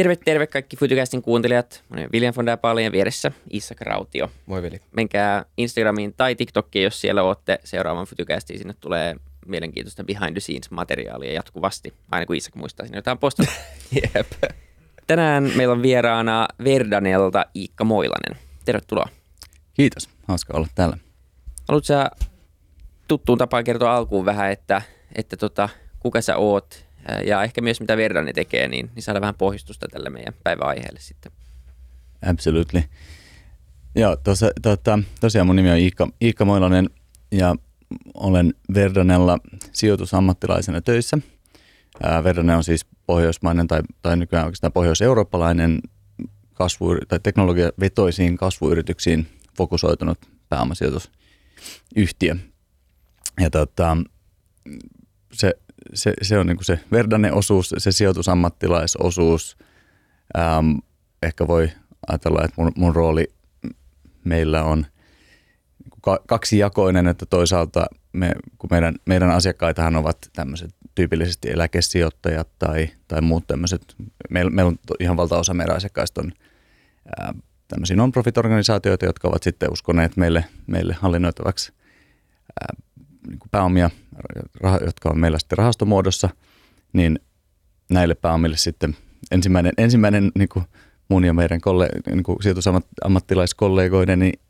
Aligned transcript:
Terve, 0.00 0.16
terve 0.16 0.46
kaikki 0.46 0.76
Futucastin 0.76 1.22
kuuntelijat. 1.22 1.84
Mä 1.88 1.96
olen 1.96 2.08
William 2.12 2.34
von 2.36 2.82
ja 2.84 2.92
vieressä 2.92 3.32
Isak 3.50 3.80
Rautio. 3.80 4.30
Moi 4.46 4.62
Veli. 4.62 4.80
Menkää 4.92 5.44
Instagramiin 5.56 6.14
tai 6.16 6.34
TikTokiin, 6.34 6.82
jos 6.82 7.00
siellä 7.00 7.22
olette 7.22 7.58
seuraavan 7.64 8.06
Futucastiin. 8.06 8.58
Sinne 8.58 8.74
tulee 8.80 9.16
mielenkiintoista 9.46 10.04
behind 10.04 10.32
the 10.32 10.40
scenes 10.40 10.70
materiaalia 10.70 11.32
jatkuvasti, 11.32 11.94
aina 12.10 12.26
kun 12.26 12.36
Isak 12.36 12.54
muistaa 12.54 12.86
sinne 12.86 12.98
jotain 12.98 13.18
postata. 13.18 13.52
Jep. 14.14 14.32
Tänään 15.06 15.50
meillä 15.56 15.72
on 15.72 15.82
vieraana 15.82 16.48
Verdanelta 16.64 17.46
Iikka 17.56 17.84
Moilanen. 17.84 18.38
Tervetuloa. 18.64 19.08
Kiitos, 19.74 20.08
hauska 20.28 20.56
olla 20.56 20.68
täällä. 20.74 20.96
Haluatko 21.68 21.86
sä 21.86 22.10
tuttuun 23.08 23.38
tapaan 23.38 23.64
kertoa 23.64 23.96
alkuun 23.96 24.24
vähän, 24.24 24.52
että, 24.52 24.82
että 25.14 25.36
tota, 25.36 25.68
kuka 25.98 26.20
sä 26.20 26.36
oot 26.36 26.89
ja 27.26 27.42
ehkä 27.42 27.60
myös 27.60 27.80
mitä 27.80 27.96
Verdani 27.96 28.32
tekee, 28.32 28.68
niin, 28.68 28.90
niin 28.94 29.02
saada 29.02 29.20
vähän 29.20 29.34
pohjustusta 29.34 29.88
tälle 29.88 30.10
meidän 30.10 30.34
päiväaiheelle 30.44 31.00
sitten. 31.00 31.32
Absolutely. 32.26 32.82
Joo, 33.94 34.16
tossa, 34.16 34.50
tota, 34.62 34.98
tosiaan 35.20 35.46
mun 35.46 35.56
nimi 35.56 35.70
on 35.70 35.78
Iikka, 35.78 36.08
Iikka 36.22 36.44
Moilanen 36.44 36.90
ja 37.32 37.54
olen 38.14 38.54
Verdanella 38.74 39.38
sijoitusammattilaisena 39.72 40.80
töissä. 40.80 41.18
Ää, 42.02 42.24
Verdane 42.24 42.56
on 42.56 42.64
siis 42.64 42.86
pohjoismainen 43.06 43.66
tai, 43.66 43.82
tai 44.02 44.16
nykyään 44.16 44.44
oikeastaan 44.44 44.72
pohjois-eurooppalainen 44.72 45.80
kasvu- 46.54 47.06
tai 47.08 47.20
teknologiavetoisiin 47.22 48.36
kasvuyrityksiin 48.36 49.26
fokusoitunut 49.56 50.18
pääomasijoitusyhtiö. 50.48 52.36
Ja 53.40 53.50
tota, 53.50 53.96
se, 55.32 55.54
se, 55.94 56.14
se 56.22 56.38
on 56.38 56.46
niin 56.46 56.64
se 56.64 56.80
Verdane-osuus, 56.92 57.74
se 57.78 57.92
sijoitusammattilaisosuus. 57.92 59.56
Ähm, 60.38 60.70
ehkä 61.22 61.46
voi 61.46 61.70
ajatella, 62.08 62.44
että 62.44 62.62
mun, 62.62 62.72
mun 62.76 62.94
rooli 62.94 63.28
meillä 64.24 64.64
on 64.64 64.86
niinku 65.84 66.00
kaksijakoinen, 66.26 67.06
että 67.06 67.26
toisaalta 67.26 67.86
me, 68.12 68.32
kun 68.58 68.68
meidän, 68.70 68.94
meidän 69.06 69.30
asiakkaitahan 69.30 69.96
ovat 69.96 70.18
tämmöiset 70.32 70.74
tyypillisesti 70.94 71.50
eläkesijoittajat 71.50 72.48
tai, 72.58 72.88
tai 73.08 73.20
muut 73.20 73.46
tämmöiset, 73.46 73.94
meillä, 74.30 74.50
meillä 74.50 74.68
on 74.68 74.78
ihan 75.00 75.16
valtaosa 75.16 75.54
meidän 75.54 75.76
asiakkaista 75.76 76.20
on 76.20 76.32
ää, 77.20 77.34
tämmöisiä 77.68 77.96
non-profit-organisaatioita, 77.96 79.06
jotka 79.06 79.28
ovat 79.28 79.42
sitten 79.42 79.72
uskoneet 79.72 80.16
meille, 80.16 80.44
meille 80.66 80.94
hallinnoitavaksi 81.00 81.72
ää, 82.60 82.76
niin 83.28 83.38
kuin 83.38 83.50
pääomia, 83.50 83.90
jotka 84.84 85.10
on 85.10 85.18
meillä 85.18 85.38
sitten 85.38 85.58
rahastomuodossa, 85.58 86.28
niin 86.92 87.18
näille 87.90 88.14
pääomille 88.14 88.56
sitten 88.56 88.96
ensimmäinen, 89.30 89.72
ensimmäinen 89.78 90.32
niin 90.34 90.48
kuin 90.48 90.64
mun 91.08 91.24
ja 91.24 91.34
meidän 91.34 91.60
kolle, 91.60 91.88
niin 92.06 92.22
kuin 92.22 92.42
sijoitusammattilaiskollegoiden 92.42 94.18
niin, 94.18 94.40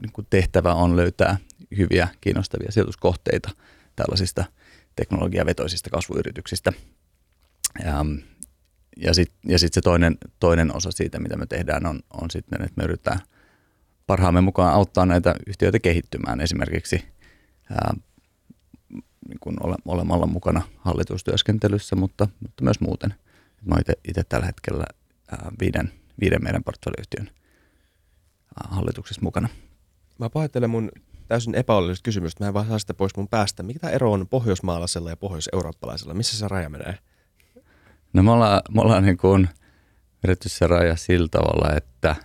niin 0.00 0.12
kuin 0.12 0.26
tehtävä 0.30 0.74
on 0.74 0.96
löytää 0.96 1.36
hyviä, 1.78 2.08
kiinnostavia 2.20 2.72
sijoituskohteita 2.72 3.50
tällaisista 3.96 4.44
teknologiavetoisista 4.96 5.90
kasvuyrityksistä. 5.90 6.72
Ja, 7.84 8.04
ja 8.96 9.14
sitten 9.14 9.50
ja 9.52 9.58
sit 9.58 9.72
se 9.72 9.80
toinen, 9.80 10.18
toinen 10.40 10.76
osa 10.76 10.90
siitä, 10.90 11.18
mitä 11.18 11.36
me 11.36 11.46
tehdään, 11.46 11.86
on, 11.86 12.00
on 12.22 12.30
sitten, 12.30 12.62
että 12.62 12.72
me 12.76 12.84
yritetään 12.84 13.20
parhaamme 14.06 14.40
mukaan 14.40 14.74
auttaa 14.74 15.06
näitä 15.06 15.34
yhtiöitä 15.46 15.78
kehittymään 15.78 16.40
esimerkiksi 16.40 17.04
ää, 17.70 17.94
niin 19.28 19.38
kuin 19.40 19.56
ole, 19.62 19.76
olemalla 19.84 20.26
mukana 20.26 20.62
hallitustyöskentelyssä, 20.78 21.96
mutta, 21.96 22.28
mutta 22.40 22.64
myös 22.64 22.80
muuten. 22.80 23.14
Mä 23.64 23.74
oon 23.74 23.82
itse 24.08 24.24
tällä 24.24 24.46
hetkellä 24.46 24.84
ää, 25.30 25.52
viiden, 25.60 25.92
viiden 26.20 26.42
meidän 26.42 26.64
portfolioyhtiön 26.64 27.30
hallituksessa 28.64 29.22
mukana. 29.22 29.48
Mä 30.18 30.30
pahoittelen 30.30 30.70
mun 30.70 30.90
täysin 31.28 31.54
epäolellista 31.54 32.04
kysymystä. 32.04 32.44
Mä 32.44 32.48
en 32.48 32.54
vaan 32.54 32.66
saa 32.66 32.78
sitä 32.78 32.94
pois 32.94 33.16
mun 33.16 33.28
päästä. 33.28 33.62
Mikä 33.62 33.88
ero 33.88 34.12
on 34.12 34.28
pohjoismaalaisella 34.28 35.10
ja 35.10 35.16
pohjoiseurooppalaisella? 35.16 36.14
Missä 36.14 36.38
se 36.38 36.48
raja 36.48 36.68
menee? 36.68 36.98
No 38.12 38.22
me 38.22 38.30
ollaan, 38.30 38.62
me 38.74 38.80
ollaan 38.80 39.02
niin 39.02 39.16
kuin 39.16 39.48
vedetty 40.22 40.48
se 40.48 40.66
raja 40.66 40.96
sillä 40.96 41.28
tavalla, 41.30 41.76
että, 41.76 42.16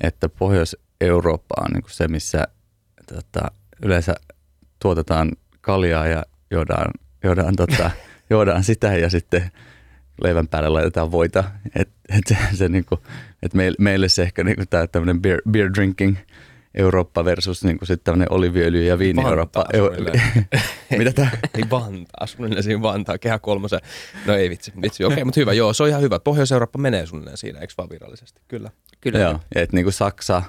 että 0.00 0.28
Pohjois-Eurooppa 0.28 1.54
on 1.60 1.70
niin 1.72 1.82
kuin 1.82 1.92
se, 1.92 2.08
missä 2.08 2.44
tota, 3.14 3.50
yleensä 3.82 4.14
tuotetaan 4.82 5.32
kaljaa 5.68 6.06
ja 6.06 6.22
juodaan, 6.50 6.90
juodaan, 7.24 7.56
tota, 7.56 7.90
juodaan 8.30 8.64
sitä 8.64 8.96
ja 8.96 9.10
sitten 9.10 9.50
leivän 10.22 10.48
päälle 10.48 10.68
laitetaan 10.68 11.12
voita. 11.12 11.44
Et, 11.74 11.88
et 12.08 12.26
se, 12.26 12.36
se 12.52 12.68
niinku, 12.68 12.98
et 13.42 13.54
meille, 13.54 13.76
meille 13.78 14.08
se 14.08 14.22
ehkä 14.22 14.44
niinku 14.44 14.64
tämä 14.70 14.86
tämmöinen 14.86 15.22
beer, 15.22 15.40
beer 15.50 15.70
drinking– 15.74 16.16
Eurooppa 16.74 17.24
versus 17.24 17.64
niin 17.64 17.78
kuin 17.78 17.86
sitten 17.86 18.04
tämmöinen 18.04 18.32
oliviöljy 18.32 18.84
ja 18.84 18.98
viini 18.98 19.22
Eurooppa. 19.22 19.64
Mitä 20.98 21.12
tämä? 21.12 21.30
Ei 21.54 21.64
Vantaa, 21.70 22.26
suunnilleen 22.26 22.62
siinä 22.62 22.82
Vantaa, 22.82 23.18
kehä 23.18 23.38
kolmosen. 23.38 23.80
No 24.26 24.34
ei 24.34 24.50
vitsi, 24.50 24.72
vitsi. 24.82 25.04
okei, 25.04 25.14
okay, 25.14 25.24
mutta 25.24 25.40
hyvä, 25.40 25.52
joo, 25.52 25.72
se 25.72 25.82
on 25.82 25.88
ihan 25.88 26.02
hyvä. 26.02 26.18
Pohjois-Eurooppa 26.18 26.78
menee 26.78 27.06
suunnilleen 27.06 27.36
siinä, 27.36 27.60
eikö 27.60 27.74
vaan 27.78 27.90
virallisesti? 27.90 28.40
Kyllä. 28.48 28.70
Kyllä. 29.00 29.18
Joo, 29.18 29.40
että 29.54 29.76
niin 29.76 29.84
kuin 29.84 29.92
Saksa, 29.92 30.42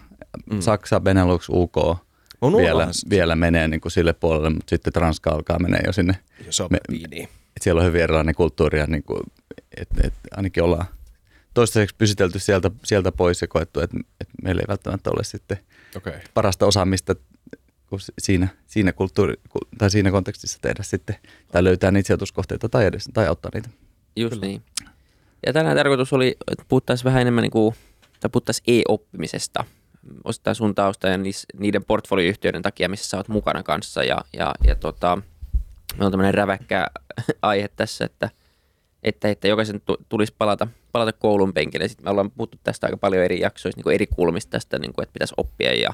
mm. 0.52 0.60
Saksa, 0.60 1.00
Benelux, 1.00 1.50
UK 1.50 1.76
on 2.42 2.58
vielä, 2.58 2.88
vielä 3.10 3.36
menee 3.36 3.68
niin 3.68 3.82
kuin 3.82 3.92
sille 3.92 4.14
puolelle, 4.14 4.50
mutta 4.50 4.70
sitten 4.70 4.94
Ranska 4.96 5.30
alkaa 5.30 5.60
menee 5.60 5.82
jo 5.86 5.94
sinne. 5.94 6.16
Jo 6.40 6.68
me, 6.70 6.78
viiniä. 6.92 7.28
Siellä 7.62 7.80
on 7.80 7.88
hyvin 7.88 8.02
erilainen 8.02 8.36
kulttuuri 8.36 8.80
ja 8.80 8.86
niin 8.88 9.04
kuin, 9.04 9.20
et, 9.78 9.88
et 10.04 10.14
ainakin 10.32 10.64
ollaan 10.64 10.86
toistaiseksi 11.54 11.96
pysytelty 11.96 12.40
sieltä, 12.40 12.72
sieltä 12.84 13.12
pois 13.12 13.42
ja 13.42 13.48
koettu, 13.48 13.80
että, 13.80 13.98
että 14.22 14.34
meillä 14.44 14.60
ei 14.60 14.68
välttämättä 14.68 15.10
ole 15.10 15.24
sitten– 15.24 15.58
okay. 15.96 16.20
parasta 16.34 16.66
osaamista 16.66 17.16
siinä, 18.20 18.48
siinä, 18.68 18.94
kulttuuri, 18.94 19.34
tai 19.78 19.92
siinä 19.92 20.12
kontekstissa 20.12 20.60
tehdä 20.62 20.84
sitten, 20.84 21.16
tai 21.52 21.64
löytää 21.64 21.92
niitä 21.92 22.08
sijoituskohteita 22.08 22.70
tai, 22.70 22.86
edes, 22.86 23.10
tai 23.14 23.28
auttaa 23.28 23.52
niitä. 23.54 23.70
Just 24.16 24.34
Kyllä. 24.34 24.48
niin. 24.48 24.62
Ja 25.46 25.54
tänään 25.54 25.78
tarkoitus 25.78 26.14
oli, 26.14 26.38
että 26.52 26.66
puhuttaisiin 26.68 27.06
vähän 27.06 27.22
enemmän 27.22 27.42
niin 27.42 27.52
kuin, 27.52 27.76
tai 28.20 28.30
puhuttaisiin 28.30 28.64
e-oppimisesta, 28.68 29.66
osittain 30.24 30.56
sun 30.56 30.76
tausta 30.76 31.08
ja 31.08 31.18
niiden 31.60 31.86
portfolioyhtiöiden 31.86 32.62
takia, 32.62 32.90
missä 32.90 33.10
sä 33.10 33.18
oot 33.18 33.28
mukana 33.28 33.64
kanssa. 33.64 34.04
Ja, 34.04 34.18
ja, 34.34 34.54
ja 34.68 34.76
tota, 34.76 35.18
me 35.98 36.06
on 36.06 36.12
tämmöinen 36.12 36.34
räväkkä 36.34 36.88
aihe 37.42 37.68
tässä, 37.68 38.06
että, 38.06 38.30
että, 39.04 39.30
että 39.30 39.48
jokaisen 39.48 39.82
tulisi 40.10 40.36
palata 40.38 40.68
palata 40.92 41.14
koulun 41.14 41.54
penkille. 41.54 41.88
Sitten 41.88 42.06
me 42.06 42.10
ollaan 42.10 42.32
puhuttu 42.32 42.58
tästä 42.64 42.88
aika 42.88 42.98
paljon 42.98 43.24
eri 43.24 43.40
jaksoissa, 43.40 43.78
niin 43.78 43.84
kuin 43.84 43.94
eri 43.94 44.08
kulmista 44.08 44.50
tästä, 44.50 44.80
niin 44.80 44.94
kuin, 44.94 45.04
että 45.04 45.14
pitäisi 45.14 45.34
oppia 45.38 45.74
ja 45.74 45.94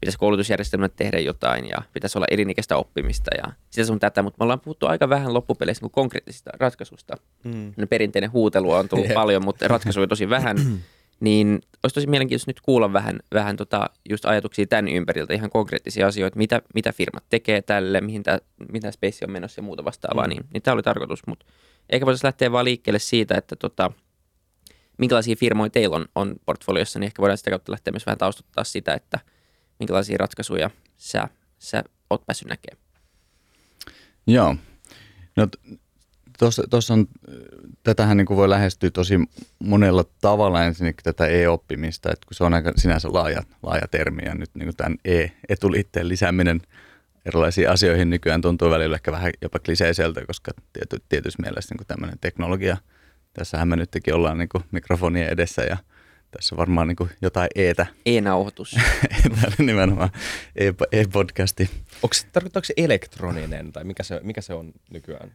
pitäisi 0.00 0.18
koulutusjärjestelmät 0.18 0.96
tehdä 0.96 1.18
jotain 1.18 1.68
ja 1.68 1.76
pitäisi 1.92 2.18
olla 2.18 2.26
elinikäistä 2.30 2.76
oppimista 2.76 3.30
ja 3.36 3.52
sitä 3.70 3.86
sun 3.86 4.00
tätä, 4.00 4.22
mutta 4.22 4.36
me 4.40 4.42
ollaan 4.42 4.60
puhuttu 4.60 4.86
aika 4.86 5.08
vähän 5.08 5.34
loppupeleissä 5.34 5.84
niin 5.84 5.90
konkreettisista 5.90 6.50
ratkaisusta. 6.54 7.16
Mm. 7.44 7.72
No, 7.76 7.86
perinteinen 7.86 8.32
huutelu 8.32 8.70
on 8.70 8.88
tullut 8.88 9.14
paljon, 9.22 9.44
mutta 9.44 9.68
ratkaisuja 9.68 10.06
tosi 10.06 10.30
vähän. 10.30 10.56
niin 11.20 11.60
olisi 11.82 11.94
tosi 11.94 12.06
mielenkiintoista 12.06 12.48
nyt 12.48 12.60
kuulla 12.60 12.92
vähän, 12.92 13.20
vähän 13.34 13.56
tota, 13.56 13.90
just 14.10 14.24
ajatuksia 14.24 14.66
tämän 14.66 14.88
ympäriltä, 14.88 15.34
ihan 15.34 15.50
konkreettisia 15.50 16.06
asioita, 16.06 16.38
mitä, 16.38 16.62
mitä 16.74 16.92
firmat 16.92 17.24
tekee 17.28 17.62
tälle, 17.62 18.00
mihin 18.00 18.22
tämä, 18.22 18.38
mitä 18.72 18.90
space 18.90 19.24
on 19.24 19.30
menossa 19.32 19.58
ja 19.58 19.62
muuta 19.62 19.84
vastaavaa, 19.84 20.24
mm. 20.24 20.28
niin, 20.28 20.44
niin 20.52 20.62
tämä 20.62 20.72
oli 20.72 20.82
tarkoitus, 20.82 21.26
mutta 21.26 21.46
eikä 21.90 22.06
voisi 22.06 22.24
lähteä 22.24 22.52
vaan 22.52 22.64
liikkeelle 22.64 22.98
siitä, 22.98 23.34
että 23.34 23.56
tota, 23.56 23.92
minkälaisia 24.98 25.36
firmoja 25.36 25.70
teillä 25.70 25.96
on, 25.96 26.06
on 26.14 26.34
portfoliossa, 26.46 26.98
niin 26.98 27.06
ehkä 27.06 27.20
voidaan 27.20 27.38
sitä 27.38 27.50
kautta 27.50 27.72
lähteä 27.72 27.92
myös 27.92 28.06
vähän 28.06 28.18
taustuttaa 28.18 28.64
sitä, 28.64 28.94
että 28.94 29.18
minkälaisia 29.78 30.16
ratkaisuja 30.18 30.70
sä, 30.96 31.28
sä 31.58 31.84
oot 32.10 32.26
päässyt 32.26 32.48
näkemään. 32.48 32.82
Joo. 34.26 34.56
No, 35.36 35.46
tuossa 36.70 36.94
on, 36.94 37.06
tätähän 37.82 38.16
niin 38.16 38.26
kuin 38.26 38.36
voi 38.36 38.48
lähestyä 38.48 38.90
tosi 38.90 39.14
monella 39.58 40.04
tavalla 40.20 40.64
ensinnäkin 40.64 41.04
tätä 41.04 41.26
e-oppimista, 41.26 42.12
että 42.12 42.26
kun 42.26 42.34
se 42.34 42.44
on 42.44 42.54
aika 42.54 42.72
sinänsä 42.76 43.08
laaja, 43.12 43.42
laaja 43.62 43.88
termi 43.90 44.22
ja 44.24 44.34
nyt 44.34 44.50
niin 44.54 44.76
tämän 44.76 44.98
e-etuliitteen 45.04 46.08
lisääminen 46.08 46.60
erilaisiin 47.24 47.70
asioihin 47.70 48.10
nykyään 48.10 48.40
tuntuu 48.40 48.70
välillä 48.70 48.94
ehkä 48.94 49.12
vähän 49.12 49.32
jopa 49.42 49.58
kliseiseltä, 49.58 50.26
koska 50.26 50.50
tiety, 50.72 51.04
tietysti 51.08 51.42
mielessä 51.42 51.74
niin 51.74 51.86
tämmöinen 51.86 52.18
teknologia– 52.20 52.76
Tässähän 53.38 53.68
me 53.68 53.76
nytkin 53.76 54.14
ollaan 54.14 54.38
niin 54.38 54.48
kuin 54.48 54.64
mikrofonien 54.70 55.28
edessä 55.28 55.62
ja 55.62 55.76
tässä 56.30 56.56
varmaan 56.56 56.88
niin 56.88 56.96
kuin 56.96 57.10
jotain 57.22 57.48
eetä. 57.54 57.86
E-nauhoitus. 58.06 58.76
Nimenomaan 59.58 60.10
e-podcasti. 60.92 61.70
Onko, 62.02 62.16
tarkoittaako 62.32 62.64
se 62.64 62.74
elektroninen 62.76 63.72
tai 63.72 63.84
mikä 63.84 64.02
se, 64.02 64.20
mikä 64.22 64.40
se 64.40 64.54
on 64.54 64.72
nykyään? 64.90 65.32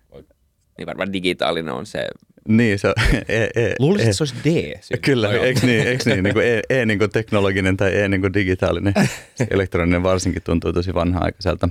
Niin 0.78 0.86
varmaan 0.86 1.14
digitaalinen 1.14 1.74
on 1.74 1.86
se. 1.86 2.08
Niin, 2.48 2.80
se 2.80 2.88
on 2.88 2.94
e, 3.28 3.44
e, 3.44 3.76
Luulisin, 3.80 4.08
että 4.08 4.18
se 4.18 4.24
olisi 4.24 4.36
D. 4.46 5.00
Kyllä, 5.02 5.32
eikö 5.32 5.66
niin, 5.66 5.88
eikö 5.88 6.04
niin, 6.06 6.24
niin 6.24 6.34
kuin 6.34 6.46
e, 6.48 6.62
e 6.70 6.86
niin 6.86 7.00
kuin 7.00 7.10
teknologinen 7.10 7.78
tai 7.78 7.98
E 7.98 8.08
niin 8.08 8.22
kuin 8.22 8.34
digitaalinen. 8.34 8.94
elektroninen 9.52 10.04
varsinkin 10.04 10.42
tuntuu 10.42 10.74
tosi 10.74 10.94
vanha-aikaiselta. 10.94 11.70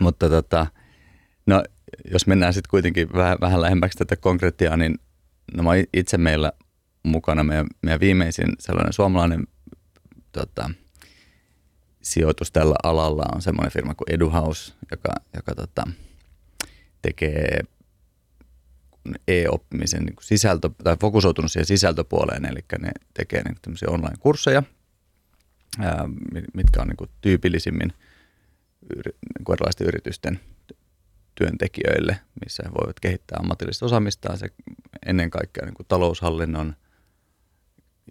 Mutta 0.00 0.28
tota, 0.28 0.66
no, 1.46 1.62
jos 2.12 2.26
mennään 2.26 2.54
sitten 2.54 2.70
kuitenkin 2.70 3.08
vähän, 3.12 3.38
vähän 3.40 3.60
lähemmäksi 3.60 3.98
tätä 3.98 4.16
konkretiaa, 4.16 4.76
niin 4.76 4.98
no 5.54 5.62
mä 5.62 5.70
itse 5.94 6.18
meillä 6.18 6.52
mukana, 7.02 7.44
meidän, 7.44 7.66
meidän 7.82 8.00
viimeisin 8.00 8.48
sellainen 8.58 8.92
suomalainen 8.92 9.46
tota, 10.32 10.70
sijoitus 12.02 12.52
tällä 12.52 12.74
alalla 12.82 13.24
on 13.34 13.42
semmoinen 13.42 13.72
firma 13.72 13.94
kuin 13.94 14.14
EduHouse, 14.14 14.72
joka, 14.90 15.12
joka 15.34 15.54
tota, 15.54 15.82
tekee 17.02 17.60
e-oppimisen 19.28 20.02
niin 20.02 20.16
sisältö, 20.20 20.70
tai 20.84 20.96
fokusoitunut 21.00 21.52
siihen 21.52 21.66
sisältöpuoleen, 21.66 22.44
eli 22.44 22.60
ne 22.78 22.90
tekee 23.14 23.42
niin 23.42 23.56
tämmöisiä 23.62 23.88
online-kursseja, 23.88 24.62
mitkä 26.54 26.82
on 26.82 26.88
niin 26.88 27.10
tyypillisimmin 27.20 27.92
niin 28.98 29.52
erilaisten 29.52 29.86
yritysten 29.86 30.40
työntekijöille, 31.34 32.20
missä 32.44 32.62
he 32.66 32.70
voivat 32.70 33.00
kehittää 33.00 33.38
ammatillista 33.40 33.86
osaamistaan 33.86 34.38
se 34.38 34.48
ennen 35.06 35.30
kaikkea 35.30 35.64
niin 35.64 35.86
taloushallinnon 35.88 36.76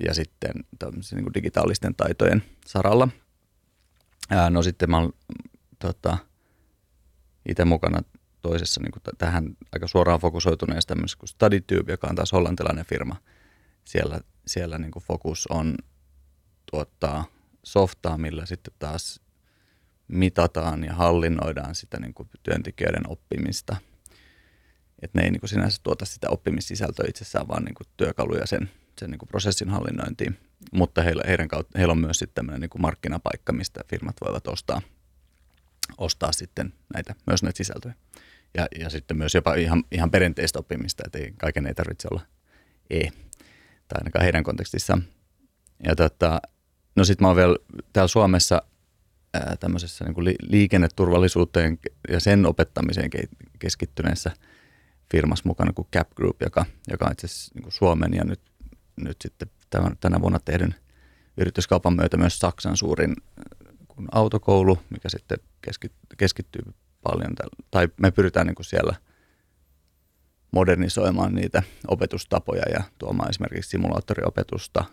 ja 0.06 0.14
sitten 0.14 0.52
niin 1.12 1.34
digitaalisten 1.34 1.96
taitojen 1.96 2.44
saralla. 2.66 3.08
No 4.50 4.64
sitten 4.64 4.90
mä 4.90 4.98
olen 4.98 5.14
tota, 5.80 6.18
itse 7.50 7.66
mukana 7.66 8.02
toisessa 8.42 8.82
niin 8.82 8.92
kuin 8.92 9.04
tähän 9.18 9.58
aika 9.72 9.88
suoraan 9.88 10.20
fokusoituneessa 10.20 10.88
tämmöisessä 10.88 11.18
kuin 11.20 11.30
StudyTube, 11.30 11.92
joka 11.92 12.08
on 12.10 12.16
taas 12.16 12.32
hollantilainen 12.32 12.86
firma. 12.86 13.16
Siellä, 13.86 14.20
siellä 14.48 14.78
niin 14.78 14.92
kuin 14.92 15.04
fokus 15.04 15.48
on 15.48 15.76
tuottaa 16.72 17.26
softaa, 17.64 18.18
millä 18.18 18.46
sitten 18.46 18.74
taas 18.80 19.22
mitataan 20.08 20.84
ja 20.84 20.94
hallinnoidaan 20.94 21.76
sitä 21.76 22.00
niin 22.00 22.14
kuin 22.14 22.30
työntekijöiden 22.44 23.10
oppimista. 23.10 23.76
Että 25.02 25.20
ne 25.20 25.26
ei 25.26 25.32
niin 25.32 25.40
kuin 25.40 25.50
sinänsä 25.50 25.80
tuota 25.84 26.06
sitä 26.06 26.30
oppimissisältöä 26.30 27.06
itsessään, 27.10 27.48
vaan 27.48 27.64
niin 27.66 27.76
kuin 27.76 27.88
työkaluja 27.98 28.48
sen, 28.48 28.70
sen 29.00 29.12
niin 29.12 29.20
kuin 29.20 29.30
prosessin 29.30 29.70
hallinnointiin. 29.70 30.38
Mutta 30.72 31.02
heillä, 31.02 31.24
heidän 31.28 31.48
kautta, 31.48 31.78
heillä 31.78 31.92
on 31.92 32.02
myös 32.02 32.20
sitten 32.20 32.36
tämmöinen 32.36 32.62
niin 32.62 32.70
kuin 32.70 32.82
markkinapaikka, 32.82 33.54
mistä 33.54 33.82
firmat 33.88 34.16
voivat 34.26 34.48
ostaa, 34.48 34.82
ostaa 35.98 36.32
sitten 36.32 36.74
näitä, 36.94 37.16
myös 37.28 37.44
näitä 37.44 37.58
sisältöjä. 37.58 37.94
Ja, 38.58 38.68
ja 38.80 38.90
sitten 38.90 39.18
myös 39.18 39.36
jopa 39.36 39.56
ihan, 39.56 39.84
ihan 39.92 40.12
perinteistä 40.12 40.60
oppimista, 40.60 41.04
että 41.06 41.18
ei, 41.20 41.34
kaiken 41.38 41.68
ei 41.68 41.74
tarvitse 41.74 42.08
olla 42.12 42.22
E, 42.90 43.00
tai 43.88 43.98
ainakaan 43.98 44.24
heidän 44.24 44.44
kontekstissaan. 44.44 45.04
Ja 45.84 45.96
tota, 45.96 46.42
no 46.96 47.04
sitten 47.04 47.24
mä 47.24 47.28
oon 47.28 47.38
vielä 47.38 47.56
täällä 47.94 48.08
Suomessa 48.08 48.62
ää, 49.34 49.56
tämmöisessä 49.60 50.06
niin 50.06 50.36
liikenneturvallisuuteen 50.42 51.80
ja 52.10 52.20
sen 52.20 52.46
opettamiseen 52.46 53.10
keskittyneessä 53.60 54.32
firmassa 55.12 55.44
mukana 55.48 55.74
kuin 55.74 55.88
Cap 55.96 56.10
Group, 56.16 56.42
joka, 56.42 56.66
joka 56.92 57.06
on 57.06 57.12
itse 57.12 57.28
asiassa 57.28 57.52
niin 57.56 57.72
Suomen 57.72 58.14
ja 58.14 58.24
nyt, 58.24 58.42
nyt 58.96 59.18
sitten 59.22 59.50
tämän, 59.70 59.98
tänä 60.00 60.22
vuonna 60.22 60.40
tehdyn 60.40 60.76
yrityskaupan 61.38 61.96
myötä 61.96 62.18
myös 62.18 62.40
Saksan 62.40 62.78
suurin 62.78 63.16
kun 64.00 64.08
autokoulu, 64.12 64.78
mikä 64.90 65.10
sitten 65.10 65.38
keskittyy 66.18 66.62
paljon, 67.04 67.34
tai 67.72 67.88
me 68.02 68.12
pyritään 68.12 68.48
niin 68.48 68.56
kuin 68.56 68.66
siellä 68.66 68.96
modernisoimaan 70.52 71.36
niitä 71.36 71.64
opetustapoja 71.88 72.64
ja 72.74 72.84
tuomaan 72.98 73.30
esimerkiksi 73.30 73.70
simulaattoriopetusta 73.70 74.86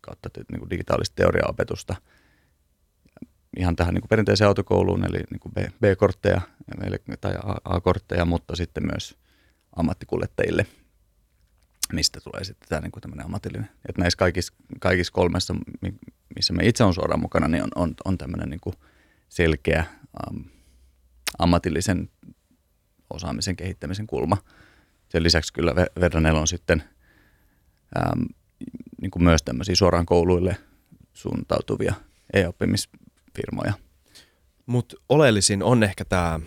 kautta 0.00 0.28
niin 0.52 0.58
kuin 0.58 0.70
digitaalista 0.70 1.14
teoriaopetusta 1.16 1.96
ihan 3.56 3.76
tähän 3.76 3.94
niin 3.94 4.02
kuin 4.02 4.08
perinteiseen 4.08 4.48
autokouluun, 4.48 5.04
eli 5.04 5.18
niin 5.30 5.40
kuin 5.40 5.52
B-kortteja 5.80 6.40
tai 7.20 7.34
A-kortteja, 7.64 8.24
mutta 8.24 8.56
sitten 8.56 8.86
myös 8.92 9.16
ammattikuljettajille, 9.76 10.66
mistä 11.92 12.20
tulee 12.20 12.44
sitten 12.44 12.68
tämä 12.68 12.80
niin 12.80 12.92
tämmöinen 13.00 13.24
ammatillinen. 13.24 13.70
Että 13.88 14.02
näissä 14.02 14.16
kaikissa, 14.16 14.52
kaikissa 14.80 15.12
kolmessa, 15.12 15.54
missä 16.36 16.52
me 16.52 16.66
itse 16.66 16.84
on 16.84 16.94
suoraan 16.94 17.20
mukana, 17.20 17.48
niin 17.48 17.62
on, 17.62 17.70
on, 17.74 17.94
on 18.04 18.18
tämmöinen 18.18 18.50
niin 18.50 18.74
selkeä 19.28 19.84
um, 20.30 20.44
ammatillisen 21.38 22.10
osaamisen 23.10 23.56
kehittämisen 23.56 24.06
kulma. 24.06 24.36
Sen 25.08 25.22
lisäksi 25.22 25.52
kyllä 25.52 25.74
Verdanella 26.00 26.40
on 26.40 26.48
sitten 26.48 26.82
äm, 27.98 28.26
niin 29.00 29.10
kuin 29.10 29.22
myös 29.22 29.42
tämmöisiä 29.42 29.74
suoraan 29.74 30.06
kouluille 30.06 30.56
suuntautuvia 31.12 31.94
e-oppimisfirmoja. 32.32 33.72
Mutta 34.66 34.96
oleellisin 35.08 35.62
on 35.62 35.82
ehkä 35.82 36.04
tämä, 36.04 36.40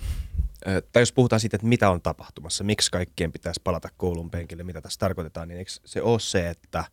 tai 0.91 1.01
jos 1.01 1.13
puhutaan 1.13 1.39
siitä, 1.39 1.55
että 1.55 1.67
mitä 1.67 1.89
on 1.89 2.01
tapahtumassa, 2.01 2.63
miksi 2.63 2.91
kaikkien 2.91 3.31
pitäisi 3.31 3.61
palata 3.63 3.89
koulun 3.97 4.31
penkille, 4.31 4.63
mitä 4.63 4.81
tässä 4.81 4.99
tarkoitetaan, 4.99 5.47
niin 5.47 5.57
eikö 5.57 5.71
se 5.85 6.01
ole 6.01 6.19
se, 6.19 6.49
että 6.49 6.83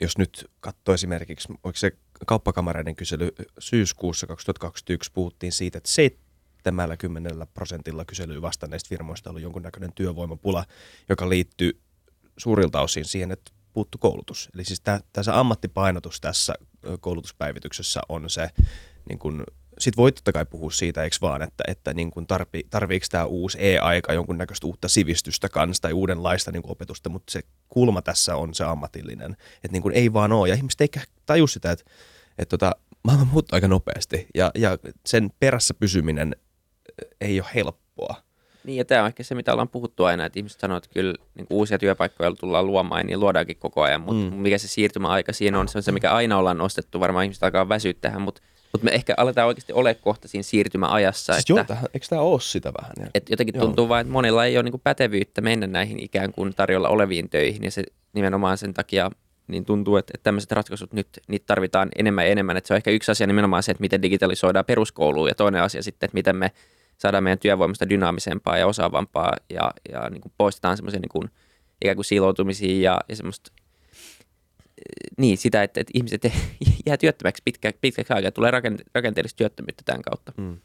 jos 0.00 0.18
nyt 0.18 0.50
katsoo 0.60 0.94
esimerkiksi, 0.94 1.48
oliko 1.64 1.76
se 1.76 1.92
kauppakamareiden 2.26 2.96
kysely 2.96 3.30
syyskuussa 3.58 4.26
2021, 4.26 5.12
puhuttiin 5.12 5.52
siitä, 5.52 5.78
että 5.78 5.90
70 5.90 7.46
prosentilla 7.54 8.04
kyselyyn 8.04 8.42
vastanneista 8.42 8.88
firmoista 8.88 9.30
oli 9.30 9.42
jonkunnäköinen 9.42 9.92
työvoimapula, 9.92 10.64
joka 11.08 11.28
liittyy 11.28 11.80
suurilta 12.36 12.80
osin 12.80 13.04
siihen, 13.04 13.32
että 13.32 13.52
puuttu 13.72 13.98
koulutus. 13.98 14.48
Eli 14.54 14.64
siis 14.64 14.80
tämä 14.80 15.00
ammattipainotus 15.32 16.20
tässä 16.20 16.54
koulutuspäivityksessä 17.00 18.00
on 18.08 18.30
se, 18.30 18.48
niin 19.08 19.18
kun, 19.18 19.44
sit 19.78 19.96
voi 19.96 20.12
totta 20.12 20.32
kai 20.32 20.46
puhua 20.46 20.70
siitä, 20.70 21.02
eikö 21.02 21.16
vaan, 21.22 21.42
että, 21.42 21.64
että 21.68 21.94
niin 21.94 22.10
tarvi, 22.28 22.66
tarviiko 22.70 23.06
tämä 23.10 23.24
uusi 23.24 23.58
e-aika 23.60 24.12
jonkunnäköistä 24.12 24.66
uutta 24.66 24.88
sivistystä 24.88 25.48
kanssa 25.48 25.82
tai 25.82 25.92
uudenlaista 25.92 26.52
niin 26.52 26.62
opetusta, 26.66 27.08
mutta 27.10 27.30
se 27.30 27.40
kulma 27.68 28.02
tässä 28.02 28.36
on 28.36 28.54
se 28.54 28.64
ammatillinen, 28.64 29.36
että 29.64 29.72
niin 29.72 29.92
ei 29.92 30.12
vaan 30.12 30.32
ole. 30.32 30.48
Ja 30.48 30.54
ihmiset 30.54 30.80
ei 30.80 30.88
taju 31.26 31.46
sitä, 31.46 31.70
että, 31.70 31.84
että 32.38 32.58
tota, 32.58 32.76
maailma 33.02 33.24
muuttuu 33.24 33.56
aika 33.56 33.68
nopeasti 33.68 34.26
ja, 34.34 34.50
ja 34.54 34.78
sen 35.06 35.30
perässä 35.40 35.74
pysyminen 35.74 36.36
ei 37.20 37.40
ole 37.40 37.48
helppoa. 37.54 38.26
Niin, 38.64 38.76
ja 38.76 38.84
tämä 38.84 39.00
on 39.00 39.06
ehkä 39.06 39.22
se, 39.22 39.34
mitä 39.34 39.52
ollaan 39.52 39.68
puhuttu 39.68 40.04
aina, 40.04 40.24
että 40.24 40.38
ihmiset 40.38 40.60
sanoo, 40.60 40.76
että 40.76 40.90
kyllä 40.92 41.14
niin 41.34 41.46
uusia 41.50 41.78
työpaikkoja 41.78 42.32
tullaan 42.32 42.66
luomaan, 42.66 43.06
niin 43.06 43.20
luodaankin 43.20 43.56
koko 43.56 43.82
ajan, 43.82 44.00
mutta 44.00 44.30
mm. 44.30 44.36
mikä 44.36 44.58
se 44.58 44.68
siirtymäaika 44.68 45.32
siinä 45.32 45.60
on, 45.60 45.68
se 45.68 45.78
on 45.78 45.82
se, 45.82 45.92
mikä 45.92 46.12
aina 46.12 46.38
ollaan 46.38 46.58
nostettu, 46.58 47.00
varmaan 47.00 47.24
ihmiset 47.24 47.42
alkaa 47.42 47.68
väsyä 47.68 47.92
tähän, 48.00 48.22
mutta 48.22 48.42
mutta 48.76 48.84
me 48.84 48.90
ehkä 48.90 49.14
aletaan 49.16 49.48
oikeasti 49.48 49.72
ole 49.72 49.94
kohta 49.94 50.28
siinä 50.28 50.42
siirtymäajassa. 50.42 51.32
Siis 51.32 51.42
että, 51.42 51.52
joo, 51.52 51.64
tähän, 51.64 51.88
eikö 51.94 52.06
tämä 52.10 52.22
ole 52.22 52.40
sitä 52.40 52.72
vähän? 52.80 53.10
Että 53.14 53.32
jotenkin 53.32 53.54
joo. 53.54 53.64
tuntuu 53.64 53.88
vain, 53.88 54.00
että 54.00 54.12
monilla 54.12 54.44
ei 54.44 54.56
ole 54.56 54.62
niin 54.62 54.80
pätevyyttä 54.84 55.40
mennä 55.40 55.66
näihin 55.66 56.00
ikään 56.00 56.32
kuin 56.32 56.54
tarjolla 56.54 56.88
oleviin 56.88 57.30
töihin, 57.30 57.64
ja 57.64 57.70
se 57.70 57.82
nimenomaan 58.12 58.58
sen 58.58 58.74
takia 58.74 59.10
niin 59.48 59.64
tuntuu, 59.64 59.96
että, 59.96 60.10
että 60.14 60.24
tämmöiset 60.24 60.52
ratkaisut 60.52 60.92
nyt, 60.92 61.08
niitä 61.28 61.46
tarvitaan 61.46 61.88
enemmän 61.96 62.24
ja 62.24 62.30
enemmän. 62.30 62.56
Että 62.56 62.68
se 62.68 62.74
on 62.74 62.76
ehkä 62.76 62.90
yksi 62.90 63.10
asia 63.10 63.26
nimenomaan 63.26 63.62
se, 63.62 63.70
että 63.70 63.80
miten 63.80 64.02
digitalisoidaan 64.02 64.64
peruskouluun, 64.64 65.28
ja 65.28 65.34
toinen 65.34 65.62
asia 65.62 65.82
sitten, 65.82 66.06
että 66.06 66.14
miten 66.14 66.36
me 66.36 66.50
saadaan 66.98 67.24
meidän 67.24 67.38
työvoimasta 67.38 67.88
dynaamisempaa 67.88 68.58
ja 68.58 68.66
osaavampaa 68.66 69.32
ja, 69.50 69.70
ja 69.92 70.10
niin 70.10 70.20
kuin 70.20 70.32
poistetaan 70.38 70.76
semmoisia 70.76 71.00
niin 71.00 71.08
kuin, 71.08 71.30
ikään 71.82 71.96
kuin 71.96 72.04
siiloutumisia 72.04 72.90
ja, 72.90 73.00
ja 73.08 73.16
semmoista 73.16 73.52
niin, 75.18 75.38
sitä, 75.38 75.62
että, 75.62 75.80
että 75.80 75.90
ihmiset 75.94 76.22
jää 76.86 76.96
työttömäksi 76.96 77.42
pitkä, 77.44 77.72
pitkäksi 77.80 78.12
aikaa, 78.12 78.30
tulee 78.30 78.50
rakenteellista 78.94 79.36
työttömyyttä 79.36 79.82
tämän 79.84 80.02
kautta. 80.02 80.32
Mm. 80.36 80.58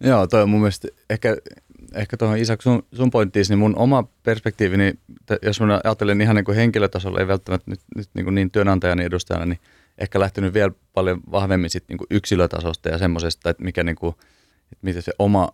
Joo, 0.00 0.26
toi 0.26 0.42
on 0.42 0.50
mun 0.50 0.60
mielestä 0.60 0.88
ehkä, 1.10 1.36
ehkä 1.94 2.16
tuohon 2.16 2.38
Isak 2.38 2.62
sun, 2.62 2.86
sun 2.92 3.10
pointtiin, 3.10 3.44
niin 3.48 3.58
mun 3.58 3.76
oma 3.76 4.08
perspektiivini, 4.22 4.94
jos 5.42 5.60
mä 5.60 5.80
ajattelen 5.84 6.20
ihan 6.20 6.36
niin 6.36 6.44
kuin 6.44 6.56
henkilötasolla, 6.56 7.20
ei 7.20 7.28
välttämättä 7.28 7.70
nyt, 7.70 7.80
nyt 7.96 8.08
niin, 8.14 8.24
kuin 8.24 8.34
niin 8.34 8.50
työnantajani 8.50 9.04
edustajana, 9.04 9.46
niin 9.46 9.58
ehkä 9.98 10.20
lähtenyt 10.20 10.54
vielä 10.54 10.72
paljon 10.92 11.20
vahvemmin 11.30 11.70
sit 11.70 11.84
niin 11.88 11.98
kuin 11.98 12.06
yksilötasosta 12.10 12.88
ja 12.88 12.98
semmoisesta, 12.98 13.50
että 13.50 13.64
mikä 13.64 13.84
niin 13.84 13.96
kuin– 13.96 14.14
että 14.72 14.84
miten 14.84 15.02
se 15.02 15.12
oma, 15.18 15.52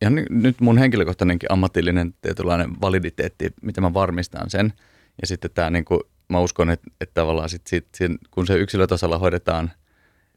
ja 0.00 0.10
nyt 0.30 0.60
mun 0.60 0.78
henkilökohtainenkin 0.78 1.52
ammatillinen 1.52 2.14
tietynlainen 2.20 2.80
validiteetti, 2.80 3.50
miten 3.62 3.84
mä 3.84 3.94
varmistan 3.94 4.50
sen. 4.50 4.72
Ja 5.20 5.26
sitten 5.26 5.50
tämä, 5.54 5.70
niin 5.70 5.84
kuin, 5.84 6.00
mä 6.28 6.40
uskon, 6.40 6.70
että, 6.70 6.90
että 7.00 7.14
tavallaan 7.14 7.48
sit, 7.48 7.66
sit, 7.66 7.86
kun 8.30 8.46
se 8.46 8.54
yksilötasolla 8.54 9.18
hoidetaan, 9.18 9.72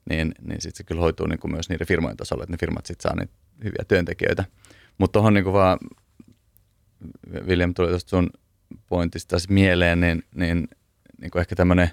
niin, 0.10 0.36
niin 0.42 0.62
sitten 0.62 0.78
se 0.78 0.84
kyllä 0.84 1.02
hoituu 1.02 1.28
niin 1.28 1.40
kuin 1.40 1.52
myös 1.52 1.70
niiden 1.70 1.88
firmojen 1.88 2.18
tasolla, 2.18 2.44
että 2.44 2.54
ne 2.54 2.58
firmat 2.58 2.86
sitten 2.86 3.04
saa 3.04 3.16
niitä 3.16 3.34
hyviä 3.64 3.86
työntekijöitä. 3.88 4.46
Mutta 4.98 5.14
tuohon 5.14 5.34
niin 5.34 5.54
vaan, 5.54 5.80
William 7.46 7.74
tuli 7.74 7.90
tuosta 7.90 8.10
sun 8.10 8.30
pointista 8.90 9.38
mieleen, 9.50 10.00
niin, 10.00 10.24
niin, 10.36 10.68
niin 11.22 11.32
kuin 11.32 11.40
ehkä 11.40 11.56
tämmöinen 11.56 11.90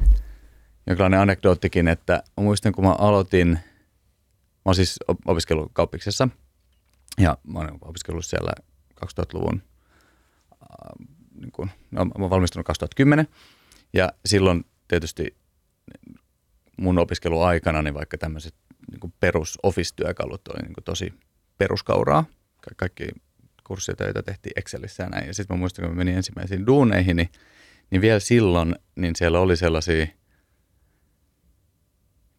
jonkinlainen 0.86 1.20
anekdoottikin, 1.20 1.88
että 1.88 2.22
muistan 2.36 2.72
kun 2.72 2.84
mä 2.84 2.92
aloitin– 2.92 3.58
Mä 4.66 4.70
oon 4.70 4.74
siis 4.74 4.98
opiskellut 5.26 5.70
kauppiksessa 5.72 6.28
ja 7.18 7.38
mä 7.44 7.58
oon 7.58 7.78
opiskellut 7.80 8.26
siellä 8.26 8.52
2000-luvun, 9.04 9.62
äh, 10.52 11.06
niin 11.40 11.52
kun, 11.52 11.70
no, 11.90 12.04
mä 12.04 12.12
oon 12.18 12.30
valmistunut 12.30 12.66
2010 12.66 13.26
ja 13.96 14.12
silloin 14.26 14.64
tietysti 14.88 15.36
mun 16.76 16.98
opiskeluaikana 16.98 17.82
niin 17.82 17.94
vaikka 17.94 18.18
tämmöiset 18.18 18.54
niin 18.90 19.14
perus 19.20 19.58
office-työkalut 19.62 20.48
oli 20.48 20.62
niin 20.62 20.74
tosi 20.84 21.12
peruskauraa. 21.58 22.24
Ka- 22.60 22.74
kaikki 22.76 23.08
kurssitöitä 23.66 24.22
tehtiin 24.22 24.52
Excelissä 24.56 25.02
ja 25.02 25.08
näin. 25.08 25.26
Ja 25.26 25.34
sitten 25.34 25.56
mä 25.56 25.60
muistan, 25.60 25.84
kun 25.84 25.94
mä 25.94 25.98
menin 25.98 26.16
ensimmäisiin 26.16 26.66
duuneihin, 26.66 27.16
niin, 27.16 27.28
niin 27.90 28.00
vielä 28.02 28.20
silloin 28.20 28.76
niin 28.96 29.16
siellä 29.16 29.40
oli 29.40 29.56
sellaisia, 29.56 30.06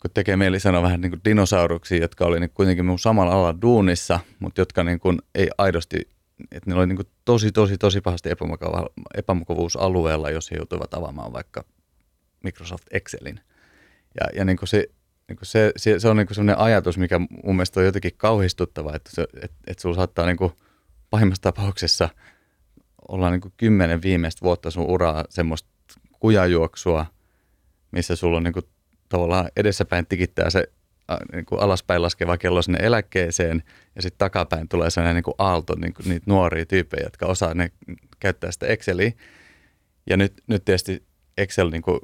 kun 0.02 0.12
tekee 0.14 0.38
mieli 0.38 0.60
sanoa 0.60 0.82
vähän 0.82 1.02
niin 1.02 1.12
kuin 1.12 1.22
dinosauruksia, 1.26 2.02
jotka 2.02 2.26
oli 2.26 2.40
niin 2.40 2.50
kuitenkin 2.50 2.86
mun 2.86 3.00
samalla 3.00 3.34
alalla 3.34 3.62
duunissa, 3.62 4.20
mutta 4.40 4.62
jotka 4.62 4.84
niin 4.84 5.00
kuin 5.00 5.20
ei 5.36 5.50
aidosti, 5.58 6.10
että 6.51 6.70
niillä 6.70 6.79
oli 6.79 6.88
niin 6.88 7.08
tosi, 7.25 7.51
tosi, 7.51 7.77
tosi 7.77 8.01
pahasti 8.01 8.29
epämukava, 8.29 8.89
epämukavuusalueella, 9.15 10.29
jos 10.29 10.51
he 10.51 10.56
joutuivat 10.56 10.94
avaamaan 10.94 11.34
vaikka 11.34 11.65
Microsoft 12.44 12.84
Excelin. 12.91 13.39
Ja, 14.20 14.27
ja 14.36 14.46
niin 14.46 14.58
se, 14.63 14.88
niin 15.27 15.38
se, 15.44 15.72
se, 15.77 16.00
se 16.00 16.08
on 16.08 16.17
niin 16.17 16.27
sellainen 16.32 16.58
ajatus, 16.58 16.98
mikä 16.98 17.20
mun 17.20 17.56
mielestä 17.56 17.79
on 17.79 17.86
jotenkin 17.86 18.12
kauhistuttava, 18.17 18.96
että, 18.96 19.10
se, 19.13 19.22
että, 19.22 19.58
että 19.67 19.82
sulla 19.82 19.96
saattaa 19.96 20.25
niin 20.25 20.38
kuin 20.38 20.51
pahimmassa 21.10 21.41
tapauksessa 21.41 22.10
olla 23.08 23.29
niin 23.29 23.41
kymmenen 23.58 24.01
viimeistä 24.01 24.41
vuotta 24.41 24.72
sun 24.72 24.86
uraa 24.86 25.25
semmoista 25.29 25.70
kujajuoksua, 26.20 27.06
missä 27.91 28.15
sulla 28.15 28.38
on 28.38 28.44
niin 28.44 28.53
kuin 28.53 28.65
tavallaan 29.10 29.50
edessäpäin 29.56 30.06
tikittää 30.06 30.50
se 30.50 30.63
niin 31.34 31.46
kuin 31.46 31.62
alaspäin 31.62 32.02
laskeva 32.02 32.38
kello 32.38 32.62
sinne 32.62 32.80
eläkkeeseen 32.82 33.64
ja 33.96 34.02
sitten 34.02 34.18
takapäin 34.18 34.68
tulee 34.68 34.90
sellainen 34.90 35.16
niin 35.16 35.24
kuin 35.24 35.36
aalto, 35.38 35.76
niin 35.76 35.94
kuin 35.94 36.10
niitä 36.10 36.24
nuoria 36.28 36.66
tyyppejä, 36.66 37.04
jotka 37.04 37.26
osaa 37.26 37.54
ne 37.54 37.72
käyttää 38.20 38.52
sitä 38.52 38.66
Exceliä. 38.66 39.12
Ja 40.10 40.18
nyt, 40.18 40.34
nyt 40.48 40.66
tietysti 40.66 41.04
Excel, 41.38 41.70
niin 41.70 41.82
kuin 41.82 42.00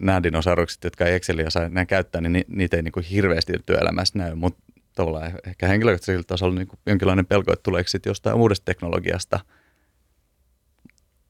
nämä 0.00 0.22
dinosaurukset, 0.22 0.84
jotka 0.84 1.04
ei 1.06 1.14
Excelia 1.14 1.50
saa 1.50 1.64
enää 1.64 1.86
käyttää, 1.86 2.20
niin 2.20 2.44
niitä 2.48 2.76
ei 2.76 2.82
niin 2.82 2.92
kuin 2.92 3.04
hirveästi 3.04 3.52
työelämässä 3.66 4.18
näy, 4.18 4.34
mutta 4.34 4.62
tavallaan 4.94 5.32
ehkä 5.46 5.68
henkilökohtaisella 5.68 6.24
tasolla 6.26 6.54
niin 6.54 6.68
kuin 6.68 6.78
jonkinlainen 6.86 7.26
pelko, 7.26 7.52
että 7.52 7.62
tuleeko 7.62 7.88
sitten 7.88 8.10
jostain 8.10 8.36
uudesta 8.36 8.64
teknologiasta 8.64 9.40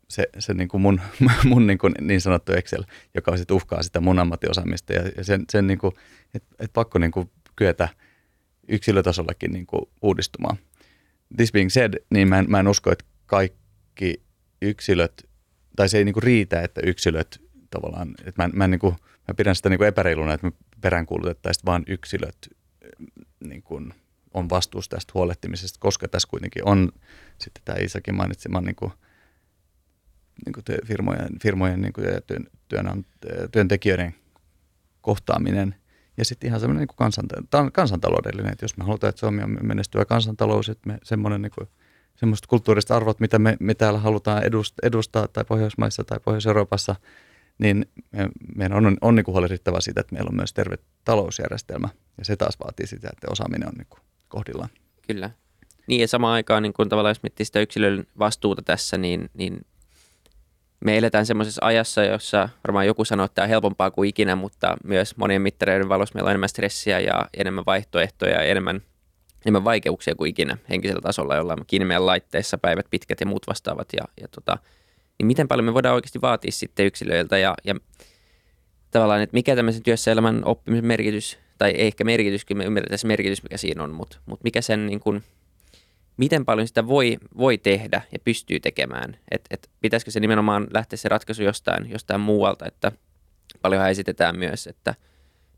se, 0.08 0.28
se 0.38 0.54
niin 0.54 0.68
kuin 0.68 0.80
mun, 0.80 1.00
mun 1.44 1.66
niin, 1.66 1.78
kuin 1.78 1.94
niin 2.00 2.20
sanottu 2.20 2.52
Excel, 2.52 2.84
joka 3.14 3.36
sitten 3.36 3.54
uhkaa 3.54 3.82
sitä 3.82 4.00
mun 4.00 4.18
ammattiosaamista 4.18 4.92
ja 4.92 5.24
sen, 5.24 5.44
sen 5.50 5.66
niin 5.66 5.78
kuin, 5.78 5.92
et, 6.36 6.44
et 6.58 6.72
pakko 6.72 6.98
niin 6.98 7.10
kuin 7.10 7.30
kyetä 7.56 7.88
yksilötasollakin 8.68 9.52
niin 9.52 9.66
kuin 9.66 9.82
uudistumaan. 10.02 10.56
This 11.36 11.52
being 11.52 11.70
said, 11.70 11.94
niin 12.10 12.28
mä 12.28 12.38
en, 12.38 12.44
mä 12.48 12.60
en 12.60 12.68
usko, 12.68 12.92
että 12.92 13.04
kaikki 13.26 14.22
yksilöt, 14.62 15.28
tai 15.76 15.88
se 15.88 15.98
ei 15.98 16.04
niin 16.04 16.12
kuin 16.12 16.22
riitä, 16.22 16.62
että 16.62 16.80
yksilöt 16.84 17.40
tavallaan, 17.70 18.14
että 18.24 18.42
mä, 18.42 18.50
mä, 18.52 18.68
niin 18.68 18.80
kuin, 18.80 18.94
mä 19.28 19.34
pidän 19.36 19.56
sitä 19.56 19.68
niin 19.68 19.78
kuin 19.78 19.88
epäreiluna, 19.88 20.34
että 20.34 20.46
me 20.46 20.52
peräänkuulutettaisiin 20.80 21.66
vain 21.66 21.84
yksilöt 21.86 22.36
niin 23.40 23.62
kuin 23.62 23.94
on 24.34 24.50
vastuussa 24.50 24.90
tästä 24.90 25.12
huolehtimisesta, 25.14 25.78
koska 25.80 26.08
tässä 26.08 26.28
kuitenkin 26.28 26.68
on 26.68 26.92
sitten 27.38 27.62
tämä 27.64 27.78
Isakin 27.78 28.14
mainitsema 28.14 28.60
niin 28.60 28.76
kuin, 28.76 28.92
niin 30.46 30.52
kuin 30.52 30.64
firmojen, 30.86 31.28
firmojen 31.42 31.80
niin 31.80 31.92
kuin 31.92 32.06
työn, 32.26 32.46
työn, 32.68 33.06
työntekijöiden 33.52 34.14
kohtaaminen 35.00 35.74
ja 36.16 36.24
sitten 36.24 36.48
ihan 36.48 36.60
semmoinen 36.60 36.86
niin 36.88 36.96
kansanta- 36.96 37.70
kansantaloudellinen, 37.72 38.52
että 38.52 38.64
jos 38.64 38.76
me 38.76 38.84
halutaan, 38.84 39.08
että 39.08 39.20
Suomi 39.20 39.42
on 39.42 39.58
menestyvä 39.62 40.04
kansantalous, 40.04 40.68
että 40.68 40.88
me 40.88 40.98
semmoinen 41.02 41.42
niin 41.42 41.52
kuin, 41.54 41.68
semmoista 42.16 42.48
kulttuurista 42.48 42.96
arvot, 42.96 43.20
mitä 43.20 43.38
me, 43.38 43.56
me 43.60 43.74
täällä 43.74 43.98
halutaan 43.98 44.42
edustaa 44.82 45.28
tai 45.28 45.44
Pohjoismaissa 45.44 46.04
tai 46.04 46.20
Pohjois-Euroopassa, 46.24 46.96
niin 47.58 47.86
me, 48.12 48.28
meidän 48.56 48.78
on, 48.78 48.86
on, 48.86 48.96
on 49.00 49.14
niin 49.14 49.24
kuin 49.24 49.32
huolehdittava 49.32 49.80
siitä, 49.80 50.00
että 50.00 50.14
meillä 50.14 50.28
on 50.28 50.36
myös 50.36 50.52
terve 50.52 50.76
talousjärjestelmä. 51.04 51.88
Ja 52.18 52.24
se 52.24 52.36
taas 52.36 52.58
vaatii 52.64 52.86
sitä, 52.86 53.08
että 53.12 53.26
osaaminen 53.30 53.68
on 53.68 53.74
niin 53.74 54.02
kohdillaan. 54.28 54.68
Kyllä. 55.08 55.30
Niin 55.86 56.00
ja 56.00 56.08
samaan 56.08 56.34
aikaan, 56.34 56.62
niin 56.62 56.72
kun 56.72 56.88
tavallaan 56.88 57.10
jos 57.10 57.22
miettii 57.22 57.46
sitä 57.46 57.60
yksilön 57.60 58.06
vastuuta 58.18 58.62
tässä, 58.62 58.98
niin, 58.98 59.30
niin 59.34 59.66
me 60.84 60.98
eletään 60.98 61.26
semmoisessa 61.26 61.66
ajassa, 61.66 62.04
jossa 62.04 62.48
varmaan 62.68 62.86
joku 62.86 63.04
sanoo, 63.04 63.24
että 63.24 63.34
tämä 63.34 63.44
on 63.44 63.48
helpompaa 63.48 63.90
kuin 63.90 64.08
ikinä, 64.08 64.36
mutta 64.36 64.76
myös 64.84 65.16
monien 65.16 65.42
mittareiden 65.42 65.88
valossa 65.88 66.14
meillä 66.14 66.28
on 66.28 66.32
enemmän 66.32 66.48
stressiä 66.48 67.00
ja 67.00 67.26
enemmän 67.36 67.64
vaihtoehtoja 67.66 68.34
ja 68.34 68.42
enemmän, 68.42 68.82
enemmän 69.46 69.64
vaikeuksia 69.64 70.14
kuin 70.14 70.30
ikinä 70.30 70.58
henkisellä 70.70 71.00
tasolla, 71.00 71.36
jolla 71.36 71.52
on 71.52 71.64
kiinni 71.66 71.86
meidän 71.86 72.06
laitteissa 72.06 72.58
päivät 72.58 72.86
pitkät 72.90 73.20
ja 73.20 73.26
muut 73.26 73.46
vastaavat. 73.46 73.88
Ja, 73.92 74.02
ja 74.20 74.28
tota, 74.28 74.58
niin 75.18 75.26
miten 75.26 75.48
paljon 75.48 75.64
me 75.64 75.74
voidaan 75.74 75.94
oikeasti 75.94 76.20
vaatia 76.20 76.52
sitten 76.52 76.86
yksilöiltä 76.86 77.38
ja, 77.38 77.54
ja 77.64 77.74
tavallaan, 78.90 79.22
että 79.22 79.34
mikä 79.34 79.56
tämmöisen 79.56 79.82
työssä 79.82 80.12
elämän 80.12 80.42
oppimisen 80.44 80.86
merkitys, 80.86 81.38
tai 81.58 81.74
ehkä 81.76 82.04
merkitys, 82.04 82.44
kyllä 82.44 82.58
me 82.58 82.64
ymmärretään 82.64 82.98
se 82.98 83.06
merkitys, 83.06 83.42
mikä 83.42 83.56
siinä 83.56 83.82
on, 83.82 83.94
mutta, 83.94 84.18
mutta 84.26 84.44
mikä 84.44 84.60
sen 84.60 84.86
niin 84.86 85.00
kuin, 85.00 85.22
miten 86.16 86.44
paljon 86.44 86.68
sitä 86.68 86.86
voi, 86.86 87.16
voi 87.36 87.58
tehdä 87.58 88.02
ja 88.12 88.18
pystyy 88.18 88.60
tekemään. 88.60 89.16
Että 89.30 89.48
et 89.50 89.70
pitäisikö 89.80 90.10
se 90.10 90.20
nimenomaan 90.20 90.66
lähteä 90.74 90.96
se 90.96 91.08
ratkaisu 91.08 91.42
jostain, 91.42 91.90
jostain 91.90 92.20
muualta, 92.20 92.66
että 92.66 92.92
paljonhan 93.62 93.90
esitetään 93.90 94.38
myös, 94.38 94.66
että 94.66 94.94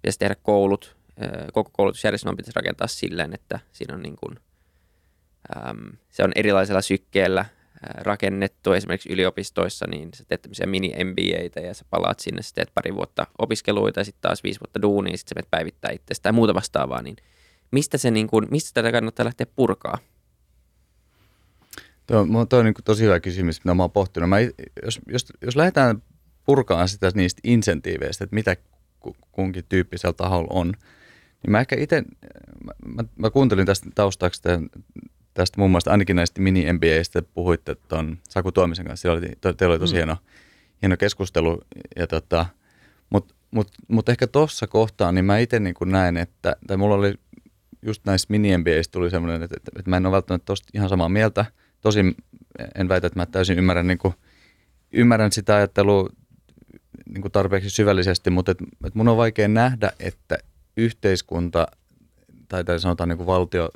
pitäisi 0.02 0.18
tehdä 0.18 0.34
koulut, 0.42 0.96
koko 1.52 1.70
koulutusjärjestelmä 1.72 2.36
pitäisi 2.36 2.56
rakentaa 2.56 2.86
silleen, 2.86 3.34
että 3.34 3.60
siinä 3.72 3.94
on 3.94 4.02
niin 4.02 4.16
kuin, 4.16 4.36
äm, 5.56 5.92
se 6.10 6.24
on 6.24 6.32
erilaisella 6.34 6.82
sykkeellä 6.82 7.44
rakennettu 7.82 8.72
esimerkiksi 8.72 9.12
yliopistoissa, 9.12 9.86
niin 9.90 10.10
sä 10.14 10.24
teet 10.24 10.42
tämmöisiä 10.42 10.66
mini-MBAitä 10.66 11.60
ja 11.60 11.74
sä 11.74 11.84
palaat 11.90 12.20
sinne, 12.20 12.42
sä 12.42 12.54
teet 12.54 12.70
pari 12.74 12.94
vuotta 12.94 13.26
opiskeluita 13.38 14.00
ja 14.00 14.04
sitten 14.04 14.22
taas 14.22 14.44
viisi 14.44 14.60
vuotta 14.60 14.82
duunia, 14.82 15.16
sitten 15.16 15.28
sä 15.28 15.34
menet 15.38 15.50
päivittää 15.50 15.90
itsestä 15.90 16.22
tai 16.22 16.32
muuta 16.32 16.54
vastaavaa, 16.54 17.02
niin 17.02 17.16
mistä, 17.70 17.98
se 17.98 18.10
niin 18.10 18.26
kuin, 18.26 18.46
mistä 18.50 18.70
tätä 18.74 18.92
kannattaa 18.92 19.24
lähteä 19.24 19.46
purkaa? 19.56 19.98
Tuo, 22.08 22.46
tuo 22.46 22.58
on 22.58 22.64
niin 22.64 22.74
tosi 22.84 23.04
hyvä 23.04 23.20
kysymys, 23.20 23.64
mitä 23.64 23.74
mä 23.74 23.82
oon 23.82 23.90
pohtinut. 23.90 24.28
Mä, 24.28 24.40
jos, 24.84 25.00
jos, 25.08 25.26
jos 25.42 25.56
lähdetään 25.56 26.02
purkaan 26.44 26.88
sitä 26.88 27.10
niistä 27.14 27.40
insentiiveistä, 27.44 28.24
että 28.24 28.34
mitä 28.34 28.56
kunkin 29.32 29.64
tyyppisellä 29.68 30.12
taholla 30.12 30.48
on, 30.50 30.66
niin 31.42 31.50
mä 31.50 31.60
ehkä 31.60 31.76
itse, 31.78 32.04
mä, 32.64 32.72
mä, 32.94 33.04
mä 33.16 33.30
kuuntelin 33.30 33.66
tästä 33.66 33.90
taustaksi 33.94 34.42
tämän, 34.42 34.68
tästä 35.34 35.58
muun 35.58 35.70
muassa 35.70 35.90
ainakin 35.90 36.16
näistä 36.16 36.40
mini-MBAista 36.40 37.22
puhuitte 37.34 37.74
tuon 37.74 38.18
Saku 38.28 38.52
Tuomisen 38.52 38.86
kanssa. 38.86 39.02
Siellä 39.02 39.18
oli, 39.18 39.28
te, 39.40 39.52
teillä 39.52 39.72
oli 39.72 39.78
tosi 39.78 39.94
mm. 39.94 39.96
hieno, 39.96 40.16
hieno 40.82 40.96
keskustelu. 40.96 41.60
Ja 41.96 42.06
tota, 42.06 42.46
Mutta 43.10 43.34
mut, 43.50 43.68
mut 43.88 44.08
ehkä 44.08 44.26
tuossa 44.26 44.66
kohtaa 44.66 45.12
niin 45.12 45.24
mä 45.24 45.38
itse 45.38 45.60
niin 45.60 45.74
näen, 45.86 46.16
että, 46.16 46.56
tai 46.66 46.76
mulla 46.76 46.94
oli 46.94 47.14
just 47.82 48.02
näistä 48.04 48.32
mini-MBAista 48.32 48.92
tuli 48.92 49.10
semmoinen, 49.10 49.42
että, 49.42 49.56
että, 49.56 49.70
että 49.78 49.90
mä 49.90 49.96
en 49.96 50.06
ole 50.06 50.12
välttämättä 50.12 50.46
tosta 50.46 50.68
ihan 50.74 50.88
samaa 50.88 51.08
mieltä– 51.08 51.44
Tosin 51.80 52.14
en 52.74 52.88
väitä, 52.88 53.06
että 53.06 53.18
mä 53.18 53.26
täysin 53.26 53.58
ymmärrän, 53.58 53.86
niin 53.86 53.98
kuin, 53.98 54.14
ymmärrän 54.92 55.32
sitä 55.32 55.56
ajattelua 55.56 56.08
niin 57.08 57.22
kuin 57.22 57.32
tarpeeksi 57.32 57.70
syvällisesti, 57.70 58.30
mutta 58.30 58.52
et, 58.52 58.58
et 58.84 58.94
mun 58.94 59.08
on 59.08 59.16
vaikea 59.16 59.48
nähdä, 59.48 59.90
että 60.00 60.38
yhteiskunta 60.76 61.66
tai, 62.48 62.64
tai 62.64 62.80
sanotaan 62.80 63.08
niin 63.08 63.16
kuin 63.16 63.26
valtio, 63.26 63.70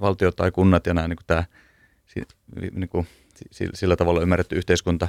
valtio 0.00 0.32
tai 0.32 0.50
kunnat 0.50 0.86
ja 0.86 0.94
nämä 0.94 1.08
niin 1.08 1.16
kuin 1.16 1.26
tämä, 1.26 1.44
niin 2.72 2.88
kuin, 2.88 3.06
sillä 3.74 3.96
tavalla 3.96 4.22
ymmärretty 4.22 4.56
yhteiskunta 4.56 5.08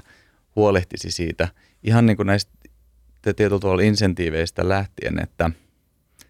huolehtisi 0.55 1.11
siitä. 1.11 1.47
Ihan 1.83 2.05
niin 2.05 2.17
kuin 2.17 2.27
näistä 2.27 2.51
tietyllä 3.23 3.59
tavalla 3.59 3.81
insentiiveistä 3.81 4.69
lähtien, 4.69 5.19
että 5.19 5.51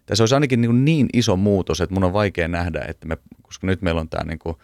tässä 0.06 0.22
olisi 0.22 0.34
ainakin 0.34 0.60
niin, 0.60 0.84
niin 0.84 1.08
iso 1.12 1.36
muutos, 1.36 1.80
että 1.80 1.94
mun 1.94 2.04
on 2.04 2.12
vaikea 2.12 2.48
nähdä, 2.48 2.84
että 2.88 3.06
me, 3.06 3.16
koska 3.42 3.66
nyt 3.66 3.82
meillä 3.82 4.00
on 4.00 4.08
tämä 4.08 4.24
niin 4.24 4.38
kuin 4.38 4.56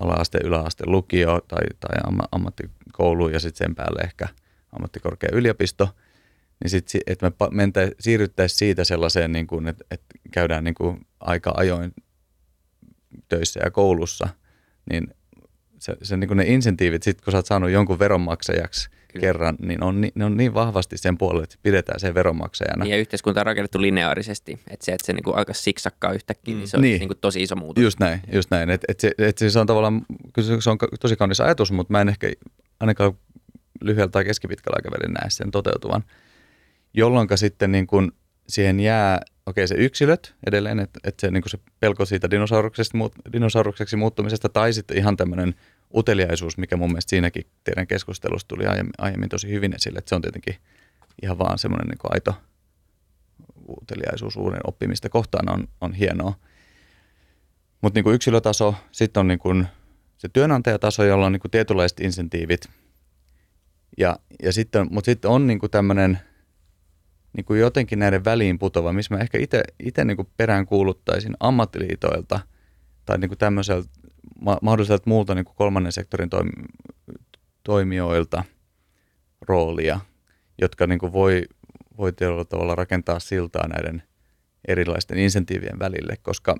ala-aste, 0.00 0.38
yläaste, 0.44 0.84
lukio 0.86 1.40
tai, 1.48 1.62
tai 1.80 1.98
ammattikoulu 2.32 3.28
ja 3.28 3.40
sitten 3.40 3.66
sen 3.66 3.74
päälle 3.74 4.00
ehkä 4.00 4.28
ammattikorkea 4.72 5.30
yliopisto, 5.32 5.88
niin 6.62 6.70
sitten, 6.70 7.00
että 7.06 7.30
me 7.40 7.48
mentä, 7.50 7.90
siirryttäisiin 8.00 8.58
siitä 8.58 8.84
sellaiseen, 8.84 9.32
niin 9.32 9.46
kuin, 9.46 9.68
että, 9.68 9.84
että 9.90 10.06
käydään 10.30 10.64
niin 10.64 10.74
kuin 10.74 11.06
aika 11.20 11.54
ajoin 11.56 11.94
töissä 13.28 13.60
ja 13.64 13.70
koulussa, 13.70 14.28
niin 14.90 15.14
se, 15.80 15.96
se 16.02 16.16
niin 16.16 16.28
kuin 16.28 16.36
ne 16.36 16.44
insentiivit, 16.46 17.02
sit 17.02 17.20
kun 17.20 17.30
sä 17.30 17.38
oot 17.38 17.46
saanut 17.46 17.70
jonkun 17.70 17.98
veronmaksajaksi 17.98 18.90
Kyllä. 19.08 19.20
kerran, 19.20 19.56
niin 19.60 19.82
on, 19.82 20.00
ne 20.14 20.24
on 20.24 20.36
niin 20.36 20.54
vahvasti 20.54 20.98
sen 20.98 21.18
puolelle, 21.18 21.44
että 21.44 21.56
pidetään 21.62 22.00
sen 22.00 22.14
veronmaksajana. 22.14 22.84
Niin 22.84 22.90
ja 22.90 22.98
yhteiskunta 22.98 23.40
on 23.40 23.46
rakennettu 23.46 23.80
lineaarisesti, 23.80 24.52
että 24.70 24.84
se, 24.84 24.92
että 24.92 25.06
se 25.06 25.12
niin 25.12 25.24
kuin 25.24 25.36
alkaa 25.36 25.54
siksakkaa 25.54 26.12
yhtäkkiä, 26.12 26.54
niin 26.54 26.68
se 26.68 26.76
on 26.76 26.82
niin. 26.82 26.98
Niin 26.98 27.08
kuin 27.08 27.18
tosi 27.20 27.42
iso 27.42 27.56
muutos. 27.56 27.84
Just 27.84 28.00
näin, 28.00 28.20
just 28.32 28.50
näin. 28.50 28.70
Et, 28.70 28.84
et 28.88 29.00
se, 29.00 29.12
et 29.18 29.38
se 29.38 29.58
on 29.58 29.66
tavallaan, 29.66 30.06
se 30.60 30.70
on 30.70 30.78
tosi 31.00 31.16
kaunis 31.16 31.40
ajatus, 31.40 31.72
mutta 31.72 31.92
mä 31.92 32.00
en 32.00 32.08
ehkä 32.08 32.32
ainakaan 32.80 33.12
lyhyellä 33.80 34.10
tai 34.10 34.24
keskipitkällä 34.24 34.76
aikavälillä 34.76 35.18
näe 35.20 35.30
sen 35.30 35.50
toteutuvan, 35.50 36.04
jolloin 36.94 37.28
sitten 37.34 37.72
niin 37.72 37.86
kuin 37.86 38.12
siihen 38.50 38.80
jää, 38.80 39.20
okei 39.46 39.68
se 39.68 39.74
yksilöt 39.74 40.34
edelleen, 40.46 40.80
että, 40.80 41.00
että 41.04 41.20
se, 41.20 41.30
niin 41.30 41.42
se 41.46 41.58
pelko 41.80 42.04
siitä 42.04 42.30
dinosaurukseksi, 42.30 42.92
dinosaurukseksi 43.32 43.96
muuttumisesta 43.96 44.48
tai 44.48 44.72
sitten 44.72 44.96
ihan 44.96 45.16
tämmöinen 45.16 45.54
uteliaisuus, 45.94 46.58
mikä 46.58 46.76
mun 46.76 46.90
mielestä 46.90 47.10
siinäkin 47.10 47.46
teidän 47.64 47.86
keskustelussa 47.86 48.48
tuli 48.48 48.66
aiemmin, 48.66 48.92
aiemmin 48.98 49.28
tosi 49.28 49.50
hyvin 49.50 49.74
esille, 49.74 49.98
että 49.98 50.08
se 50.08 50.14
on 50.14 50.22
tietenkin 50.22 50.56
ihan 51.22 51.38
vaan 51.38 51.58
semmoinen 51.58 51.88
niin 51.88 51.98
aito 52.02 52.34
uteliaisuus 53.68 54.36
uuden 54.36 54.60
oppimista 54.64 55.08
kohtaan 55.08 55.52
on, 55.52 55.68
on 55.80 55.94
hienoa. 55.94 56.34
Mutta 57.80 58.00
niin 58.00 58.14
yksilötaso, 58.14 58.74
sitten 58.92 59.20
on 59.20 59.28
niin 59.28 59.38
kuin 59.38 59.66
se 60.18 60.28
työnantajataso, 60.28 61.04
jolla 61.04 61.26
on 61.26 61.32
niin 61.32 61.40
kuin 61.40 61.50
tietynlaiset 61.50 62.00
insentiivit. 62.00 62.68
Ja, 63.98 64.18
ja 64.42 64.52
sitten, 64.52 64.86
mutta 64.90 65.06
sitten 65.06 65.30
on 65.30 65.46
niin 65.46 65.60
tämmöinen 65.70 66.18
niin 67.36 67.44
kuin 67.44 67.60
jotenkin 67.60 67.98
näiden 67.98 68.24
väliin 68.24 68.58
putova, 68.58 68.92
missä 68.92 69.14
mä 69.14 69.20
ehkä 69.20 69.38
itse 69.82 70.04
niin 70.04 70.16
perään 70.36 70.66
kuuluttaisin 70.66 71.36
ammattiliitoilta 71.40 72.40
tai 73.04 73.18
niin 73.18 73.28
kuin 73.28 73.38
tämmöiseltä 73.38 73.90
mahdolliselta 74.62 75.02
muulta 75.06 75.34
niin 75.34 75.44
kuin 75.44 75.56
kolmannen 75.56 75.92
sektorin 75.92 76.30
toimi, 76.30 76.50
toimijoilta 77.62 78.44
roolia, 79.40 80.00
jotka 80.60 80.86
niin 80.86 80.98
kuin 80.98 81.12
voi, 81.12 81.42
voi 81.98 82.12
tietyllä 82.12 82.44
tavalla 82.44 82.74
rakentaa 82.74 83.20
siltaa 83.20 83.68
näiden 83.68 84.02
erilaisten 84.68 85.18
insentiivien 85.18 85.78
välille, 85.78 86.16
koska, 86.22 86.56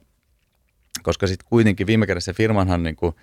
koska 1.03 1.27
sitten 1.27 1.47
kuitenkin 1.49 1.87
viime 1.87 2.07
kädessä 2.07 2.33
firmanhan 2.33 2.83
niin 2.83 2.97
kuin 2.97 3.15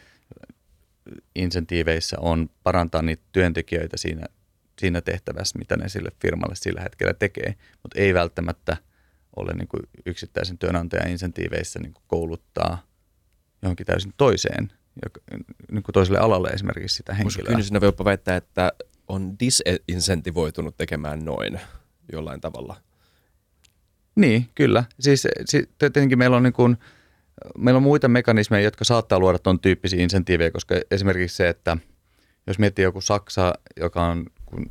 insentiiveissä 1.35 2.17
on 2.19 2.49
parantaa 2.63 3.01
niitä 3.01 3.23
työntekijöitä 3.31 3.97
siinä, 3.97 4.25
siinä 4.79 5.01
tehtävässä, 5.01 5.59
mitä 5.59 5.77
ne 5.77 5.89
sille 5.89 6.09
firmalle 6.21 6.55
sillä 6.55 6.81
hetkellä 6.81 7.13
tekee, 7.13 7.55
mutta 7.83 7.99
ei 7.99 8.13
välttämättä 8.13 8.77
ole 9.35 9.53
niin 9.53 9.67
kuin 9.67 9.83
yksittäisen 10.05 10.57
työnantajan 10.57 11.09
insentiiveissä 11.09 11.79
niin 11.79 11.93
kuin 11.93 12.03
kouluttaa 12.07 12.83
johonkin 13.61 13.85
täysin 13.85 14.13
toiseen, 14.17 14.71
niin 15.71 15.83
kuin 15.83 15.93
toiselle 15.93 16.19
alalle 16.19 16.49
esimerkiksi 16.49 16.97
sitä 16.97 17.13
henkilöä. 17.13 17.51
Kyllä 17.51 17.63
sinä 17.63 17.81
voi 17.81 17.87
jopa 17.87 18.05
väittää, 18.05 18.35
että 18.35 18.71
on 19.07 19.35
disincentivoitunut 19.39 20.77
tekemään 20.77 21.25
noin 21.25 21.59
jollain 22.11 22.41
tavalla. 22.41 22.75
Niin, 24.15 24.49
kyllä. 24.55 24.83
Siis, 24.99 25.27
siis 25.45 25.69
tietenkin 25.79 26.17
meillä 26.17 26.37
on, 26.37 26.43
niin 26.43 26.53
kuin, 26.53 26.77
meillä 27.57 27.77
on 27.77 27.83
muita 27.83 28.07
mekanismeja, 28.07 28.63
jotka 28.63 28.85
saattaa 28.85 29.19
luoda 29.19 29.39
tuon 29.39 29.59
tyyppisiä 29.59 30.03
insentiivejä, 30.03 30.51
koska 30.51 30.75
esimerkiksi 30.91 31.37
se, 31.37 31.49
että 31.49 31.77
jos 32.47 32.59
miettii 32.59 32.83
joku 32.83 33.01
Saksa, 33.01 33.53
joka 33.79 34.05
on 34.05 34.25
kun 34.47 34.65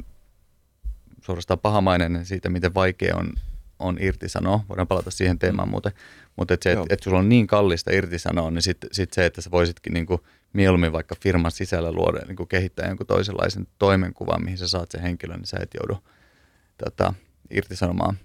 suorastaan 1.23 1.61
pahamainen 1.61 2.27
siitä, 2.27 2.49
miten 2.49 2.75
vaikea 2.75 3.17
on, 3.17 3.33
on 3.79 3.97
irtisanoa, 4.01 4.65
voidaan 4.69 4.89
palata 4.89 5.11
siihen 5.11 5.39
teemaan 5.39 5.69
mm. 5.69 5.71
muuten, 5.71 5.93
mutta 6.37 6.55
et 6.55 6.63
se, 6.63 6.73
että 6.73 6.85
et 6.91 7.03
sulla 7.03 7.19
on 7.19 7.29
niin 7.29 7.47
kallista 7.47 7.91
irtisanoa, 7.93 8.51
niin 8.51 8.63
sitten 8.63 8.91
sit 8.93 9.13
se, 9.13 9.27
että 9.27 9.41
sä 9.41 9.51
voisitkin 9.51 9.93
niinku 9.93 10.21
mieluummin 10.53 10.93
vaikka 10.93 11.15
firman 11.23 11.51
sisällä 11.51 11.93
luoda, 11.93 12.21
niinku 12.27 12.47
kehittää 12.47 12.89
jonkun 12.89 13.07
toisenlaisen 13.07 13.67
toimenkuvan, 13.79 14.45
mihin 14.45 14.59
sä 14.59 14.69
saat 14.69 14.91
sen 14.91 15.03
henkilön, 15.03 15.37
niin 15.37 15.47
sä 15.47 15.57
et 15.63 15.71
joudu 15.81 15.99
tota, 16.85 17.15
irtisanomaan. 17.51 18.19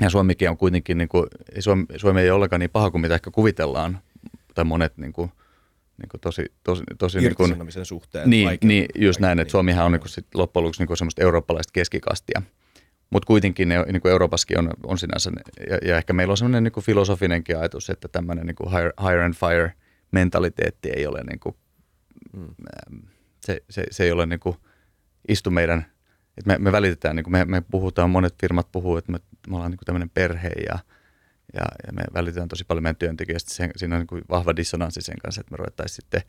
Ja 0.00 0.10
Suomikin 0.10 0.50
on 0.50 0.56
kuitenkin, 0.56 0.98
niinku, 0.98 1.26
Suomi, 1.58 1.86
Suomi 1.96 2.20
ei 2.20 2.30
ole 2.30 2.36
ollenkaan 2.36 2.60
niin 2.60 2.70
paha 2.70 2.90
kuin 2.90 3.00
mitä 3.00 3.14
ehkä 3.14 3.30
kuvitellaan, 3.30 3.98
tai 4.54 4.64
monet 4.64 4.96
niinku, 4.96 5.30
niinku 6.02 6.18
tosi, 6.18 6.44
tosi, 6.64 6.82
tosi 6.98 7.18
niin 7.18 7.34
kuin, 7.34 7.56
suhteen. 7.82 8.30
Niin, 8.30 8.58
niin 8.64 8.86
just 8.94 9.20
näin, 9.20 9.40
että 9.40 9.52
Suomihan 9.52 9.86
on 9.86 9.92
niin 9.92 10.08
sit 10.08 10.26
loppujen 10.34 10.64
lopuksi 10.64 10.84
niin 10.84 10.96
semmoista 10.96 11.22
eurooppalaista 11.22 11.70
keskikastia. 11.72 12.42
Mutta 13.10 13.26
kuitenkin 13.26 13.68
ne, 13.68 13.82
niin 13.92 14.02
kuin 14.02 14.12
Euroopassakin 14.12 14.58
on, 14.58 14.70
on 14.82 14.98
sinänsä, 14.98 15.30
ja, 15.70 15.78
ja 15.88 15.96
ehkä 15.96 16.12
meillä 16.12 16.32
on 16.32 16.36
semmoinen 16.36 16.64
niin 16.64 16.84
filosofinenkin 16.84 17.58
ajatus, 17.58 17.90
että 17.90 18.08
tämmöinen 18.08 18.46
niin 18.46 18.70
hire, 18.70 18.92
hire 19.02 19.24
and 19.24 19.34
fire 19.34 19.72
mentaliteetti 20.10 20.90
ei 20.90 21.06
ole, 21.06 21.22
niin 21.22 21.40
kuin, 21.40 21.56
mm. 22.32 23.02
se, 23.40 23.62
se, 23.70 23.84
se 23.90 24.04
ei 24.04 24.12
ole 24.12 24.26
niin 24.26 24.40
kuin, 24.40 24.56
istu 25.28 25.50
meidän, 25.50 25.86
että 26.38 26.48
me, 26.52 26.58
me 26.58 26.72
välitetään, 26.72 27.16
niin 27.16 27.24
kuin 27.24 27.32
me, 27.32 27.44
me 27.44 27.62
puhutaan, 27.70 28.10
monet 28.10 28.34
firmat 28.40 28.72
puhuu, 28.72 28.96
että 28.96 29.12
me, 29.12 29.18
me 29.48 29.56
ollaan 29.56 29.70
niin 29.70 29.78
kuin 29.78 29.86
tämmöinen 29.86 30.10
perhe 30.10 30.50
ja, 30.68 30.78
ja, 31.54 31.64
ja 31.86 31.92
me 31.92 32.02
välitetään 32.14 32.48
tosi 32.48 32.64
paljon 32.64 32.82
meidän 32.82 32.96
työntekijöistä. 32.96 33.54
Sen, 33.54 33.70
siinä 33.76 33.94
on 33.94 34.00
niin 34.00 34.06
kuin 34.06 34.24
vahva 34.30 34.56
dissonanssi 34.56 35.02
sen 35.02 35.18
kanssa, 35.22 35.40
että 35.40 35.50
me 35.50 35.56
ruvettaisiin 35.56 35.96
sitten 35.96 36.22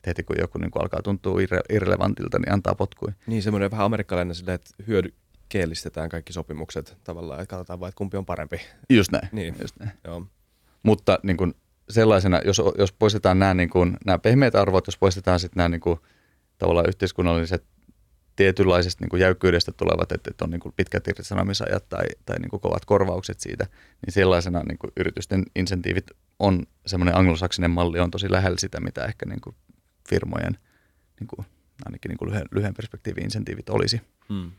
että 0.00 0.10
heti 0.10 0.22
kun 0.22 0.36
joku 0.40 0.58
niin 0.58 0.70
kuin 0.70 0.82
alkaa 0.82 1.02
tuntua 1.02 1.40
irre, 1.40 1.60
irrelevantilta, 1.70 2.38
niin 2.38 2.52
antaa 2.52 2.74
potkui. 2.74 3.12
Niin, 3.26 3.42
semmoinen 3.42 3.70
vähän 3.70 3.86
amerikkalainen 3.86 4.34
sille, 4.34 4.54
että 4.54 4.70
hyödy, 4.86 5.14
keellistetään 5.48 6.08
kaikki 6.08 6.32
sopimukset 6.32 6.96
tavallaan, 7.04 7.40
että 7.40 7.50
katsotaan 7.50 7.80
vain, 7.80 7.88
että 7.88 7.98
kumpi 7.98 8.16
on 8.16 8.26
parempi. 8.26 8.60
Just 8.90 9.12
näin. 9.12 9.28
Niin. 9.32 9.54
Just 9.60 9.76
näin. 9.78 9.92
Joo. 10.04 10.26
Mutta 10.82 11.18
niin 11.22 11.36
kuin 11.36 11.54
sellaisena, 11.90 12.40
jos, 12.44 12.62
jos 12.78 12.92
poistetaan 12.92 13.38
nämä, 13.38 13.54
niin 13.54 13.70
kuin, 13.70 13.96
nämä 14.06 14.18
pehmeät 14.18 14.54
arvot, 14.54 14.86
jos 14.86 14.98
poistetaan 14.98 15.40
sitten 15.40 15.56
nämä 15.56 15.68
niin 15.68 15.80
kuin, 15.80 15.98
tavallaan 16.58 16.88
yhteiskunnalliset 16.88 17.64
tietynlaisesta 18.40 19.04
niin 19.04 19.08
kuin 19.08 19.20
jäykkyydestä 19.20 19.72
tulevat, 19.72 20.12
että, 20.12 20.30
että 20.30 20.44
on 20.44 20.50
niin 20.50 20.60
kuin 20.60 20.74
pitkät 20.76 21.08
irtisanomisajat 21.08 21.88
tai, 21.88 22.04
tai 22.26 22.38
niin 22.38 22.50
kuin 22.50 22.60
kovat 22.60 22.84
korvaukset 22.84 23.40
siitä, 23.40 23.66
niin 24.06 24.12
sellaisena 24.12 24.62
niin 24.62 24.78
kuin 24.78 24.90
yritysten 24.96 25.42
insentiivit 25.56 26.10
on 26.38 26.62
semmoinen 26.86 27.16
anglosaksinen 27.16 27.70
malli 27.70 28.00
on 28.00 28.10
tosi 28.10 28.32
lähellä 28.32 28.58
sitä, 28.58 28.80
mitä 28.80 29.04
ehkä 29.04 29.26
niin 29.26 29.40
kuin 29.40 29.56
firmojen 30.08 30.58
niin 31.20 31.28
kuin, 31.28 31.46
ainakin 31.84 32.08
niin 32.08 32.18
kuin 32.18 32.28
lyhyen, 32.28 32.46
lyhyen 32.50 32.74
perspektiivin 32.74 33.24
insentiivit 33.24 33.68
olisi. 33.68 34.00
Hmm 34.28 34.50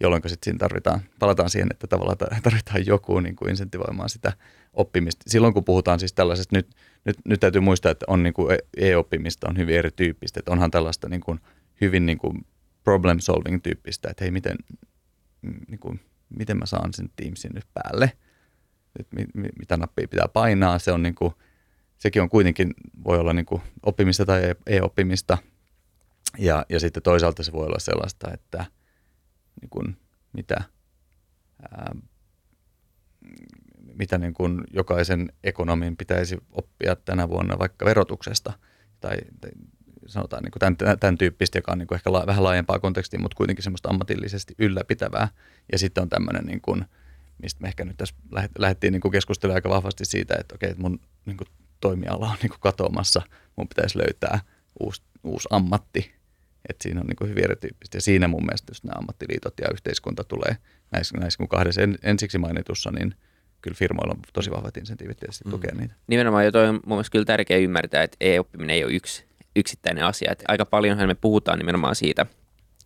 jolloin 0.00 0.22
sitten 0.26 0.44
siinä 0.44 0.58
tarvitaan, 0.58 1.00
palataan 1.18 1.50
siihen, 1.50 1.68
että 1.70 1.86
tavallaan 1.86 2.16
tarvitaan 2.42 2.86
joku 2.86 3.20
niin 3.20 3.36
kuin 3.36 3.50
insentivoimaan 3.50 4.08
sitä 4.08 4.32
oppimista. 4.72 5.24
Silloin 5.26 5.54
kun 5.54 5.64
puhutaan 5.64 5.98
siis 5.98 6.12
tällaisesta, 6.12 6.56
nyt, 6.56 6.68
nyt, 7.04 7.16
nyt 7.24 7.40
täytyy 7.40 7.60
muistaa, 7.60 7.92
että 7.92 8.06
on 8.08 8.22
niin 8.22 8.34
kuin 8.34 8.58
e-oppimista 8.76 9.48
on 9.50 9.56
hyvin 9.56 9.76
erityyppistä, 9.76 10.40
että 10.40 10.52
onhan 10.52 10.70
tällaista 10.70 11.08
niin 11.08 11.20
kuin 11.20 11.40
hyvin 11.80 12.06
niin 12.06 12.18
kuin 12.18 12.46
problem 12.84 13.20
solving 13.20 13.62
tyyppistä, 13.62 14.08
että 14.10 14.24
hei 14.24 14.30
miten, 14.30 14.56
niin 15.42 15.78
kuin, 15.80 16.00
miten 16.28 16.56
mä 16.56 16.66
saan 16.66 16.92
sen 16.92 17.10
Teamsin 17.16 17.52
nyt 17.54 17.66
päälle, 17.74 18.12
mit, 18.98 19.34
mit, 19.34 19.50
mitä 19.58 19.76
nappia 19.76 20.08
pitää 20.08 20.28
painaa, 20.28 20.78
se 20.78 20.92
on 20.92 21.02
niin 21.02 21.14
kuin, 21.14 21.34
sekin 21.98 22.22
on 22.22 22.28
kuitenkin, 22.28 22.74
voi 23.04 23.18
olla 23.18 23.32
niin 23.32 23.46
kuin 23.46 23.62
oppimista 23.82 24.26
tai 24.26 24.54
e-oppimista, 24.66 25.38
ja, 26.38 26.66
ja 26.68 26.80
sitten 26.80 27.02
toisaalta 27.02 27.42
se 27.42 27.52
voi 27.52 27.66
olla 27.66 27.78
sellaista, 27.78 28.32
että– 28.32 28.64
niin 29.60 29.70
kuin, 29.70 29.96
mitä, 30.32 30.64
ää, 31.70 31.94
mitä 33.94 34.18
niin 34.18 34.34
kuin 34.34 34.64
jokaisen 34.72 35.32
ekonomin 35.44 35.96
pitäisi 35.96 36.38
oppia 36.52 36.96
tänä 36.96 37.28
vuonna 37.28 37.58
vaikka 37.58 37.84
verotuksesta 37.84 38.52
tai, 39.00 39.16
tai 39.40 39.50
sanotaan 40.10 40.42
niin 40.42 40.50
kuin 40.50 40.60
tämän, 40.60 40.98
tämän 40.98 41.18
tyyppistä, 41.18 41.58
joka 41.58 41.72
on 41.72 41.78
niin 41.78 41.86
kuin 41.86 41.96
ehkä 41.96 42.12
la, 42.12 42.26
vähän 42.26 42.44
laajempaa 42.44 42.78
kontekstia, 42.78 43.20
mutta 43.20 43.36
kuitenkin 43.36 43.62
semmoista 43.62 43.88
ammatillisesti 43.88 44.54
ylläpitävää. 44.58 45.28
Ja 45.72 45.78
sitten 45.78 46.02
on 46.02 46.08
tämmöinen, 46.08 46.44
niin 46.44 46.60
kuin, 46.60 46.84
mistä 47.42 47.62
me 47.62 47.68
ehkä 47.68 47.84
nyt 47.84 47.96
tässä 47.96 48.14
lähdettiin 48.58 48.92
niin 48.92 49.00
kuin 49.00 49.12
keskustelemaan 49.12 49.56
aika 49.56 49.68
vahvasti 49.68 50.04
siitä, 50.04 50.34
että 50.40 50.54
okei, 50.54 50.70
että 50.70 50.82
mun 50.82 51.00
niin 51.26 51.36
kuin 51.36 51.48
toimiala 51.80 52.30
on 52.30 52.36
niin 52.42 52.50
kuin 52.50 52.60
katoamassa, 52.60 53.22
mun 53.56 53.68
pitäisi 53.68 53.98
löytää 53.98 54.40
uusi, 54.80 55.02
uusi 55.24 55.48
ammatti, 55.50 56.14
että 56.68 56.82
siinä 56.82 57.00
on 57.00 57.06
niin 57.06 57.30
hyvin 57.30 57.44
erityyppistä. 57.44 57.96
Ja 57.96 58.00
siinä 58.00 58.28
mun 58.28 58.44
mielestä 58.44 58.70
just 58.70 58.84
nämä 58.84 58.98
ammattiliitot 58.98 59.54
ja 59.60 59.68
yhteiskunta 59.72 60.24
tulee 60.24 60.56
näissä, 60.92 61.18
näissä 61.18 61.38
kun 61.38 61.48
kahdessa 61.48 61.82
en, 61.82 61.98
ensiksi 62.02 62.38
mainitussa, 62.38 62.90
niin 62.90 63.14
kyllä 63.62 63.74
firmoilla 63.74 64.14
on 64.14 64.20
tosi 64.32 64.50
vahvat 64.50 64.76
insentiivit 64.76 65.16
tietysti 65.16 65.44
mm. 65.44 65.50
tukea 65.50 65.74
niitä. 65.74 65.94
Nimenomaan 66.06 66.44
jo 66.44 66.52
toi 66.52 66.68
on 66.68 66.74
mun 66.74 66.96
mielestä 66.96 67.12
kyllä 67.12 67.24
tärkeä 67.24 67.56
ymmärtää, 67.56 68.02
että 68.02 68.16
e-oppiminen 68.20 68.76
ei 68.76 68.84
ole 68.84 68.92
yksi 68.92 69.29
yksittäinen 69.56 70.04
asia. 70.04 70.32
Että 70.32 70.44
aika 70.48 70.66
paljonhan 70.66 71.08
me 71.08 71.14
puhutaan 71.14 71.58
nimenomaan 71.58 71.94
siitä, 71.94 72.26